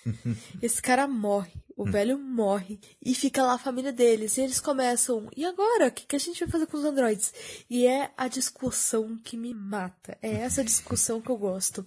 esse 0.61 0.83
cara 0.83 1.09
morre. 1.09 1.64
O 1.77 1.85
velho 1.85 2.19
morre. 2.19 2.79
E 3.05 3.15
fica 3.15 3.43
lá 3.43 3.55
a 3.55 3.59
família 3.59 3.93
deles. 3.93 4.37
E 4.37 4.43
eles 4.43 4.61
começam. 4.61 5.29
E 5.37 5.45
agora? 5.45 5.89
O 5.89 5.91
que, 5.93 6.07
que 6.07 6.17
a 6.17 6.19
gente 6.21 6.39
vai 6.41 6.49
fazer 6.49 6.67
com 6.67 6.77
os 6.77 6.85
androides? 6.85 7.33
E 7.69 7.87
é 7.87 8.11
a 8.17 8.29
discussão 8.29 9.19
que 9.23 9.37
me 9.37 9.53
mata. 9.53 10.17
É 10.23 10.31
essa 10.33 10.63
discussão 10.65 11.21
que 11.21 11.31
eu 11.31 11.37
gosto. 11.37 11.85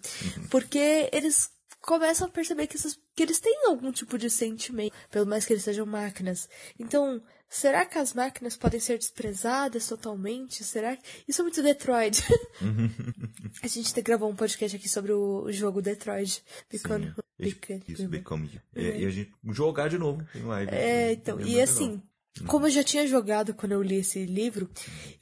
Porque 0.49 1.09
eles 1.13 1.49
começam 1.81 2.27
a 2.27 2.29
perceber 2.29 2.67
que, 2.67 2.75
essas- 2.75 2.99
que 3.15 3.23
eles 3.23 3.39
têm 3.39 3.65
algum 3.67 3.91
tipo 3.91 4.17
de 4.17 4.29
sentimento. 4.29 4.93
Pelo 5.09 5.25
mais 5.25 5.45
que 5.45 5.53
eles 5.53 5.63
sejam 5.63 5.85
máquinas. 5.85 6.49
Então, 6.77 7.21
será 7.49 7.85
que 7.85 7.97
as 7.97 8.13
máquinas 8.13 8.57
podem 8.57 8.79
ser 8.81 8.97
desprezadas 8.97 9.87
totalmente? 9.87 10.63
Será 10.65 10.97
que. 10.97 11.03
Isso 11.27 11.41
é 11.41 11.43
muito 11.43 11.63
Detroit. 11.63 12.21
a 13.63 13.67
gente 13.67 14.01
gravou 14.01 14.29
um 14.29 14.35
podcast 14.35 14.75
aqui 14.75 14.89
sobre 14.89 15.13
o, 15.13 15.43
o 15.43 15.51
jogo 15.51 15.81
Detroit. 15.81 16.43
Become, 16.69 17.13
Become- 17.39 17.83
Isso, 17.87 18.07
Become 18.07 18.49
You. 18.53 18.61
É, 18.75 18.99
e 19.01 19.05
a 19.05 19.09
gente 19.09 19.31
jogar 19.49 19.89
de 19.89 19.97
novo 19.97 20.25
em 20.35 20.41
live. 20.43 20.71
é, 20.73 21.11
então, 21.13 21.37
É 21.39 21.41
e 21.43 21.45
muito 21.45 21.61
assim, 21.61 21.89
legal. 21.89 22.47
como 22.47 22.65
eu 22.65 22.71
já 22.71 22.83
tinha 22.83 23.05
jogado 23.05 23.53
quando 23.53 23.73
eu 23.73 23.81
li 23.83 23.97
esse 23.97 24.25
livro, 24.25 24.69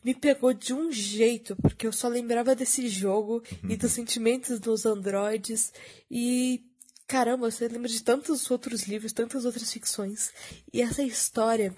me 0.04 0.14
pegou 0.16 0.54
de 0.54 0.74
um 0.74 0.92
jeito, 0.92 1.56
porque 1.58 1.86
eu 1.88 1.92
só 1.92 2.08
lembrava 2.08 2.56
desse 2.56 2.88
jogo 2.88 3.44
e 3.68 3.76
dos 3.76 3.92
sentimentos 3.92 4.60
dos 4.60 4.86
androides 4.86 5.74
e 6.10 6.64
caramba, 7.08 7.52
você 7.52 7.68
lembra 7.68 7.88
de 7.90 8.02
tantos 8.02 8.50
outros 8.50 8.84
livros, 8.84 9.12
tantas 9.14 9.46
outras 9.46 9.72
ficções. 9.72 10.32
E 10.74 10.82
essa 10.82 11.04
história 11.04 11.76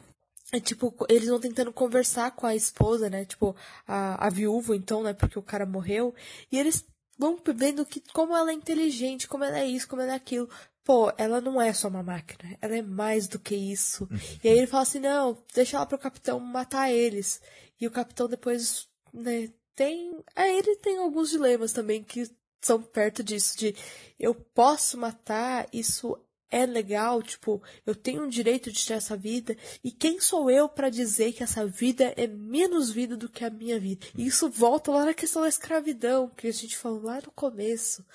é 0.53 0.59
tipo, 0.61 0.95
eles 1.09 1.27
vão 1.27 1.39
tentando 1.39 1.73
conversar 1.73 2.31
com 2.31 2.45
a 2.47 2.55
esposa, 2.55 3.09
né? 3.09 3.25
Tipo, 3.25 3.53
a, 3.85 4.27
a 4.27 4.29
viúva, 4.29 4.73
então, 4.75 5.03
né? 5.03 5.11
Porque 5.13 5.37
o 5.37 5.41
cara 5.43 5.65
morreu. 5.65 6.15
E 6.49 6.57
eles 6.57 6.85
vão 7.17 7.37
vendo 7.55 7.85
que, 7.85 8.01
como 8.13 8.35
ela 8.35 8.51
é 8.51 8.53
inteligente, 8.53 9.27
como 9.27 9.43
ela 9.43 9.59
é 9.59 9.65
isso, 9.65 9.87
como 9.87 10.01
ela 10.01 10.13
é 10.13 10.15
aquilo. 10.15 10.49
Pô, 10.83 11.11
ela 11.17 11.41
não 11.41 11.61
é 11.61 11.73
só 11.73 11.87
uma 11.89 12.03
máquina, 12.03 12.57
ela 12.61 12.77
é 12.77 12.81
mais 12.81 13.27
do 13.27 13.39
que 13.39 13.55
isso. 13.55 14.07
e 14.43 14.47
aí 14.47 14.57
ele 14.57 14.67
fala 14.67 14.83
assim, 14.83 14.99
não, 14.99 15.37
deixa 15.53 15.77
ela 15.77 15.85
pro 15.85 15.97
capitão 15.97 16.39
matar 16.39 16.91
eles. 16.91 17.41
E 17.79 17.87
o 17.87 17.91
capitão 17.91 18.27
depois, 18.27 18.87
né, 19.13 19.49
tem. 19.75 20.23
Aí 20.35 20.57
ele 20.57 20.75
tem 20.77 20.97
alguns 20.97 21.29
dilemas 21.29 21.73
também 21.73 22.03
que 22.03 22.29
são 22.61 22.81
perto 22.81 23.23
disso, 23.23 23.57
de 23.57 23.75
eu 24.19 24.33
posso 24.33 24.97
matar, 24.97 25.67
isso 25.71 26.17
é 26.49 26.65
legal, 26.65 27.21
tipo, 27.21 27.61
eu 27.85 27.95
tenho 27.95 28.23
o 28.23 28.29
direito 28.29 28.71
de 28.71 28.85
ter 28.85 28.93
essa 28.93 29.15
vida, 29.17 29.55
e 29.83 29.91
quem 29.91 30.19
sou 30.19 30.49
eu 30.49 30.69
para 30.69 30.89
dizer 30.89 31.33
que 31.33 31.43
essa 31.43 31.65
vida 31.65 32.13
é 32.15 32.27
menos 32.27 32.89
vida 32.89 33.17
do 33.17 33.29
que 33.29 33.43
a 33.43 33.49
minha 33.49 33.79
vida? 33.79 34.05
E 34.17 34.25
isso 34.25 34.49
volta 34.49 34.91
lá 34.91 35.05
na 35.05 35.13
questão 35.13 35.41
da 35.41 35.49
escravidão, 35.49 36.29
que 36.29 36.47
a 36.47 36.53
gente 36.53 36.77
falou 36.77 37.03
lá 37.03 37.15
no 37.15 37.31
começo. 37.31 38.05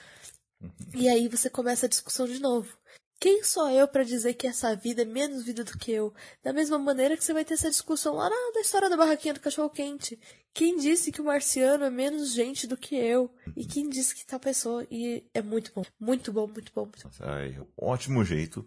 E 0.94 1.08
aí 1.08 1.28
você 1.28 1.50
começa 1.50 1.86
a 1.86 1.88
discussão 1.88 2.26
de 2.26 2.38
novo. 2.38 2.76
Quem 3.22 3.44
sou 3.44 3.70
eu 3.70 3.86
para 3.86 4.02
dizer 4.02 4.34
que 4.34 4.48
essa 4.48 4.74
vida 4.74 5.02
é 5.02 5.04
menos 5.04 5.44
vida 5.44 5.62
do 5.62 5.78
que 5.78 5.92
eu? 5.92 6.12
Da 6.42 6.52
mesma 6.52 6.76
maneira 6.76 7.16
que 7.16 7.22
você 7.22 7.32
vai 7.32 7.44
ter 7.44 7.54
essa 7.54 7.70
discussão 7.70 8.16
lá 8.16 8.28
na, 8.28 8.60
história 8.60 8.90
da 8.90 8.96
barraquinha 8.96 9.32
do 9.32 9.38
cachorro 9.38 9.70
quente. 9.70 10.18
Quem 10.52 10.76
disse 10.76 11.12
que 11.12 11.20
o 11.20 11.24
marciano 11.26 11.84
é 11.84 11.90
menos 11.90 12.32
gente 12.32 12.66
do 12.66 12.76
que 12.76 12.96
eu? 12.96 13.32
E 13.56 13.64
quem 13.64 13.88
disse 13.88 14.12
que 14.12 14.26
tal 14.26 14.40
pessoa? 14.40 14.84
E 14.90 15.24
é 15.32 15.40
muito 15.40 15.70
bom, 15.72 15.84
muito 16.00 16.32
bom, 16.32 16.48
muito 16.48 16.72
bom. 16.74 16.80
Muito 16.80 17.08
bom. 17.08 17.66
Ótimo 17.76 18.24
jeito 18.24 18.66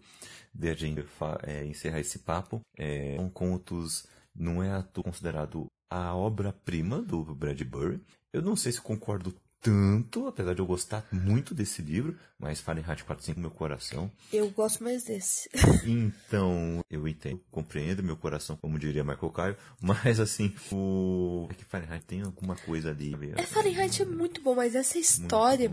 de 0.54 0.70
a 0.70 0.74
gente 0.74 1.04
é, 1.42 1.66
encerrar 1.66 2.00
esse 2.00 2.20
papo. 2.20 2.62
É, 2.78 3.14
são 3.16 3.28
contos, 3.28 4.06
não 4.34 4.62
é 4.62 4.82
considerado 4.94 5.66
a 5.90 6.16
obra-prima 6.16 7.02
do 7.02 7.22
Bradbury. 7.22 8.00
Eu 8.32 8.40
não 8.40 8.56
sei 8.56 8.72
se 8.72 8.80
concordo 8.80 9.34
tanto, 9.60 10.26
apesar 10.26 10.54
de 10.54 10.60
eu 10.60 10.66
gostar 10.66 11.06
muito 11.10 11.54
desse 11.54 11.82
livro, 11.82 12.16
mas 12.38 12.60
Fahrenheit 12.60 13.04
45 13.04 13.40
meu 13.40 13.50
coração. 13.50 14.10
Eu 14.32 14.48
gosto 14.50 14.84
mais 14.84 15.04
desse. 15.04 15.48
então, 15.86 16.84
eu 16.90 17.06
entendo, 17.08 17.42
compreendo 17.50 18.02
meu 18.02 18.16
coração, 18.16 18.56
como 18.56 18.78
diria 18.78 19.04
Michael 19.04 19.32
Caio, 19.32 19.56
mas 19.80 20.20
assim, 20.20 20.54
o 20.70 21.48
é 21.50 21.54
que 21.54 21.64
Fahrenheit 21.64 22.04
tem 22.04 22.22
alguma 22.22 22.56
coisa 22.56 22.90
ali. 22.90 23.14
É, 23.36 23.42
Fahrenheit 23.42 24.02
é 24.02 24.06
muito 24.06 24.40
bom, 24.40 24.54
mas 24.54 24.74
essa 24.74 24.98
história, 24.98 25.72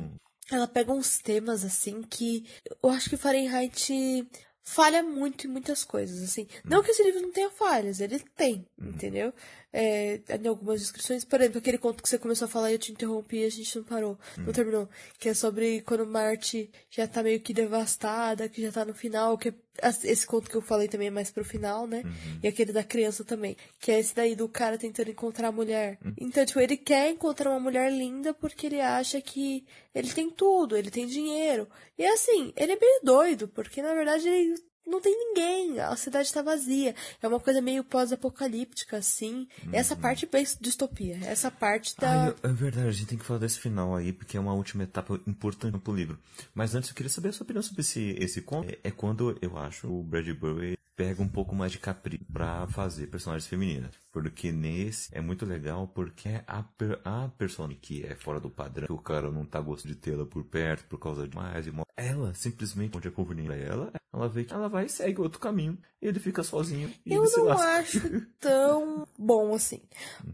ela 0.52 0.68
pega 0.68 0.92
uns 0.92 1.20
temas 1.20 1.64
assim 1.64 2.02
que 2.02 2.46
eu 2.82 2.90
acho 2.90 3.10
que 3.10 3.18
Fahrenheit 3.18 4.28
falha 4.64 5.04
muito 5.04 5.46
em 5.46 5.50
muitas 5.50 5.84
coisas, 5.84 6.24
assim. 6.24 6.48
Não 6.64 6.82
que 6.82 6.92
esse 6.92 7.04
livro 7.04 7.22
não 7.22 7.32
tenha 7.32 7.50
falhas, 7.50 8.00
ele 8.00 8.20
tem, 8.36 8.66
entendeu? 8.80 9.34
É, 9.74 10.21
em 10.39 10.47
algumas 10.47 10.80
descrições. 10.80 11.26
Por 11.26 11.41
exemplo, 11.41 11.57
aquele 11.57 11.80
conto 11.80 12.03
que 12.03 12.07
você 12.07 12.19
começou 12.19 12.45
a 12.45 12.49
falar 12.49 12.69
e 12.69 12.76
eu 12.76 12.80
te 12.80 12.91
interrompi 12.91 13.38
e 13.38 13.45
a 13.45 13.49
gente 13.49 13.76
não 13.76 13.84
parou, 13.84 14.13
hum. 14.38 14.43
não 14.45 14.53
terminou. 14.53 14.88
Que 15.19 15.30
é 15.30 15.34
sobre 15.34 15.82
quando 15.82 16.05
Marte 16.05 16.69
já 16.91 17.07
tá 17.07 17.24
meio 17.24 17.39
que 17.39 17.53
devastada, 17.53 18.47
que 18.47 18.61
já 18.61 18.71
tá 18.71 18.86
no 18.86 18.93
final, 18.93 19.36
que 19.36 19.49
é, 19.49 19.89
esse 20.03 20.28
conto 20.28 20.47
que 20.47 20.55
eu 20.55 20.61
falei 20.61 20.88
também 20.88 21.07
é 21.07 21.11
mais 21.11 21.32
pro 21.32 21.43
final, 21.43 21.88
né? 21.88 22.03
Uhum. 22.05 22.39
E 22.43 22.47
aquele 22.47 22.71
da 22.71 22.84
criança 22.84 23.24
também. 23.24 23.57
Que 23.80 23.91
é 23.91 23.99
esse 23.99 24.13
daí 24.13 24.36
do 24.36 24.47
cara 24.47 24.78
tentando 24.78 25.09
encontrar 25.09 25.47
a 25.47 25.51
mulher. 25.51 25.97
Uhum. 26.05 26.13
Então, 26.19 26.45
tipo, 26.45 26.59
ele 26.59 26.78
quer 26.78 27.09
encontrar 27.09 27.49
uma 27.49 27.59
mulher 27.59 27.91
linda 27.91 28.34
porque 28.34 28.67
ele 28.67 28.80
acha 28.80 29.19
que 29.19 29.65
ele 29.95 30.13
tem 30.13 30.30
tudo, 30.30 30.78
ele 30.78 30.91
tem 30.91 31.07
dinheiro. 31.07 31.67
E 31.97 32.05
assim, 32.05 32.53
ele 32.55 32.74
é 32.74 32.80
meio 32.80 32.99
doido, 33.03 33.47
porque 33.47 33.82
na 33.82 33.95
verdade 33.95 34.28
ele 34.28 34.55
não 34.86 35.02
tem 35.02 35.16
ninguém, 35.18 35.80
a 35.80 35.96
cidade 35.96 36.28
está 36.28 36.42
vazia. 36.42 36.96
É 37.22 37.28
uma 37.28 37.40
coisa 37.40 37.62
meio 37.62 37.84
pós-apocalíptica, 37.84 38.98
assim. 38.98 39.48
Uhum. 39.66 39.70
Essa 39.74 39.96
parte 39.96 40.28
é 40.32 40.44
distopia. 40.60 41.20
Essa 41.24 41.50
parte 41.50 41.96
da. 41.98 42.30
Ah, 42.30 42.36
é 42.44 42.48
verdade, 42.50 42.88
a 42.88 42.92
gente 42.92 43.08
tem 43.08 43.18
que 43.18 43.26
falar 43.26 43.40
desse 43.40 43.60
final 43.60 43.96
aí, 43.96 44.12
porque 44.12 44.38
é 44.38 44.40
uma 44.40 44.54
última 44.54 44.84
etapa 44.84 45.20
importante 45.26 45.78
pro 45.80 45.96
livro. 45.96 46.18
Mas 46.54 46.76
antes 46.76 46.90
eu 46.90 46.96
queria 46.96 47.10
saber 47.10 47.30
a 47.30 47.34
sua 47.34 47.44
opinião 47.44 47.64
sobre 47.64 47.82
esse, 47.82 48.16
esse 48.20 48.42
conto. 48.42 48.70
É, 48.70 48.80
é 48.84 48.92
quando 48.92 49.38
eu 49.42 49.58
acho 49.58 49.88
o 49.88 50.04
Bradbury 50.04 50.78
pega 50.96 51.22
um 51.22 51.28
pouco 51.28 51.56
mais 51.56 51.72
de 51.72 51.80
capricho 51.80 52.26
pra 52.32 52.68
fazer 52.68 53.08
personagens 53.08 53.48
femininas. 53.48 53.91
Porque 54.12 54.52
nesse 54.52 55.10
é 55.12 55.20
muito 55.20 55.46
legal 55.46 55.88
porque 55.88 56.30
a, 56.46 56.62
per, 56.62 57.00
a 57.04 57.30
personagem 57.30 57.80
que 57.82 58.06
é 58.06 58.16
fora 58.16 58.39
do 58.39 58.50
padrão, 58.50 58.86
que 58.86 58.94
o 58.94 58.98
cara 59.00 59.32
não 59.32 59.46
tá 59.46 59.60
gostando 59.60 59.94
de 59.96 60.00
tê-la 60.00 60.26
por 60.26 60.44
perto 60.44 60.86
por 60.86 61.00
causa 61.00 61.28
de 61.28 61.36
mais 61.36 61.66
e 61.66 61.74
ela 61.98 62.34
simplesmente 62.34 62.96
onde 62.96 63.08
é 63.08 63.12
conveniente 63.12 63.48
pra 63.48 63.58
ela, 63.58 63.91
ela 64.14 64.30
vê 64.30 64.44
que 64.44 64.54
ela 64.54 64.70
vai 64.70 64.86
e 64.86 64.89
segue 64.89 65.20
outro 65.20 65.39
caminho 65.39 65.78
e 66.02 66.08
ele 66.08 66.20
fica 66.20 66.44
sozinho 66.44 66.94
Eu 67.06 67.24
não 67.24 67.52
acho 67.52 68.00
tão 68.39 69.08
bom 69.18 69.56
assim. 69.56 69.82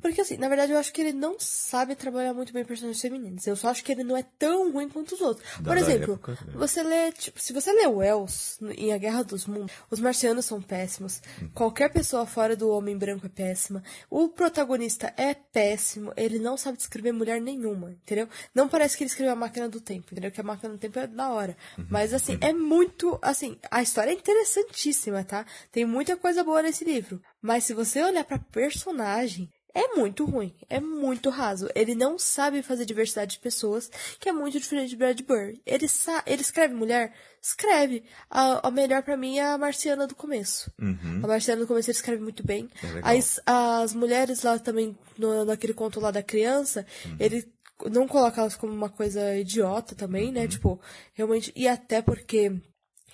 Porque 0.02 0.22
assim, 0.22 0.38
na 0.38 0.50
verdade 0.50 0.74
eu 0.74 0.78
acho 0.78 0.92
que 0.92 1.00
ele 1.00 1.14
não 1.14 1.40
sabe 1.40 1.96
trabalhar 1.96 2.34
muito 2.34 2.52
bem 2.52 2.66
personagens 2.66 3.02
femininos. 3.02 3.48
Eu 3.48 3.56
só 3.56 3.70
acho 3.70 3.84
que 3.84 3.92
ele 3.92 4.04
não 4.04 4.18
é 4.18 4.24
tão 4.38 4.72
ruim 4.74 4.90
quanto 4.90 5.16
os 5.16 5.22
outros. 5.22 5.48
Da, 5.60 5.70
por 5.72 5.78
exemplo, 5.78 6.14
época, 6.14 6.38
né? 6.46 6.54
você 6.56 6.84
lê, 6.84 7.12
tipo, 7.14 7.40
se 7.40 7.54
você 7.54 7.72
lê 7.72 7.88
Wells 7.88 8.60
em 8.78 8.94
A 8.94 8.98
Guerra 8.98 9.24
dos 9.24 9.46
Mundos, 9.46 9.72
os 9.90 10.00
marcianos 10.00 10.46
são 10.50 10.62
péssimos. 10.62 11.22
Qualquer 11.54 11.90
pessoa 11.90 12.26
fora 12.26 12.56
do 12.56 12.70
homem 12.70 12.98
branco 12.98 13.26
é 13.26 13.30
péssima. 13.30 13.84
O 14.10 14.30
protagonista 14.30 15.14
é 15.16 15.34
péssimo. 15.34 16.12
Ele 16.18 16.40
não 16.40 16.58
sabe 16.58 16.78
descrever 16.78 17.12
mulher 17.12 17.40
nenhuma, 17.40 17.92
entendeu? 17.92 18.28
Não 18.54 18.68
parece 18.68 18.98
que 18.98 19.04
ele 19.04 19.10
escreveu 19.10 19.34
a 19.34 19.36
máquina 19.36 19.70
do 19.70 19.80
tempo, 19.80 20.08
entendeu? 20.12 20.32
Que 20.32 20.42
a 20.42 20.44
máquina 20.44 20.74
do 20.74 20.80
tempo 20.80 21.00
é 21.00 21.08
da 21.08 21.30
hora. 21.30 21.56
Uhum. 21.78 21.86
Mas 21.90 22.14
assim, 22.14 22.38
é 22.42 22.52
muito, 22.52 23.18
assim, 23.22 23.58
a 23.70 23.82
história 23.82 24.12
é 24.12 24.16
interessantíssima, 24.16 25.24
tá? 25.24 25.46
Tem 25.72 25.86
muita 25.86 26.18
coisa 26.18 26.44
boa 26.44 26.62
nesse 26.62 26.84
livro. 26.84 27.22
Mas 27.42 27.64
se 27.64 27.74
você 27.74 28.02
olhar 28.02 28.24
pra 28.24 28.40
personagem, 28.40 29.50
é 29.74 29.96
muito 29.96 30.26
ruim, 30.26 30.54
é 30.70 30.80
muito 30.80 31.30
raso. 31.30 31.70
Ele 31.76 31.94
não 31.94 32.18
sabe 32.18 32.62
fazer 32.62 32.86
diversidade 32.86 33.34
de 33.34 33.40
pessoas, 33.40 33.90
que 34.20 34.28
é 34.28 34.32
muito 34.32 34.60
diferente 34.60 34.90
de 34.90 34.96
Bradbury. 34.96 35.62
Ele, 35.66 35.86
ele 36.26 36.42
escreve 36.42 36.74
mulher? 36.74 37.14
Escreve. 37.42 38.04
A, 38.30 38.68
a 38.68 38.72
melhor 38.72 39.04
para 39.04 39.16
mim 39.16 39.38
é 39.38 39.46
a 39.46 39.58
Marciana 39.58 40.08
do 40.08 40.16
começo. 40.16 40.72
Uhum. 40.80 41.22
A 41.24 41.28
Marciana 41.28 41.62
do 41.62 41.68
começo 41.68 41.90
ele 41.90 41.98
escreve 41.98 42.22
muito 42.22 42.46
bem. 42.46 42.70
É 42.84 43.18
as, 43.18 43.40
as 43.46 43.94
mulheres 43.94 44.44
lá 44.44 44.58
também, 44.60 44.98
no, 45.18 45.46
naquele 45.46 45.74
conto 45.74 46.00
lá 46.00 46.12
da 46.12 46.24
criança, 46.24 46.86
uhum. 47.06 47.16
ele 47.20 47.48
não 47.90 48.08
coloca 48.08 48.42
elas 48.42 48.56
como 48.56 48.74
uma 48.74 48.90
coisa 48.90 49.38
idiota 49.38 49.96
também, 49.96 50.32
né? 50.32 50.40
uhum. 50.40 50.46
né? 50.46 50.48
Tipo, 50.48 50.82
realmente. 51.14 51.52
E 51.56 51.68
até 51.68 52.02
porque 52.02 52.60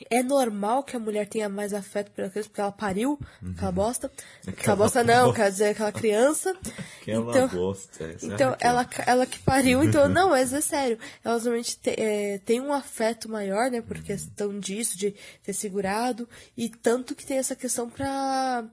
é 0.09 0.21
normal 0.21 0.83
que 0.83 0.95
a 0.95 0.99
mulher 0.99 1.27
tenha 1.27 1.47
mais 1.47 1.73
afeto 1.73 2.11
pela 2.11 2.29
criança, 2.29 2.49
porque 2.49 2.61
ela 2.61 2.71
pariu 2.71 3.19
uhum. 3.41 3.51
aquela 3.51 3.71
bosta. 3.71 4.11
Aquela, 4.41 4.57
aquela 4.57 4.75
bosta 4.75 5.03
não, 5.03 5.33
quer 5.33 5.51
dizer, 5.51 5.65
aquela 5.69 5.91
criança. 5.91 6.55
Aquela 7.01 7.29
então, 7.29 7.47
bosta. 7.47 8.15
Então, 8.21 8.55
ela, 8.59 8.87
ela 9.05 9.25
que 9.25 9.39
pariu, 9.39 9.83
então, 9.83 10.07
não, 10.09 10.29
mas 10.29 10.53
é 10.53 10.61
sério. 10.61 10.99
Elas 11.23 11.43
normalmente 11.43 11.77
te, 11.77 11.91
é, 11.91 12.39
têm 12.39 12.59
um 12.59 12.73
afeto 12.73 13.29
maior, 13.29 13.71
né, 13.71 13.81
por 13.81 13.97
questão 13.99 14.59
disso, 14.59 14.97
de 14.97 15.15
ter 15.43 15.53
segurado, 15.53 16.27
e 16.57 16.69
tanto 16.69 17.15
que 17.15 17.25
tem 17.25 17.37
essa 17.37 17.55
questão 17.55 17.89
pra 17.89 18.65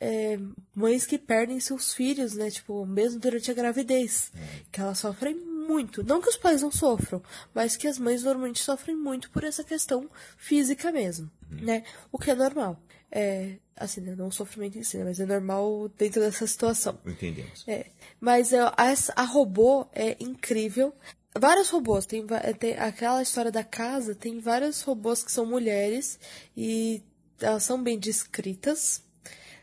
é, 0.00 0.38
mães 0.74 1.06
que 1.06 1.16
perdem 1.16 1.60
seus 1.60 1.94
filhos, 1.94 2.34
né, 2.34 2.50
tipo, 2.50 2.84
mesmo 2.84 3.20
durante 3.20 3.50
a 3.50 3.54
gravidez, 3.54 4.32
é. 4.34 4.62
que 4.70 4.80
elas 4.80 4.98
sofrem 4.98 5.51
muito. 5.62 6.02
Não 6.02 6.20
que 6.20 6.28
os 6.28 6.36
pais 6.36 6.62
não 6.62 6.70
sofram, 6.70 7.22
mas 7.54 7.76
que 7.76 7.86
as 7.86 7.98
mães 7.98 8.22
normalmente 8.22 8.60
sofrem 8.60 8.96
muito 8.96 9.30
por 9.30 9.44
essa 9.44 9.64
questão 9.64 10.10
física 10.36 10.92
mesmo, 10.92 11.30
uhum. 11.50 11.64
né? 11.64 11.84
O 12.10 12.18
que 12.18 12.30
é 12.30 12.34
normal. 12.34 12.80
É, 13.10 13.58
assim, 13.76 14.00
né? 14.00 14.14
não 14.16 14.28
o 14.28 14.32
sofrimento 14.32 14.78
em 14.78 14.82
si, 14.82 14.96
né? 14.96 15.04
mas 15.04 15.20
é 15.20 15.26
normal 15.26 15.90
dentro 15.98 16.20
dessa 16.20 16.46
situação. 16.46 16.98
Entendemos. 17.06 17.64
É, 17.66 17.86
mas 18.20 18.54
a, 18.54 18.72
a 19.16 19.24
robô 19.24 19.86
é 19.92 20.16
incrível. 20.18 20.94
Vários 21.38 21.70
robôs, 21.70 22.04
tem, 22.04 22.26
tem 22.58 22.74
aquela 22.74 23.22
história 23.22 23.50
da 23.50 23.64
casa, 23.64 24.14
tem 24.14 24.38
vários 24.38 24.82
robôs 24.82 25.22
que 25.22 25.32
são 25.32 25.46
mulheres 25.46 26.18
e 26.56 27.02
elas 27.40 27.64
são 27.64 27.82
bem 27.82 27.98
descritas. 27.98 29.02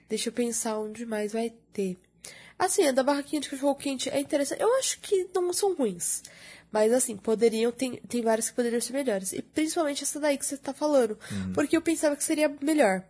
Deixa 0.08 0.30
eu 0.30 0.34
pensar 0.34 0.80
onde 0.80 1.06
mais 1.06 1.34
vai 1.34 1.52
ter. 1.72 1.98
Assim, 2.60 2.86
a 2.86 2.92
da 2.92 3.02
barraquinha 3.02 3.42
de 3.42 3.50
cachorro 3.50 3.74
quente 3.74 4.10
é 4.10 4.20
interessante. 4.20 4.62
Eu 4.62 4.76
acho 4.76 5.00
que 5.00 5.30
não 5.34 5.54
são 5.54 5.74
ruins. 5.74 6.22
Mas 6.70 6.92
assim, 6.92 7.16
poderiam, 7.16 7.72
tem, 7.72 7.96
tem 8.08 8.22
várias 8.22 8.50
que 8.50 8.56
poderiam 8.56 8.82
ser 8.82 8.94
melhores. 8.94 9.32
E 9.32 9.42
principalmente 9.42 10.04
essa 10.04 10.20
daí 10.20 10.38
que 10.38 10.46
você 10.46 10.58
tá 10.58 10.74
falando. 10.74 11.18
Uhum. 11.32 11.54
Porque 11.54 11.76
eu 11.76 11.82
pensava 11.82 12.18
que 12.18 12.24
seria 12.24 12.54
melhor. 12.62 13.04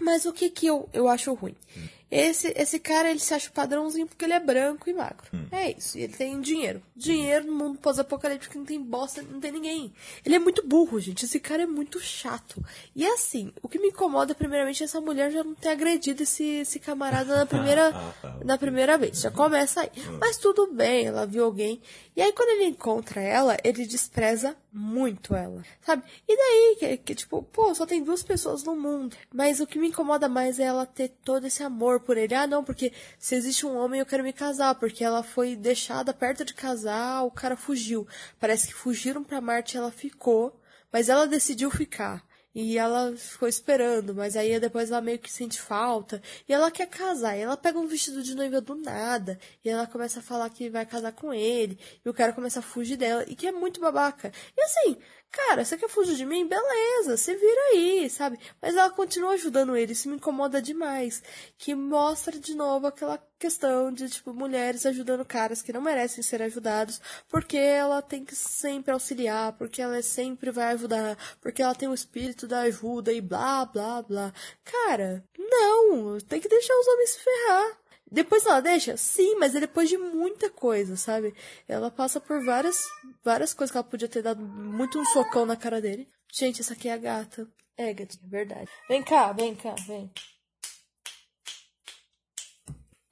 Mas 0.00 0.26
o 0.26 0.32
que 0.32 0.50
que 0.50 0.66
eu, 0.66 0.88
eu 0.92 1.08
acho 1.08 1.32
ruim? 1.32 1.56
Uhum. 1.76 1.88
Esse, 2.10 2.52
esse 2.56 2.78
cara, 2.78 3.10
ele 3.10 3.18
se 3.18 3.34
acha 3.34 3.50
padrãozinho 3.50 4.06
porque 4.06 4.24
ele 4.24 4.32
é 4.32 4.40
branco 4.40 4.88
e 4.88 4.94
magro. 4.94 5.26
Hum. 5.32 5.46
É 5.52 5.72
isso. 5.72 5.98
E 5.98 6.02
ele 6.02 6.14
tem 6.14 6.40
dinheiro. 6.40 6.82
Dinheiro 6.96 7.46
no 7.46 7.52
mundo 7.52 7.78
pós-apocalíptico 7.78 8.56
não 8.56 8.64
tem 8.64 8.80
bosta, 8.80 9.22
não 9.22 9.38
tem 9.38 9.52
ninguém. 9.52 9.92
Ele 10.24 10.34
é 10.34 10.38
muito 10.38 10.66
burro, 10.66 10.98
gente. 10.98 11.26
Esse 11.26 11.38
cara 11.38 11.64
é 11.64 11.66
muito 11.66 12.00
chato. 12.00 12.64
E 12.96 13.06
assim, 13.06 13.52
o 13.62 13.68
que 13.68 13.78
me 13.78 13.88
incomoda, 13.88 14.34
primeiramente, 14.34 14.82
é 14.82 14.86
essa 14.86 15.00
mulher 15.00 15.30
já 15.30 15.44
não 15.44 15.54
ter 15.54 15.68
agredido 15.68 16.22
esse, 16.22 16.44
esse 16.44 16.78
camarada 16.78 17.36
na 17.36 17.46
primeira, 17.46 17.88
ah, 17.94 18.14
ah, 18.22 18.36
na 18.42 18.56
primeira 18.56 18.96
vez. 18.96 19.20
Já 19.20 19.30
começa 19.30 19.82
aí. 19.82 19.90
Hum. 19.98 20.18
Mas 20.18 20.38
tudo 20.38 20.72
bem, 20.72 21.06
ela 21.06 21.26
viu 21.26 21.44
alguém. 21.44 21.80
E 22.16 22.22
aí, 22.22 22.32
quando 22.32 22.48
ele 22.48 22.70
encontra 22.70 23.20
ela, 23.20 23.56
ele 23.62 23.86
despreza 23.86 24.56
muito 24.72 25.34
ela. 25.34 25.62
Sabe? 25.82 26.02
E 26.26 26.36
daí, 26.36 26.76
que, 26.78 26.96
que 26.98 27.14
tipo, 27.14 27.42
pô, 27.42 27.74
só 27.74 27.86
tem 27.86 28.02
duas 28.02 28.22
pessoas 28.22 28.64
no 28.64 28.74
mundo. 28.74 29.16
Mas 29.32 29.60
o 29.60 29.66
que 29.66 29.78
me 29.78 29.88
incomoda 29.88 30.28
mais 30.28 30.58
é 30.58 30.64
ela 30.64 30.86
ter 30.86 31.08
todo 31.24 31.46
esse 31.46 31.62
amor 31.62 31.97
amor 31.98 32.00
por 32.00 32.16
ele. 32.16 32.34
Ah, 32.34 32.46
não, 32.46 32.64
porque 32.64 32.92
se 33.18 33.34
existe 33.34 33.66
um 33.66 33.76
homem 33.76 34.00
eu 34.00 34.06
quero 34.06 34.22
me 34.22 34.32
casar, 34.32 34.74
porque 34.76 35.04
ela 35.04 35.22
foi 35.22 35.56
deixada 35.56 36.14
perto 36.14 36.44
de 36.44 36.54
casar, 36.54 37.24
o 37.24 37.30
cara 37.30 37.56
fugiu. 37.56 38.06
Parece 38.40 38.68
que 38.68 38.74
fugiram 38.74 39.22
pra 39.24 39.40
Marte 39.40 39.76
ela 39.76 39.90
ficou, 39.90 40.58
mas 40.92 41.08
ela 41.08 41.26
decidiu 41.26 41.70
ficar. 41.70 42.26
E 42.54 42.76
ela 42.76 43.14
ficou 43.16 43.46
esperando, 43.46 44.14
mas 44.14 44.34
aí 44.34 44.58
depois 44.58 44.90
ela 44.90 45.00
meio 45.00 45.18
que 45.18 45.30
sente 45.30 45.60
falta. 45.60 46.20
E 46.48 46.52
ela 46.52 46.70
quer 46.72 46.88
casar. 46.88 47.36
E 47.36 47.40
ela 47.42 47.56
pega 47.56 47.78
um 47.78 47.86
vestido 47.86 48.20
de 48.20 48.34
noiva 48.34 48.60
do 48.60 48.74
nada. 48.74 49.38
E 49.64 49.68
ela 49.68 49.86
começa 49.86 50.18
a 50.18 50.22
falar 50.22 50.50
que 50.50 50.68
vai 50.68 50.84
casar 50.84 51.12
com 51.12 51.32
ele. 51.32 51.78
E 52.04 52.08
o 52.08 52.14
cara 52.14 52.32
começa 52.32 52.58
a 52.58 52.62
fugir 52.62 52.96
dela. 52.96 53.24
E 53.28 53.36
que 53.36 53.46
é 53.46 53.52
muito 53.52 53.80
babaca. 53.80 54.32
E 54.56 54.62
assim, 54.62 54.96
cara, 55.30 55.64
você 55.64 55.76
quer 55.76 55.88
fugir 55.88 56.16
de 56.16 56.26
mim? 56.26 56.46
Beleza, 56.46 57.16
você 57.16 57.34
vira 57.34 57.60
aí, 57.72 58.10
sabe? 58.10 58.38
Mas 58.60 58.76
ela 58.76 58.90
continua 58.90 59.32
ajudando 59.32 59.76
ele, 59.76 59.92
isso 59.92 60.08
me 60.08 60.16
incomoda 60.16 60.60
demais. 60.60 61.22
Que 61.56 61.74
mostra 61.74 62.38
de 62.38 62.54
novo 62.54 62.86
aquela 62.86 63.18
questão 63.38 63.92
de, 63.92 64.08
tipo, 64.08 64.34
mulheres 64.34 64.84
ajudando 64.84 65.24
caras 65.24 65.62
que 65.62 65.72
não 65.72 65.80
merecem 65.80 66.22
ser 66.22 66.42
ajudados, 66.42 67.00
porque 67.28 67.56
ela 67.56 68.02
tem 68.02 68.24
que 68.24 68.34
sempre 68.34 68.92
auxiliar, 68.92 69.52
porque 69.52 69.80
ela 69.80 70.02
sempre 70.02 70.50
vai 70.50 70.72
ajudar, 70.74 71.16
porque 71.40 71.62
ela 71.62 71.74
tem 71.74 71.88
o 71.88 71.94
espírito 71.94 72.46
da 72.46 72.60
ajuda 72.62 73.12
e 73.12 73.20
blá, 73.20 73.64
blá, 73.64 74.02
blá. 74.02 74.32
Cara, 74.64 75.24
não, 75.38 76.18
tem 76.20 76.40
que 76.40 76.48
deixar 76.48 76.74
os 76.74 76.86
homens 76.88 77.10
se 77.10 77.20
ferrar. 77.20 77.78
Depois 78.10 78.44
ela 78.46 78.60
deixa? 78.60 78.96
Sim, 78.96 79.36
mas 79.36 79.54
é 79.54 79.60
depois 79.60 79.88
de 79.88 79.98
muita 79.98 80.48
coisa, 80.50 80.96
sabe? 80.96 81.34
Ela 81.66 81.90
passa 81.90 82.20
por 82.20 82.44
várias, 82.44 82.78
várias 83.22 83.52
coisas 83.52 83.70
que 83.70 83.76
ela 83.76 83.84
podia 83.84 84.08
ter 84.08 84.22
dado 84.22 84.42
muito 84.42 84.98
um 84.98 85.04
socão 85.06 85.44
na 85.44 85.56
cara 85.56 85.80
dele. 85.80 86.08
Gente, 86.32 86.60
essa 86.60 86.72
aqui 86.72 86.88
é 86.88 86.92
a 86.92 86.98
gata. 86.98 87.48
É, 87.76 87.92
gatinha, 87.92 88.28
verdade. 88.28 88.68
Vem 88.88 89.02
cá, 89.02 89.32
vem 89.32 89.54
cá, 89.54 89.74
vem. 89.86 90.10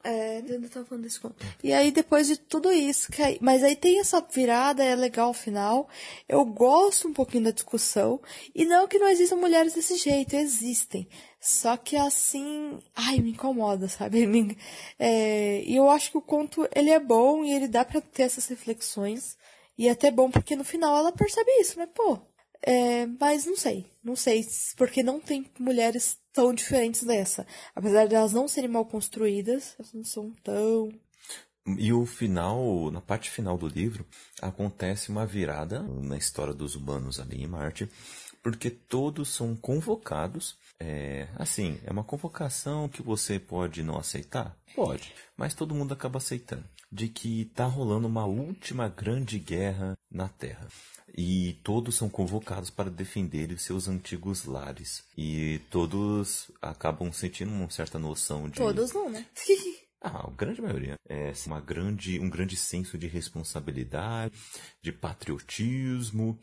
É, 0.03 0.37
ainda 0.37 0.69
tava 0.69 0.87
falando 0.87 1.03
desse 1.03 1.19
conto. 1.19 1.35
E 1.65 1.73
aí, 1.73 1.91
depois 1.91 2.29
de 2.29 2.37
tudo 2.37 2.73
isso, 2.73 3.09
aí, 3.21 3.39
mas 3.41 3.65
aí 3.65 3.75
tem 3.75 3.99
essa 3.99 4.21
virada, 4.21 4.85
é 4.85 4.95
legal 4.95 5.31
o 5.31 5.35
final. 5.35 5.89
Eu 6.29 6.45
gosto 6.45 7.09
um 7.09 7.13
pouquinho 7.13 7.43
da 7.43 7.51
discussão. 7.51 8.21
E 8.55 8.65
não 8.65 8.87
que 8.87 9.01
não 9.01 9.09
existam 9.09 9.35
mulheres 9.35 9.75
desse 9.75 9.97
jeito, 9.97 10.37
existem. 10.37 11.09
Só 11.47 11.77
que 11.77 11.97
assim, 11.97 12.81
ai, 12.95 13.19
me 13.21 13.31
incomoda, 13.31 13.87
sabe? 13.89 14.27
É, 14.99 15.63
e 15.65 15.77
eu 15.77 15.89
acho 15.91 16.11
que 16.11 16.19
o 16.19 16.23
conto, 16.23 16.69
ele 16.75 16.91
é 16.91 16.99
bom 16.99 17.45
e 17.45 17.53
ele 17.53 17.69
dá 17.69 17.85
pra 17.85 18.01
ter 18.01 18.25
essas 18.25 18.47
reflexões. 18.49 19.39
E 19.79 19.87
é 19.89 19.93
até 19.93 20.11
bom 20.11 20.31
porque 20.31 20.57
no 20.57 20.65
final 20.65 20.97
ela 20.97 21.13
percebe 21.13 21.51
isso, 21.61 21.79
né? 21.79 21.87
Pô, 21.87 22.19
é, 22.63 23.07
mas 23.21 23.47
não 23.47 23.57
sei. 23.57 23.87
Não 24.03 24.17
sei, 24.17 24.45
porque 24.77 25.03
não 25.03 25.21
tem 25.21 25.47
mulheres 25.59 26.19
tão 26.33 26.53
diferentes 26.53 27.05
dessa. 27.05 27.47
Apesar 27.77 28.07
de 28.07 28.15
elas 28.17 28.33
não 28.33 28.49
serem 28.49 28.71
mal 28.71 28.85
construídas, 28.85 29.77
elas 29.79 29.93
não 29.93 30.05
são 30.05 30.33
tão. 30.43 30.91
E 31.79 31.93
o 31.93 32.07
final, 32.07 32.91
na 32.91 33.01
parte 33.01 33.31
final 33.31 33.57
do 33.59 33.69
livro, 33.69 34.05
acontece 34.43 35.11
uma 35.11 35.27
virada 35.27 35.83
na 35.83 36.17
história 36.17 36.55
dos 36.55 36.75
humanos 36.75 37.21
ali 37.21 37.43
em 37.43 37.47
Marte, 37.47 37.89
porque 38.47 38.71
todos 38.71 39.29
são 39.31 39.57
convocados. 39.57 40.57
É, 40.79 41.27
assim, 41.35 41.81
é 41.85 41.91
uma 41.91 42.05
convocação 42.05 42.89
que 42.89 43.03
você 43.03 43.41
pode 43.41 43.83
não 43.83 43.99
aceitar? 43.99 44.57
Pode, 44.73 45.13
mas 45.37 45.53
todo 45.53 45.75
mundo 45.75 45.93
acaba 45.93 46.19
aceitando. 46.19 46.63
De 46.93 47.09
que 47.09 47.47
tá 47.47 47.67
rolando 47.67 48.07
uma 48.07 48.25
última 48.25 48.89
grande 48.89 49.41
guerra 49.41 49.99
na 50.09 50.29
Terra 50.29 50.69
e 51.19 51.59
todos 51.65 51.97
são 51.97 52.09
convocados 52.09 52.71
para 52.71 52.89
defender 52.89 53.59
seus 53.59 53.89
antigos 53.89 54.45
lares. 54.45 55.03
E 55.19 55.61
todos 55.69 56.49
acabam 56.63 57.13
sentindo 57.13 57.51
uma 57.51 57.69
certa 57.69 57.99
noção 57.99 58.49
de. 58.49 58.59
Todos 58.59 58.93
não, 58.93 59.11
né? 59.11 59.27
Ah, 59.99 60.27
a 60.29 60.31
grande 60.31 60.61
maioria. 60.61 60.95
É 61.09 61.33
uma 61.47 61.61
grande, 61.61 62.21
um 62.21 62.29
grande 62.29 62.55
senso 62.55 62.97
de 62.97 63.09
responsabilidade, 63.09 64.35
de 64.81 64.93
patriotismo 64.93 66.39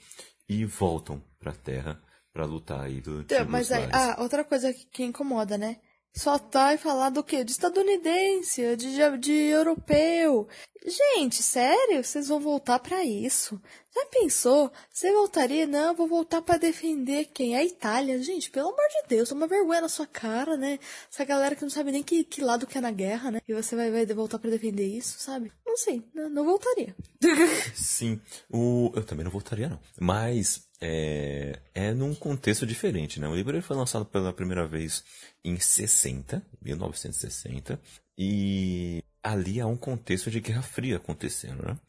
e 0.62 0.66
voltam 0.66 1.22
para 1.40 1.52
a 1.52 1.56
Terra 1.56 2.02
para 2.32 2.46
lutar 2.46 2.82
aí 2.82 3.02
do 3.02 3.22
então, 3.22 3.46
Mas 3.48 3.72
aí, 3.72 3.88
ah, 3.92 4.18
outra 4.20 4.44
coisa 4.44 4.74
que, 4.74 4.86
que 4.86 5.04
incomoda, 5.04 5.58
né? 5.58 5.78
Só 6.16 6.38
tá 6.38 6.74
e 6.74 6.78
falar 6.78 7.10
do 7.10 7.24
quê? 7.24 7.44
De 7.44 7.52
estadunidense, 7.52 8.76
de, 8.76 8.96
de, 8.96 9.18
de 9.18 9.32
europeu. 9.32 10.48
Gente, 10.86 11.42
sério? 11.42 12.04
Vocês 12.04 12.28
vão 12.28 12.40
voltar 12.40 12.78
para 12.78 13.04
isso? 13.04 13.60
Já 13.96 14.06
pensou? 14.08 14.72
Você 14.92 15.12
voltaria? 15.12 15.66
Não, 15.66 15.96
vou 15.96 16.08
voltar 16.08 16.42
para 16.42 16.60
defender 16.60 17.30
quem? 17.34 17.56
A 17.56 17.64
Itália. 17.64 18.22
Gente, 18.22 18.52
pelo 18.52 18.68
amor 18.68 18.88
de 18.90 19.08
Deus, 19.08 19.32
uma 19.32 19.48
vergonha 19.48 19.82
na 19.82 19.90
sua 19.90 20.06
cara, 20.06 20.56
né? 20.56 20.78
Essa 21.12 21.26
galera 21.26 21.56
que 21.56 21.64
não 21.64 21.70
sabe 21.70 21.92
nem 21.92 22.04
que, 22.04 22.24
que 22.24 22.42
lado 22.42 22.68
que 22.68 22.78
é 22.78 22.82
na 22.82 22.92
guerra, 22.92 23.32
né? 23.32 23.40
E 23.48 23.54
você 23.54 23.76
vai, 23.76 23.90
vai 23.90 24.06
voltar 24.06 24.38
para 24.38 24.52
defender 24.52 24.86
isso, 24.86 25.18
sabe? 25.20 25.52
Não 25.74 25.78
sei, 25.78 26.04
não, 26.14 26.46
voltaria. 26.46 26.96
Sim, 27.74 28.22
o, 28.48 28.92
eu 28.96 29.04
também 29.04 29.24
não 29.24 29.32
voltaria 29.32 29.68
não. 29.68 29.80
Mas 30.00 30.68
é, 30.80 31.60
é 31.74 31.92
num 31.96 32.14
contexto 32.14 32.64
diferente, 32.64 33.20
né? 33.20 33.28
O 33.28 33.34
livro 33.34 33.60
foi 33.60 33.76
lançado 33.76 34.06
pela 34.06 34.32
primeira 34.32 34.68
vez 34.68 35.04
em 35.44 35.60
60, 35.60 36.46
1960, 36.62 37.82
e 38.16 39.04
ali 39.24 39.62
há 39.62 39.66
um 39.66 39.78
contexto 39.78 40.30
de 40.30 40.42
Guerra 40.42 40.62
Fria 40.62 40.98
acontecendo, 40.98 41.66
né? 41.66 41.80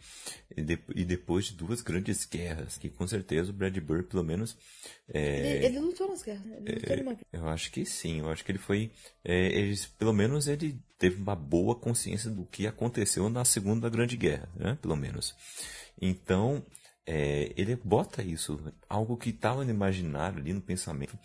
E, 0.57 0.63
de, 0.63 0.79
e 0.95 1.05
depois 1.05 1.47
de 1.47 1.55
duas 1.55 1.83
grandes 1.83 2.25
guerras, 2.25 2.79
que 2.79 2.89
com 2.89 3.07
certeza 3.09 3.51
o 3.51 3.53
Brad 3.53 3.77
Bird, 3.77 4.05
pelo 4.05 4.23
menos... 4.23 4.57
É, 5.09 5.57
ele, 5.57 5.67
ele, 5.67 5.81
lutou 5.81 6.09
nas 6.09 6.23
guerras, 6.23 6.45
né? 6.45 6.59
Ele 6.65 7.03
lutou 7.03 7.13
é, 7.13 7.17
Eu 7.33 7.49
acho 7.49 7.73
que 7.73 7.85
sim, 7.85 8.21
eu 8.21 8.31
acho 8.31 8.45
que 8.45 8.53
ele 8.53 8.59
foi... 8.59 8.93
É, 9.25 9.47
ele, 9.49 9.77
pelo 9.99 10.13
menos 10.13 10.47
ele 10.47 10.81
teve 10.97 11.21
uma 11.21 11.35
boa 11.35 11.75
consciência 11.75 12.31
do 12.31 12.47
que 12.47 12.69
aconteceu 12.69 13.29
na 13.29 13.45
Segunda 13.45 13.91
Grande 13.91 14.17
Guerra, 14.17 14.49
né? 14.55 14.79
Pelo 14.81 14.97
menos. 14.97 15.35
Então, 16.01 16.65
é, 17.07 17.53
ele 17.57 17.77
bota 17.77 18.23
isso, 18.23 18.59
algo 18.89 19.17
que 19.17 19.31
estava 19.31 19.65
no 19.65 19.71
imaginário 19.71 20.39
ali 20.39 20.53
no 20.53 20.61
pensamento 20.61 21.19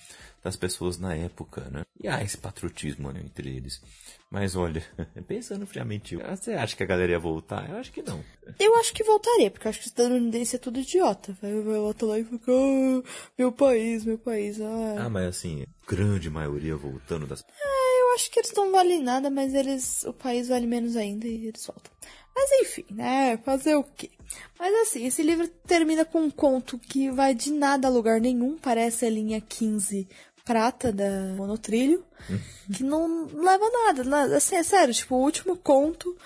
das 0.44 0.56
pessoas 0.56 0.98
na 0.98 1.16
época, 1.16 1.70
né? 1.72 1.84
E 2.02 2.08
há 2.08 2.22
esse 2.24 2.38
patriotismo 2.38 3.12
né, 3.12 3.22
entre 3.24 3.50
eles. 3.50 3.82
Mas 4.30 4.56
olha, 4.56 4.84
pensando 5.28 5.66
friamente, 5.66 6.16
você 6.16 6.54
acha 6.54 6.76
que 6.76 6.84
a 6.84 6.86
galera 6.86 7.14
ia 7.14 7.20
voltar? 7.20 7.70
Eu 7.70 7.78
acho 7.78 7.92
que 7.92 8.02
não. 8.02 8.24
Eu 8.60 8.76
acho 8.76 8.94
que 8.94 9.04
voltaria, 9.04 9.50
porque 9.50 9.68
eu 9.68 9.70
acho 9.70 9.80
que 9.80 9.88
estadunidense 9.88 10.56
é 10.56 10.60
tudo 10.60 10.80
idiota. 10.80 11.36
Vai, 11.42 11.52
voltar 11.54 12.06
lá 12.06 12.20
e 12.20 12.24
fica, 12.24 12.52
oh, 12.52 13.04
meu 13.38 13.52
país, 13.52 14.06
meu 14.06 14.18
país. 14.18 14.60
Ah. 14.62 15.06
ah, 15.06 15.10
mas 15.10 15.28
assim, 15.28 15.66
grande 15.88 16.30
maioria 16.30 16.76
voltando 16.76 17.26
das. 17.26 17.42
É, 17.42 18.02
eu 18.02 18.14
acho 18.16 18.30
que 18.32 18.40
eles 18.40 18.54
não 18.54 18.72
valem 18.72 19.02
nada, 19.02 19.30
mas 19.30 19.54
eles, 19.54 20.04
o 20.04 20.14
país 20.14 20.48
vale 20.48 20.68
menos 20.68 20.96
ainda 20.96 21.28
e 21.28 21.48
eles 21.48 21.66
voltam. 21.66 21.92
Mas 22.36 22.52
enfim, 22.62 22.86
né? 22.92 23.38
Fazer 23.38 23.76
o 23.76 23.84
quê? 23.84 24.10
Mas 24.58 24.74
assim, 24.82 25.06
esse 25.06 25.24
livro 25.24 25.48
termina 25.66 26.06
com 26.06 26.22
um 26.22 26.30
conto 26.30 26.78
que 26.78 27.10
vai 27.10 27.34
de 27.34 27.52
nada 27.52 27.88
a 27.88 27.92
lugar 27.92 28.22
nenhum, 28.22 28.58
parece 28.58 29.06
a 29.06 29.10
linha 29.10 29.42
15 29.42 30.08
prata 30.46 30.92
da 30.92 31.10
Monotrilho, 31.36 32.04
uhum. 32.28 32.40
que 32.74 32.84
não 32.84 33.26
leva 33.26 33.66
a 33.66 34.04
nada. 34.04 34.36
Assim, 34.36 34.56
é 34.56 34.64
sério, 34.64 34.94
tipo, 34.94 35.16
o 35.16 35.22
último 35.22 35.56
conto, 35.56 36.18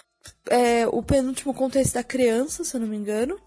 é, 0.49 0.87
o 0.87 1.03
penúltimo 1.03 1.53
conto 1.53 1.77
é 1.77 1.81
esse 1.81 1.93
da 1.93 2.03
criança, 2.03 2.63
se 2.63 2.75
eu 2.75 2.79
não 2.79 2.87
me 2.87 2.95
engano. 2.95 3.37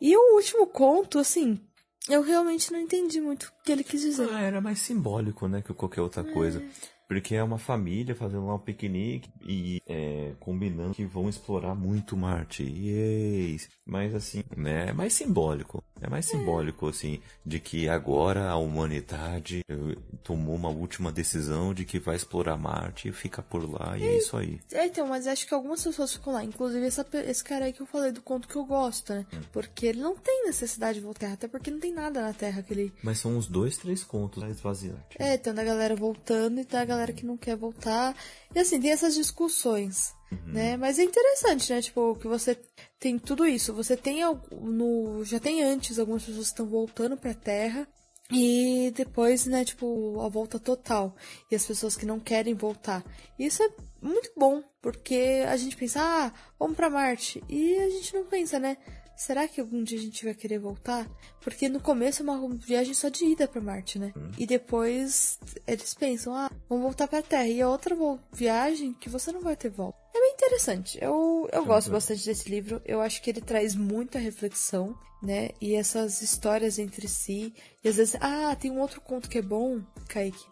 E 0.00 0.16
o 0.16 0.34
último 0.34 0.66
conto, 0.66 1.18
assim, 1.18 1.60
eu 2.08 2.22
realmente 2.22 2.72
não 2.72 2.80
entendi 2.80 3.20
muito 3.20 3.44
o 3.44 3.62
que 3.62 3.72
ele 3.72 3.84
quis 3.84 4.00
dizer. 4.00 4.28
Ah, 4.32 4.40
era 4.40 4.60
mais 4.60 4.80
simbólico, 4.80 5.46
né, 5.46 5.62
que 5.62 5.72
qualquer 5.72 6.00
outra 6.00 6.28
é. 6.28 6.32
coisa. 6.32 6.62
Porque 7.08 7.34
é 7.34 7.42
uma 7.42 7.58
família 7.58 8.14
fazendo 8.14 8.46
lá 8.46 8.54
um 8.54 8.58
piquenique 8.58 9.30
e 9.46 9.80
é, 9.86 10.32
combinando 10.40 10.94
que 10.94 11.04
vão 11.04 11.28
explorar 11.28 11.74
muito 11.74 12.16
Marte. 12.16 12.62
Yay! 12.62 13.60
Mas 13.84 14.14
assim, 14.14 14.42
né? 14.56 14.88
É 14.88 14.92
mais 14.92 15.12
simbólico. 15.12 15.82
É 16.00 16.10
mais 16.10 16.26
simbólico, 16.26 16.88
assim, 16.88 17.20
de 17.44 17.58
que 17.58 17.88
agora 17.88 18.50
a 18.50 18.56
humanidade 18.56 19.62
eh, 19.68 19.96
tomou 20.22 20.54
uma 20.54 20.68
última 20.68 21.10
decisão 21.10 21.72
de 21.72 21.84
que 21.86 21.98
vai 21.98 22.16
explorar 22.16 22.56
Marte 22.56 23.08
e 23.08 23.12
fica 23.12 23.42
por 23.42 23.68
lá, 23.70 23.96
e 23.96 24.02
é, 24.02 24.06
é 24.06 24.18
isso 24.18 24.36
aí. 24.36 24.60
É, 24.72 24.86
então, 24.86 25.06
mas 25.06 25.26
acho 25.26 25.46
que 25.46 25.54
algumas 25.54 25.82
pessoas 25.82 26.12
ficam 26.12 26.34
lá, 26.34 26.44
inclusive 26.44 26.84
essa, 26.84 27.06
esse 27.26 27.42
cara 27.42 27.64
aí 27.64 27.72
que 27.72 27.80
eu 27.80 27.86
falei 27.86 28.12
do 28.12 28.20
conto 28.20 28.46
que 28.46 28.56
eu 28.56 28.64
gosto, 28.64 29.14
né? 29.14 29.24
Hum. 29.32 29.40
Porque 29.52 29.86
ele 29.86 30.00
não 30.00 30.16
tem 30.16 30.44
necessidade 30.44 30.98
de 30.98 31.04
voltar, 31.04 31.32
até 31.32 31.48
porque 31.48 31.70
não 31.70 31.80
tem 31.80 31.92
nada 31.92 32.20
na 32.20 32.32
Terra 32.34 32.62
que 32.62 32.74
ele. 32.74 32.92
Mas 33.02 33.18
são 33.18 33.36
uns 33.36 33.46
dois, 33.46 33.78
três 33.78 34.04
contos 34.04 34.42
esvaziantes. 34.42 35.16
É, 35.18 35.38
tem 35.38 35.52
a 35.52 35.64
galera 35.64 35.96
voltando 35.96 36.60
e 36.60 36.64
tem 36.64 36.78
a 36.78 36.84
galera 36.96 37.12
que 37.12 37.26
não 37.26 37.36
quer 37.36 37.56
voltar. 37.56 38.16
E 38.54 38.58
assim, 38.58 38.80
tem 38.80 38.90
essas 38.90 39.14
discussões. 39.14 40.14
Uhum. 40.30 40.52
Né? 40.52 40.76
Mas 40.76 40.98
é 40.98 41.04
interessante, 41.04 41.72
né? 41.72 41.80
Tipo, 41.80 42.16
que 42.16 42.26
você 42.26 42.58
tem 42.98 43.18
tudo 43.18 43.46
isso. 43.46 43.72
Você 43.72 43.96
tem 43.96 44.22
no 44.50 45.24
já 45.24 45.38
tem 45.38 45.62
antes 45.62 45.98
algumas 45.98 46.24
pessoas 46.24 46.46
que 46.46 46.52
estão 46.52 46.66
voltando 46.66 47.16
para 47.16 47.34
Terra 47.34 47.86
e 48.30 48.92
depois, 48.96 49.46
né, 49.46 49.64
tipo, 49.64 50.20
a 50.20 50.28
volta 50.28 50.58
total. 50.58 51.14
E 51.50 51.54
as 51.54 51.64
pessoas 51.64 51.96
que 51.96 52.06
não 52.06 52.18
querem 52.18 52.54
voltar. 52.54 53.04
Isso 53.38 53.62
é 53.62 53.68
muito 54.02 54.32
bom, 54.36 54.62
porque 54.82 55.44
a 55.48 55.56
gente 55.56 55.76
pensa, 55.76 56.00
ah, 56.02 56.32
vamos 56.58 56.76
para 56.76 56.90
Marte. 56.90 57.42
E 57.48 57.78
a 57.78 57.90
gente 57.90 58.14
não 58.14 58.24
pensa, 58.24 58.58
né? 58.58 58.76
Será 59.16 59.48
que 59.48 59.60
algum 59.60 59.82
dia 59.82 59.98
a 59.98 60.02
gente 60.02 60.24
vai 60.24 60.34
querer 60.34 60.58
voltar? 60.58 61.08
Porque 61.40 61.68
no 61.68 61.80
começo 61.80 62.22
é 62.22 62.24
uma 62.24 62.54
viagem 62.56 62.94
só 62.94 63.08
de 63.08 63.24
ida 63.24 63.48
para 63.48 63.60
Marte, 63.60 63.98
né? 63.98 64.12
Hum. 64.16 64.30
E 64.38 64.46
depois 64.46 65.38
eles 65.66 65.94
pensam, 65.94 66.34
ah, 66.34 66.50
vamos 66.68 66.84
voltar 66.84 67.08
pra 67.08 67.22
Terra. 67.22 67.48
E 67.48 67.60
a 67.60 67.68
outra 67.68 67.96
viagem 68.32 68.92
que 68.92 69.08
você 69.08 69.32
não 69.32 69.40
vai 69.40 69.56
ter 69.56 69.70
volta. 69.70 69.98
É 70.14 70.20
bem 70.20 70.32
interessante. 70.32 70.98
Eu, 71.00 71.48
eu 71.52 71.64
gosto 71.64 71.90
bastante 71.90 72.24
desse 72.24 72.48
livro. 72.48 72.80
Eu 72.84 73.00
acho 73.00 73.22
que 73.22 73.30
ele 73.30 73.40
traz 73.40 73.74
muita 73.74 74.18
reflexão, 74.18 74.96
né? 75.22 75.50
E 75.60 75.74
essas 75.74 76.22
histórias 76.22 76.78
entre 76.78 77.08
si. 77.08 77.54
E 77.82 77.88
às 77.88 77.96
vezes, 77.96 78.16
ah, 78.20 78.54
tem 78.54 78.70
um 78.70 78.80
outro 78.80 79.00
conto 79.00 79.28
que 79.28 79.38
é 79.38 79.42
bom, 79.42 79.80
Kaique. 80.08 80.44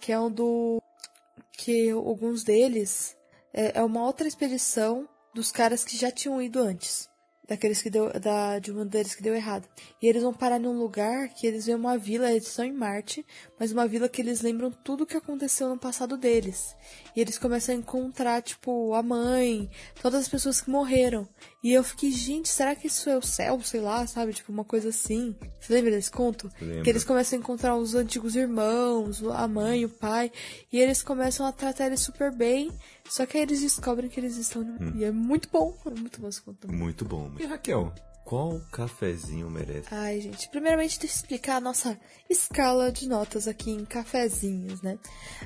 Que 0.00 0.12
é 0.12 0.18
o 0.18 0.30
do. 0.30 0.80
Que 1.52 1.90
alguns 1.90 2.44
deles 2.44 3.16
é, 3.52 3.78
é 3.78 3.82
uma 3.82 4.04
outra 4.04 4.28
expedição 4.28 5.08
dos 5.34 5.50
caras 5.50 5.84
que 5.84 5.96
já 5.96 6.10
tinham 6.10 6.40
ido 6.40 6.60
antes. 6.60 7.08
Daqueles 7.48 7.80
que 7.80 7.88
deu. 7.88 8.12
Da, 8.20 8.58
de 8.58 8.70
um 8.70 8.86
deles 8.86 9.14
que 9.14 9.22
deu 9.22 9.34
errado. 9.34 9.66
E 10.00 10.06
eles 10.06 10.22
vão 10.22 10.34
parar 10.34 10.58
num 10.58 10.78
lugar 10.78 11.30
que 11.30 11.46
eles 11.46 11.66
veem 11.66 11.78
uma 11.78 11.96
vila, 11.96 12.30
eles 12.30 12.46
estão 12.46 12.64
em 12.64 12.72
Marte, 12.72 13.26
mas 13.58 13.72
uma 13.72 13.88
vila 13.88 14.08
que 14.08 14.20
eles 14.20 14.42
lembram 14.42 14.70
tudo 14.70 15.04
o 15.04 15.06
que 15.06 15.16
aconteceu 15.16 15.68
no 15.68 15.78
passado 15.78 16.16
deles. 16.16 16.76
E 17.16 17.20
eles 17.20 17.38
começam 17.38 17.74
a 17.74 17.78
encontrar, 17.78 18.42
tipo, 18.42 18.92
a 18.94 19.02
mãe, 19.02 19.70
todas 20.02 20.20
as 20.20 20.28
pessoas 20.28 20.60
que 20.60 20.70
morreram. 20.70 21.26
E 21.62 21.72
eu 21.72 21.82
fiquei, 21.82 22.10
gente, 22.12 22.48
será 22.48 22.74
que 22.76 22.86
isso 22.86 23.10
é 23.10 23.18
o 23.18 23.22
céu? 23.22 23.60
Sei 23.62 23.80
lá, 23.80 24.06
sabe? 24.06 24.32
Tipo, 24.32 24.52
uma 24.52 24.64
coisa 24.64 24.90
assim. 24.90 25.34
Você 25.60 25.72
lembra 25.72 25.90
desse 25.90 26.10
conto? 26.10 26.48
Lembro. 26.60 26.84
Que 26.84 26.90
eles 26.90 27.02
começam 27.02 27.36
a 27.36 27.40
encontrar 27.40 27.74
os 27.76 27.96
antigos 27.96 28.36
irmãos, 28.36 29.22
a 29.24 29.48
mãe, 29.48 29.84
o 29.84 29.88
pai, 29.88 30.30
e 30.72 30.78
eles 30.78 31.02
começam 31.02 31.44
a 31.44 31.50
tratar 31.50 31.86
eles 31.86 31.98
super 32.00 32.32
bem. 32.32 32.70
Só 33.08 33.26
que 33.26 33.36
aí 33.36 33.42
eles 33.42 33.60
descobrem 33.60 34.08
que 34.08 34.20
eles 34.20 34.36
estão. 34.36 34.62
no- 34.62 34.96
E 34.96 35.02
é 35.04 35.10
muito 35.10 35.48
bom. 35.52 35.76
É 35.86 35.90
muito 35.90 36.20
bom 36.20 36.28
esse 36.28 36.40
conto. 36.42 36.70
Muito 36.72 37.04
bom. 37.04 37.32
E 37.40 37.44
Raquel, 37.44 37.92
qual 38.28 38.60
cafezinho 38.70 39.48
merece? 39.50 39.88
Ai, 39.90 40.20
gente, 40.20 40.50
primeiramente 40.50 41.00
deixa 41.00 41.14
eu 41.14 41.16
explicar 41.16 41.56
a 41.56 41.60
nossa 41.60 41.98
escala 42.28 42.92
de 42.92 43.08
notas 43.08 43.48
aqui 43.48 43.70
em 43.70 43.86
cafezinhos, 43.86 44.82
né? 44.82 44.98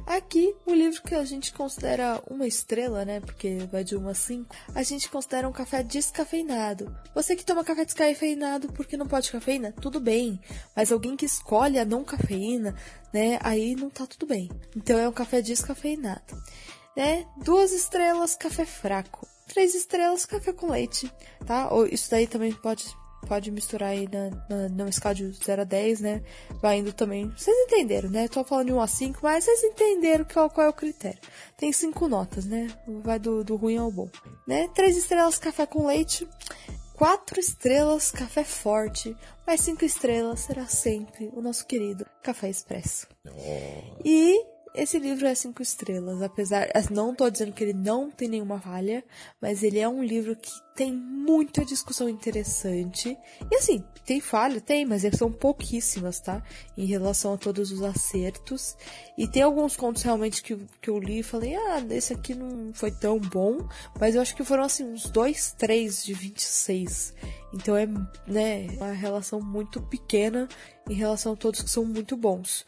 Aqui, 0.04 0.52
o 0.66 0.74
livro 0.74 1.00
que 1.00 1.14
a 1.14 1.24
gente 1.24 1.52
considera 1.52 2.20
uma 2.28 2.44
estrela, 2.44 3.04
né? 3.04 3.20
Porque 3.20 3.68
vai 3.70 3.84
de 3.84 3.96
1 3.96 4.08
a 4.08 4.14
5, 4.14 4.56
a 4.74 4.82
gente 4.82 5.08
considera 5.08 5.48
um 5.48 5.52
café 5.52 5.84
descafeinado. 5.84 6.92
Você 7.14 7.36
que 7.36 7.44
toma 7.44 7.62
café 7.62 7.84
descafeinado 7.84 8.72
porque 8.72 8.96
não 8.96 9.06
pode 9.06 9.30
cafeína, 9.30 9.70
tudo 9.80 10.00
bem. 10.00 10.40
Mas 10.74 10.90
alguém 10.90 11.16
que 11.16 11.24
escolhe 11.24 11.78
a 11.78 11.84
não 11.84 12.02
cafeína, 12.02 12.74
né? 13.14 13.38
Aí 13.44 13.76
não 13.76 13.90
tá 13.90 14.08
tudo 14.08 14.26
bem. 14.26 14.50
Então 14.76 14.98
é 14.98 15.08
um 15.08 15.12
café 15.12 15.40
descafeinado. 15.40 16.36
Né? 16.96 17.28
Duas 17.44 17.70
estrelas, 17.70 18.34
café 18.34 18.66
fraco. 18.66 19.31
Três 19.52 19.74
estrelas, 19.74 20.24
café 20.24 20.50
com 20.50 20.70
leite, 20.70 21.12
tá? 21.46 21.68
Ou 21.70 21.84
isso 21.84 22.10
daí 22.10 22.26
também 22.26 22.52
pode 22.52 22.96
pode 23.28 23.50
misturar 23.50 23.90
aí 23.90 24.08
na, 24.10 24.30
na, 24.48 24.68
numa 24.70 24.88
escala 24.88 25.14
de 25.14 25.30
0 25.30 25.60
a 25.60 25.64
10, 25.64 26.00
né? 26.00 26.22
Vai 26.60 26.78
indo 26.78 26.92
também. 26.92 27.30
Vocês 27.36 27.54
entenderam, 27.66 28.08
né? 28.08 28.28
Tô 28.28 28.42
falando 28.42 28.68
de 28.68 28.72
1 28.72 28.80
a 28.80 28.86
5, 28.86 29.20
mas 29.22 29.44
vocês 29.44 29.62
entenderam 29.62 30.24
qual, 30.24 30.48
qual 30.48 30.66
é 30.66 30.70
o 30.70 30.72
critério. 30.72 31.20
Tem 31.56 31.70
cinco 31.70 32.08
notas, 32.08 32.46
né? 32.46 32.66
Vai 33.02 33.18
do, 33.18 33.44
do 33.44 33.56
ruim 33.56 33.76
ao 33.76 33.92
bom. 33.92 34.08
Né? 34.46 34.68
Três 34.74 34.96
estrelas, 34.96 35.38
café 35.38 35.66
com 35.66 35.86
leite. 35.86 36.26
Quatro 36.94 37.38
estrelas, 37.38 38.10
café 38.10 38.42
forte. 38.42 39.14
Mas 39.46 39.60
cinco 39.60 39.84
estrelas 39.84 40.40
será 40.40 40.66
sempre 40.66 41.30
o 41.34 41.42
nosso 41.42 41.66
querido 41.66 42.06
café 42.22 42.48
expresso. 42.48 43.06
E 44.02 44.51
esse 44.74 44.98
livro 44.98 45.26
é 45.26 45.34
cinco 45.34 45.60
estrelas, 45.60 46.22
apesar, 46.22 46.68
não 46.90 47.14
tô 47.14 47.28
dizendo 47.28 47.52
que 47.52 47.62
ele 47.62 47.74
não 47.74 48.10
tem 48.10 48.26
nenhuma 48.26 48.58
falha, 48.58 49.04
mas 49.40 49.62
ele 49.62 49.78
é 49.78 49.86
um 49.86 50.02
livro 50.02 50.34
que 50.34 50.50
tem 50.74 50.92
muita 50.94 51.62
discussão 51.62 52.08
interessante. 52.08 53.16
E 53.50 53.56
assim, 53.56 53.84
tem 54.06 54.18
falha, 54.18 54.62
tem, 54.62 54.86
mas 54.86 55.02
são 55.16 55.30
pouquíssimas, 55.30 56.20
tá? 56.20 56.42
Em 56.74 56.86
relação 56.86 57.34
a 57.34 57.36
todos 57.36 57.70
os 57.70 57.82
acertos. 57.82 58.74
E 59.18 59.28
tem 59.28 59.42
alguns 59.42 59.76
contos 59.76 60.02
realmente 60.02 60.42
que, 60.42 60.56
que 60.80 60.88
eu 60.88 60.98
li 60.98 61.18
e 61.18 61.22
falei, 61.22 61.54
ah, 61.54 61.84
esse 61.90 62.14
aqui 62.14 62.34
não 62.34 62.72
foi 62.72 62.90
tão 62.90 63.18
bom, 63.18 63.58
mas 64.00 64.14
eu 64.14 64.22
acho 64.22 64.34
que 64.34 64.42
foram 64.42 64.64
assim, 64.64 64.84
uns 64.84 65.04
dois, 65.10 65.52
três 65.52 66.02
de 66.02 66.14
26. 66.14 67.12
Então 67.52 67.76
é, 67.76 67.86
né, 68.26 68.68
uma 68.78 68.92
relação 68.92 69.38
muito 69.38 69.82
pequena 69.82 70.48
em 70.88 70.94
relação 70.94 71.34
a 71.34 71.36
todos 71.36 71.60
que 71.60 71.70
são 71.70 71.84
muito 71.84 72.16
bons. 72.16 72.64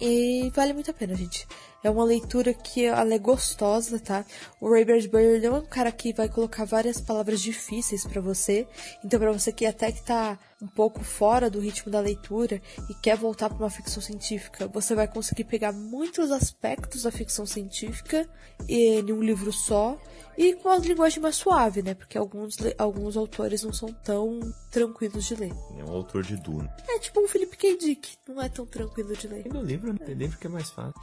E 0.00 0.50
vale 0.54 0.72
muito 0.72 0.90
a 0.90 0.94
pena, 0.94 1.14
gente. 1.14 1.46
É 1.86 1.90
uma 1.90 2.02
leitura 2.02 2.52
que 2.52 2.84
ela 2.84 3.14
é 3.14 3.18
gostosa, 3.18 4.00
tá? 4.00 4.24
O 4.60 4.68
Ray 4.68 4.84
Bradbury 4.84 5.38
não 5.38 5.54
é 5.54 5.58
um 5.60 5.66
cara 5.66 5.92
que 5.92 6.12
vai 6.12 6.28
colocar 6.28 6.64
várias 6.64 7.00
palavras 7.00 7.40
difíceis 7.40 8.04
pra 8.04 8.20
você. 8.20 8.66
Então, 9.04 9.20
pra 9.20 9.30
você 9.30 9.52
que 9.52 9.64
até 9.64 9.92
que 9.92 10.02
tá 10.02 10.36
um 10.60 10.66
pouco 10.66 11.04
fora 11.04 11.48
do 11.48 11.60
ritmo 11.60 11.92
da 11.92 12.00
leitura 12.00 12.60
e 12.90 12.94
quer 12.94 13.16
voltar 13.16 13.48
pra 13.50 13.58
uma 13.58 13.70
ficção 13.70 14.02
científica, 14.02 14.66
você 14.66 14.96
vai 14.96 15.06
conseguir 15.06 15.44
pegar 15.44 15.70
muitos 15.70 16.32
aspectos 16.32 17.02
da 17.02 17.12
ficção 17.12 17.46
científica 17.46 18.28
em 18.68 19.12
um 19.12 19.22
livro 19.22 19.52
só 19.52 19.96
e 20.36 20.54
com 20.54 20.68
a 20.68 20.78
linguagem 20.78 21.22
mais 21.22 21.36
suave, 21.36 21.82
né? 21.82 21.94
Porque 21.94 22.18
alguns, 22.18 22.56
alguns 22.76 23.16
autores 23.16 23.62
não 23.62 23.72
são 23.72 23.92
tão 23.92 24.40
tranquilos 24.70 25.24
de 25.24 25.34
ler. 25.34 25.52
É 25.78 25.84
um 25.84 25.92
autor 25.92 26.22
de 26.22 26.36
Duna. 26.36 26.74
É 26.88 26.98
tipo 26.98 27.20
um 27.20 27.28
Philip 27.28 27.56
K. 27.56 27.76
Dick, 27.76 28.16
não 28.28 28.42
é 28.42 28.48
tão 28.48 28.66
tranquilo 28.66 29.16
de 29.16 29.28
ler. 29.28 29.44
Tem 29.44 29.52
meu 29.52 29.62
livro, 29.62 29.92
né? 29.92 29.98
Tem 30.04 30.14
livro 30.14 30.38
que 30.38 30.46
é 30.46 30.50
mais 30.50 30.70
fácil. 30.70 31.00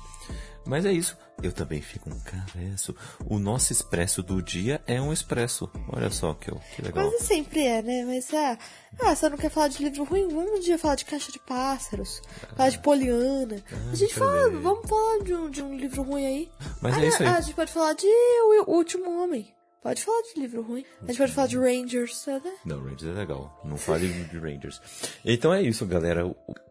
Mas 0.65 0.85
é 0.85 0.91
isso. 0.91 1.17
Eu 1.41 1.51
também 1.51 1.81
fico 1.81 2.09
um 2.09 2.19
caveço. 2.19 2.95
O 3.25 3.37
nosso 3.37 3.73
expresso 3.73 4.23
do 4.23 4.41
dia 4.41 4.81
é 4.87 5.01
um 5.01 5.11
expresso. 5.11 5.69
Olha 5.91 6.09
só 6.09 6.33
que, 6.33 6.51
que 6.75 6.81
legal. 6.81 7.09
Quase 7.09 7.25
sempre 7.25 7.65
é, 7.65 7.81
né? 7.81 8.05
Mas 8.05 8.33
ah, 8.33 8.57
ah, 9.01 9.15
você 9.15 9.27
não 9.27 9.37
quer 9.37 9.49
falar 9.49 9.67
de 9.67 9.83
livro 9.83 10.03
ruim? 10.03 10.27
Vamos 10.29 10.51
um 10.51 10.59
dia 10.59 10.77
falar 10.77 10.95
de 10.95 11.05
Caixa 11.05 11.31
de 11.31 11.39
Pássaros, 11.39 12.21
falar 12.55 12.69
de 12.69 12.79
Poliana. 12.79 13.61
a 13.91 13.95
gente 13.95 14.13
fala, 14.13 14.43
beleza. 14.43 14.59
vamos 14.59 14.89
falar 14.89 15.23
de 15.23 15.33
um, 15.33 15.49
de 15.49 15.61
um 15.61 15.75
livro 15.75 16.03
ruim 16.03 16.25
aí. 16.25 16.51
Mas 16.81 16.95
ah, 16.95 17.01
é 17.01 17.07
isso 17.07 17.23
aí. 17.23 17.29
ah, 17.29 17.37
a 17.37 17.41
gente 17.41 17.55
pode 17.55 17.71
falar 17.71 17.93
de 17.93 18.07
O 18.07 18.71
Último 18.71 19.21
Homem. 19.21 19.53
Pode 19.81 20.01
falar 20.01 20.21
de 20.21 20.39
livro 20.39 20.61
ruim. 20.61 20.85
A 21.01 21.07
gente 21.07 21.17
pode 21.17 21.33
falar 21.33 21.47
de 21.47 21.57
Rangers, 21.57 22.25
né? 22.25 22.53
Não, 22.63 22.79
Rangers 22.81 23.03
é 23.03 23.19
legal. 23.19 23.59
Não 23.65 23.75
fale 23.75 24.07
de 24.31 24.37
Rangers. 24.37 24.81
Então 25.25 25.53
é 25.53 25.61
isso, 25.61 25.85
galera. 25.85 26.23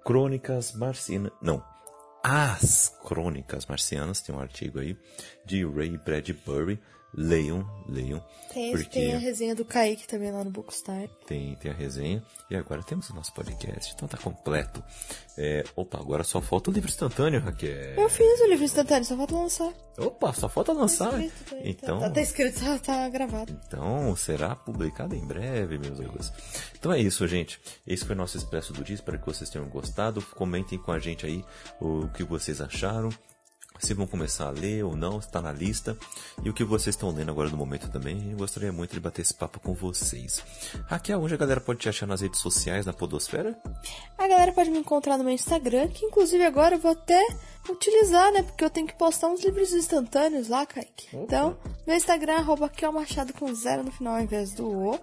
Crônicas 0.03 0.72
Marcianas. 0.72 1.30
Não. 1.43 1.62
As 2.23 2.89
Crônicas 3.05 3.66
Marcianas. 3.66 4.23
Tem 4.23 4.35
um 4.35 4.41
artigo 4.41 4.79
aí 4.79 4.97
de 5.45 5.66
Ray 5.66 5.99
Bradbury. 5.99 6.79
Leiam, 7.15 7.69
leiam. 7.89 8.25
Tem, 8.53 8.73
porque 8.73 8.89
tem 8.89 9.15
a 9.15 9.19
resenha 9.19 9.55
do 9.55 9.65
Kaique 9.65 10.07
também 10.07 10.31
lá 10.31 10.43
no 10.45 10.51
Bookstar. 10.51 11.09
tem, 11.27 11.55
tem 11.57 11.71
a 11.71 11.75
resenha. 11.75 12.23
E 12.51 12.57
agora 12.57 12.83
temos 12.83 13.09
o 13.11 13.15
nosso 13.15 13.33
podcast. 13.35 13.93
Então 13.95 14.09
tá 14.09 14.17
completo. 14.19 14.83
É, 15.37 15.65
opa, 15.77 15.99
agora 15.99 16.25
só 16.25 16.41
falta 16.41 16.71
o 16.71 16.73
livro 16.73 16.89
instantâneo, 16.91 17.41
Raquel. 17.41 17.71
Eu 17.97 18.09
fiz 18.11 18.41
o 18.41 18.47
livro 18.47 18.65
instantâneo, 18.65 19.05
só 19.05 19.17
falta 19.17 19.35
lançar. 19.35 19.73
Opa, 19.99 20.33
só 20.33 20.49
falta 20.49 20.73
lançar. 20.73 21.11
Tá 21.11 21.19
escrito, 21.25 21.51
tá- 21.51 21.57
Então, 21.65 22.01
Tá, 22.01 22.11
tá 22.11 22.21
escrito, 22.21 22.61
tá, 22.65 22.79
tá 22.79 23.09
gravado. 23.09 23.61
Então, 23.67 24.15
será 24.17 24.55
publicado 24.57 25.15
em 25.15 25.25
breve, 25.27 25.79
meus 25.79 25.99
amigos. 26.01 26.33
Então 26.79 26.93
é 26.93 26.99
isso, 27.01 27.27
gente. 27.29 27.61
Esse 27.87 28.05
foi 28.07 28.15
o 28.15 28.19
nosso 28.19 28.37
Expresso 28.39 28.73
do 28.73 28.83
Dia. 28.85 28.95
Espero 28.95 29.19
que 29.19 29.27
vocês 29.27 29.49
tenham 29.51 29.69
gostado. 29.69 30.23
Comentem 30.35 30.79
com 30.79 30.93
a 30.93 30.99
gente 30.99 31.25
aí 31.27 31.45
o 31.81 32.09
que 32.09 32.25
vocês 32.25 32.61
acharam. 32.61 33.11
Se 33.79 33.95
vão 33.95 34.07
começar 34.07 34.47
a 34.47 34.51
ler 34.51 34.85
ou 34.85 34.97
não, 34.97 35.18
está 35.18 35.41
na 35.43 35.53
lista. 35.53 35.97
E 36.43 36.49
o 36.49 36.55
que 36.55 36.64
vocês 36.64 36.95
estão 36.95 37.11
lendo 37.11 37.31
agora 37.31 37.49
no 37.49 37.57
momento 37.57 37.91
também. 37.91 38.31
Eu 38.31 38.37
gostaria 38.37 38.73
muito 38.73 38.95
de 38.95 39.01
bater 39.01 39.23
esse 39.23 39.35
papo 39.35 39.59
com 39.59 39.75
vocês. 39.75 40.43
Raquel, 40.87 41.20
onde 41.20 41.35
a 41.35 41.37
galera 41.37 41.61
pode 41.61 41.81
te 41.81 41.89
achar 41.89 42.07
nas 42.07 42.20
redes 42.20 42.41
sociais, 42.41 42.87
na 42.87 42.93
Podosfera? 42.93 43.59
A 44.16 44.29
galera 44.29 44.53
pode 44.53 44.70
me 44.70 44.79
encontrar 44.79 45.18
no 45.18 45.25
meu 45.25 45.33
Instagram, 45.33 45.89
que 45.89 46.07
inclusive 46.07 46.45
agora 46.45 46.77
eu 46.77 46.79
vou 46.79 46.93
até 46.93 47.20
utilizar, 47.69 48.33
né? 48.33 48.43
Porque 48.43 48.65
eu 48.65 48.71
tenho 48.71 48.87
que 48.87 48.95
postar 48.95 49.29
uns 49.29 49.43
livros 49.45 49.73
instantâneos 49.73 50.49
lá, 50.49 50.67
Kaique. 50.67 51.09
Então, 51.15 51.57
meu 51.87 51.97
Instagram 51.97 52.33
é 52.33 52.37
arroba 52.37 52.69
Kel 52.69 52.93
Machado 52.93 53.33
com 53.33 53.55
zero 53.55 53.85
no 53.85 53.93
final 53.93 54.17
ao 54.17 54.23
invés 54.23 54.53
do 54.55 54.69
O. 54.69 55.01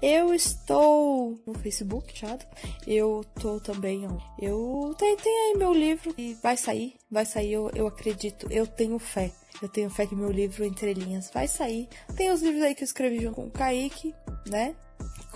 Eu 0.00 0.34
estou 0.34 1.38
no 1.46 1.54
Facebook, 1.54 2.16
chato. 2.16 2.46
Eu 2.86 3.24
tô 3.40 3.60
também, 3.60 4.06
ó. 4.06 4.16
Eu 4.40 4.94
tem, 4.98 5.16
tem 5.16 5.50
aí 5.50 5.58
meu 5.58 5.72
livro 5.72 6.14
e 6.16 6.34
vai 6.34 6.56
sair. 6.56 6.94
Vai 7.10 7.24
sair, 7.24 7.52
eu, 7.52 7.70
eu 7.74 7.86
acredito. 7.86 8.46
Eu 8.50 8.66
tenho 8.66 8.98
fé. 8.98 9.32
Eu 9.60 9.68
tenho 9.68 9.88
fé 9.88 10.06
que 10.06 10.14
meu 10.14 10.30
livro, 10.30 10.64
Entre 10.64 10.92
Linhas, 10.92 11.30
vai 11.32 11.48
sair. 11.48 11.88
Tem 12.14 12.30
os 12.30 12.42
livros 12.42 12.62
aí 12.62 12.74
que 12.74 12.82
eu 12.82 12.86
escrevi 12.86 13.20
junto 13.20 13.36
com 13.36 13.46
o 13.46 13.50
Kaique, 13.50 14.14
né? 14.46 14.76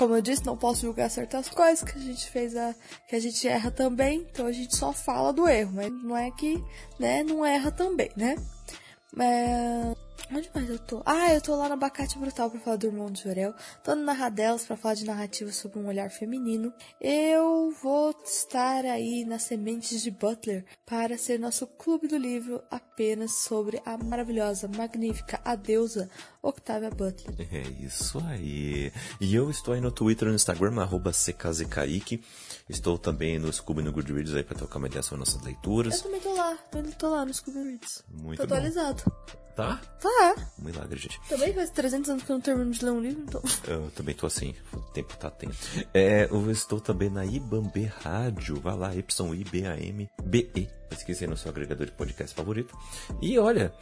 Como 0.00 0.16
eu 0.16 0.22
disse, 0.22 0.46
não 0.46 0.56
posso 0.56 0.80
julgar 0.80 1.10
certas 1.10 1.50
coisas 1.50 1.84
que 1.84 1.98
a 1.98 2.00
gente 2.00 2.30
fez, 2.30 2.56
a, 2.56 2.74
que 3.06 3.14
a 3.14 3.20
gente 3.20 3.46
erra 3.46 3.70
também, 3.70 4.26
então 4.32 4.46
a 4.46 4.52
gente 4.52 4.74
só 4.74 4.94
fala 4.94 5.30
do 5.30 5.46
erro, 5.46 5.72
mas 5.74 5.92
não 5.92 6.16
é 6.16 6.30
que, 6.30 6.58
né, 6.98 7.22
não 7.22 7.44
erra 7.44 7.70
também, 7.70 8.10
né? 8.16 8.34
É... 9.18 9.94
Onde 10.32 10.50
mais 10.54 10.68
eu 10.68 10.78
tô? 10.78 11.02
Ah, 11.04 11.32
eu 11.32 11.40
tô 11.40 11.56
lá 11.56 11.68
no 11.68 11.74
Abacate 11.74 12.18
Brutal 12.18 12.50
pra 12.50 12.60
falar 12.60 12.76
do 12.76 12.86
Irmão 12.86 13.10
de 13.10 13.22
Jorel. 13.22 13.54
Tô 13.82 13.94
no 13.94 14.04
Narradelas 14.04 14.64
pra 14.64 14.76
falar 14.76 14.94
de 14.94 15.04
narrativa 15.04 15.50
sobre 15.52 15.78
um 15.78 15.88
olhar 15.88 16.10
feminino. 16.10 16.72
Eu 17.00 17.74
vou 17.82 18.14
estar 18.24 18.84
aí 18.84 19.24
nas 19.24 19.42
Sementes 19.42 20.02
de 20.02 20.10
Butler 20.10 20.64
para 20.86 21.18
ser 21.18 21.38
nosso 21.38 21.66
clube 21.66 22.06
do 22.06 22.16
livro 22.16 22.62
apenas 22.70 23.32
sobre 23.32 23.80
a 23.84 23.96
maravilhosa, 23.98 24.68
magnífica, 24.68 25.40
a 25.44 25.54
deusa 25.56 26.08
Octavia 26.42 26.90
Butler. 26.90 27.48
É 27.52 27.84
isso 27.84 28.18
aí. 28.26 28.92
E 29.20 29.34
eu 29.34 29.50
estou 29.50 29.74
aí 29.74 29.80
no 29.80 29.90
Twitter 29.90 30.28
e 30.28 30.30
no 30.30 30.36
Instagram, 30.36 30.80
arroba 30.80 31.12
CKZKaique. 31.12 32.22
Estou 32.68 32.98
também 32.98 33.38
no 33.38 33.52
Scooby 33.52 33.82
no 33.82 33.92
Goodreads 33.92 34.34
aí 34.34 34.44
pra 34.44 34.56
trocar 34.56 34.78
uma 34.78 34.86
ideia 34.86 35.02
sobre 35.02 35.18
nossas 35.18 35.42
leituras. 35.42 35.96
Eu 35.96 36.02
também 36.04 36.20
tô 36.20 36.32
lá, 36.34 36.58
eu 36.72 36.92
tô 36.92 37.08
lá 37.08 37.24
no 37.24 37.34
Scooby 37.34 37.58
Reads. 37.58 38.04
Muito 38.08 38.38
tô 38.38 38.46
bom. 38.46 38.54
Tá? 39.60 39.80
Tá. 40.00 40.34
Um 40.58 40.64
milagre, 40.64 40.98
gente. 40.98 41.20
Também 41.28 41.52
faz 41.52 41.70
300 41.70 42.10
anos 42.10 42.22
que 42.22 42.30
eu 42.30 42.34
não 42.34 42.40
termino 42.40 42.70
de 42.70 42.84
ler 42.84 42.90
um 42.90 43.00
livro, 43.00 43.22
então. 43.22 43.42
Eu 43.66 43.90
também 43.90 44.14
tô 44.14 44.26
assim, 44.26 44.54
o 44.72 44.80
tempo 44.92 45.16
tá 45.16 45.30
tempo. 45.30 45.54
É, 45.92 46.28
eu 46.30 46.50
estou 46.50 46.80
também 46.80 47.10
na 47.10 47.24
Ibambe 47.24 47.84
Rádio, 48.02 48.60
vai 48.60 48.76
lá, 48.76 48.94
Y-I-B-A-M-B-E. 48.94 50.68
Pesquise 50.88 51.24
aí 51.24 51.30
no 51.30 51.36
seu 51.36 51.50
agregador 51.50 51.86
de 51.86 51.92
podcast 51.92 52.34
favorito. 52.34 52.76
E 53.20 53.38
olha, 53.38 53.72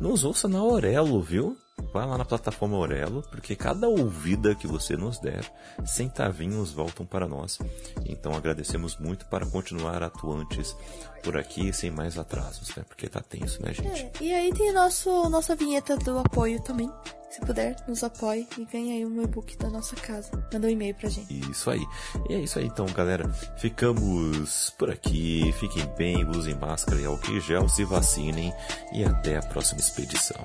nos 0.00 0.24
ouça 0.24 0.48
na 0.48 0.62
Orelo, 0.62 1.20
viu? 1.22 1.56
Vai 1.92 2.06
lá 2.06 2.18
na 2.18 2.24
plataforma 2.24 2.76
Orelo, 2.76 3.22
porque 3.30 3.56
cada 3.56 3.88
ouvida 3.88 4.54
que 4.54 4.66
você 4.66 4.96
nos 4.96 5.18
der, 5.18 5.44
centavinhos 5.86 6.70
voltam 6.70 7.06
para 7.06 7.26
nós. 7.26 7.58
Então 8.04 8.32
agradecemos 8.34 8.96
muito 8.98 9.26
para 9.26 9.46
continuar 9.46 10.02
atuantes 10.02 10.76
por 11.22 11.36
aqui 11.36 11.72
sem 11.72 11.90
mais 11.90 12.18
atrasos, 12.18 12.74
né? 12.76 12.84
Porque 12.86 13.08
tá 13.08 13.20
tenso, 13.20 13.62
né, 13.62 13.72
gente? 13.72 14.02
É, 14.02 14.12
e 14.20 14.32
aí 14.32 14.52
tem 14.52 14.72
nosso, 14.72 15.28
nossa 15.28 15.56
vinheta 15.56 15.96
do 15.96 16.18
apoio 16.18 16.60
também. 16.62 16.90
Se 17.30 17.40
puder, 17.40 17.76
nos 17.86 18.02
apoie 18.02 18.48
e 18.56 18.64
ganhe 18.64 18.92
aí 18.92 19.04
um 19.04 19.22
e-book 19.22 19.56
da 19.58 19.68
nossa 19.68 19.94
casa. 19.96 20.30
Manda 20.52 20.66
um 20.66 20.70
e-mail 20.70 20.94
pra 20.94 21.10
gente. 21.10 21.50
Isso 21.50 21.70
aí. 21.70 21.86
E 22.28 22.34
é 22.34 22.38
isso 22.38 22.58
aí 22.58 22.66
então, 22.66 22.86
galera. 22.86 23.28
Ficamos 23.58 24.70
por 24.78 24.90
aqui. 24.90 25.52
Fiquem 25.58 25.86
bem, 25.96 26.26
usem 26.26 26.54
máscara 26.54 27.00
e 27.00 27.04
álcool 27.04 27.32
em 27.32 27.40
gel, 27.40 27.68
se 27.68 27.84
vacinem 27.84 28.52
e 28.92 29.04
até 29.04 29.36
a 29.36 29.42
próxima 29.42 29.80
expedição. 29.80 30.44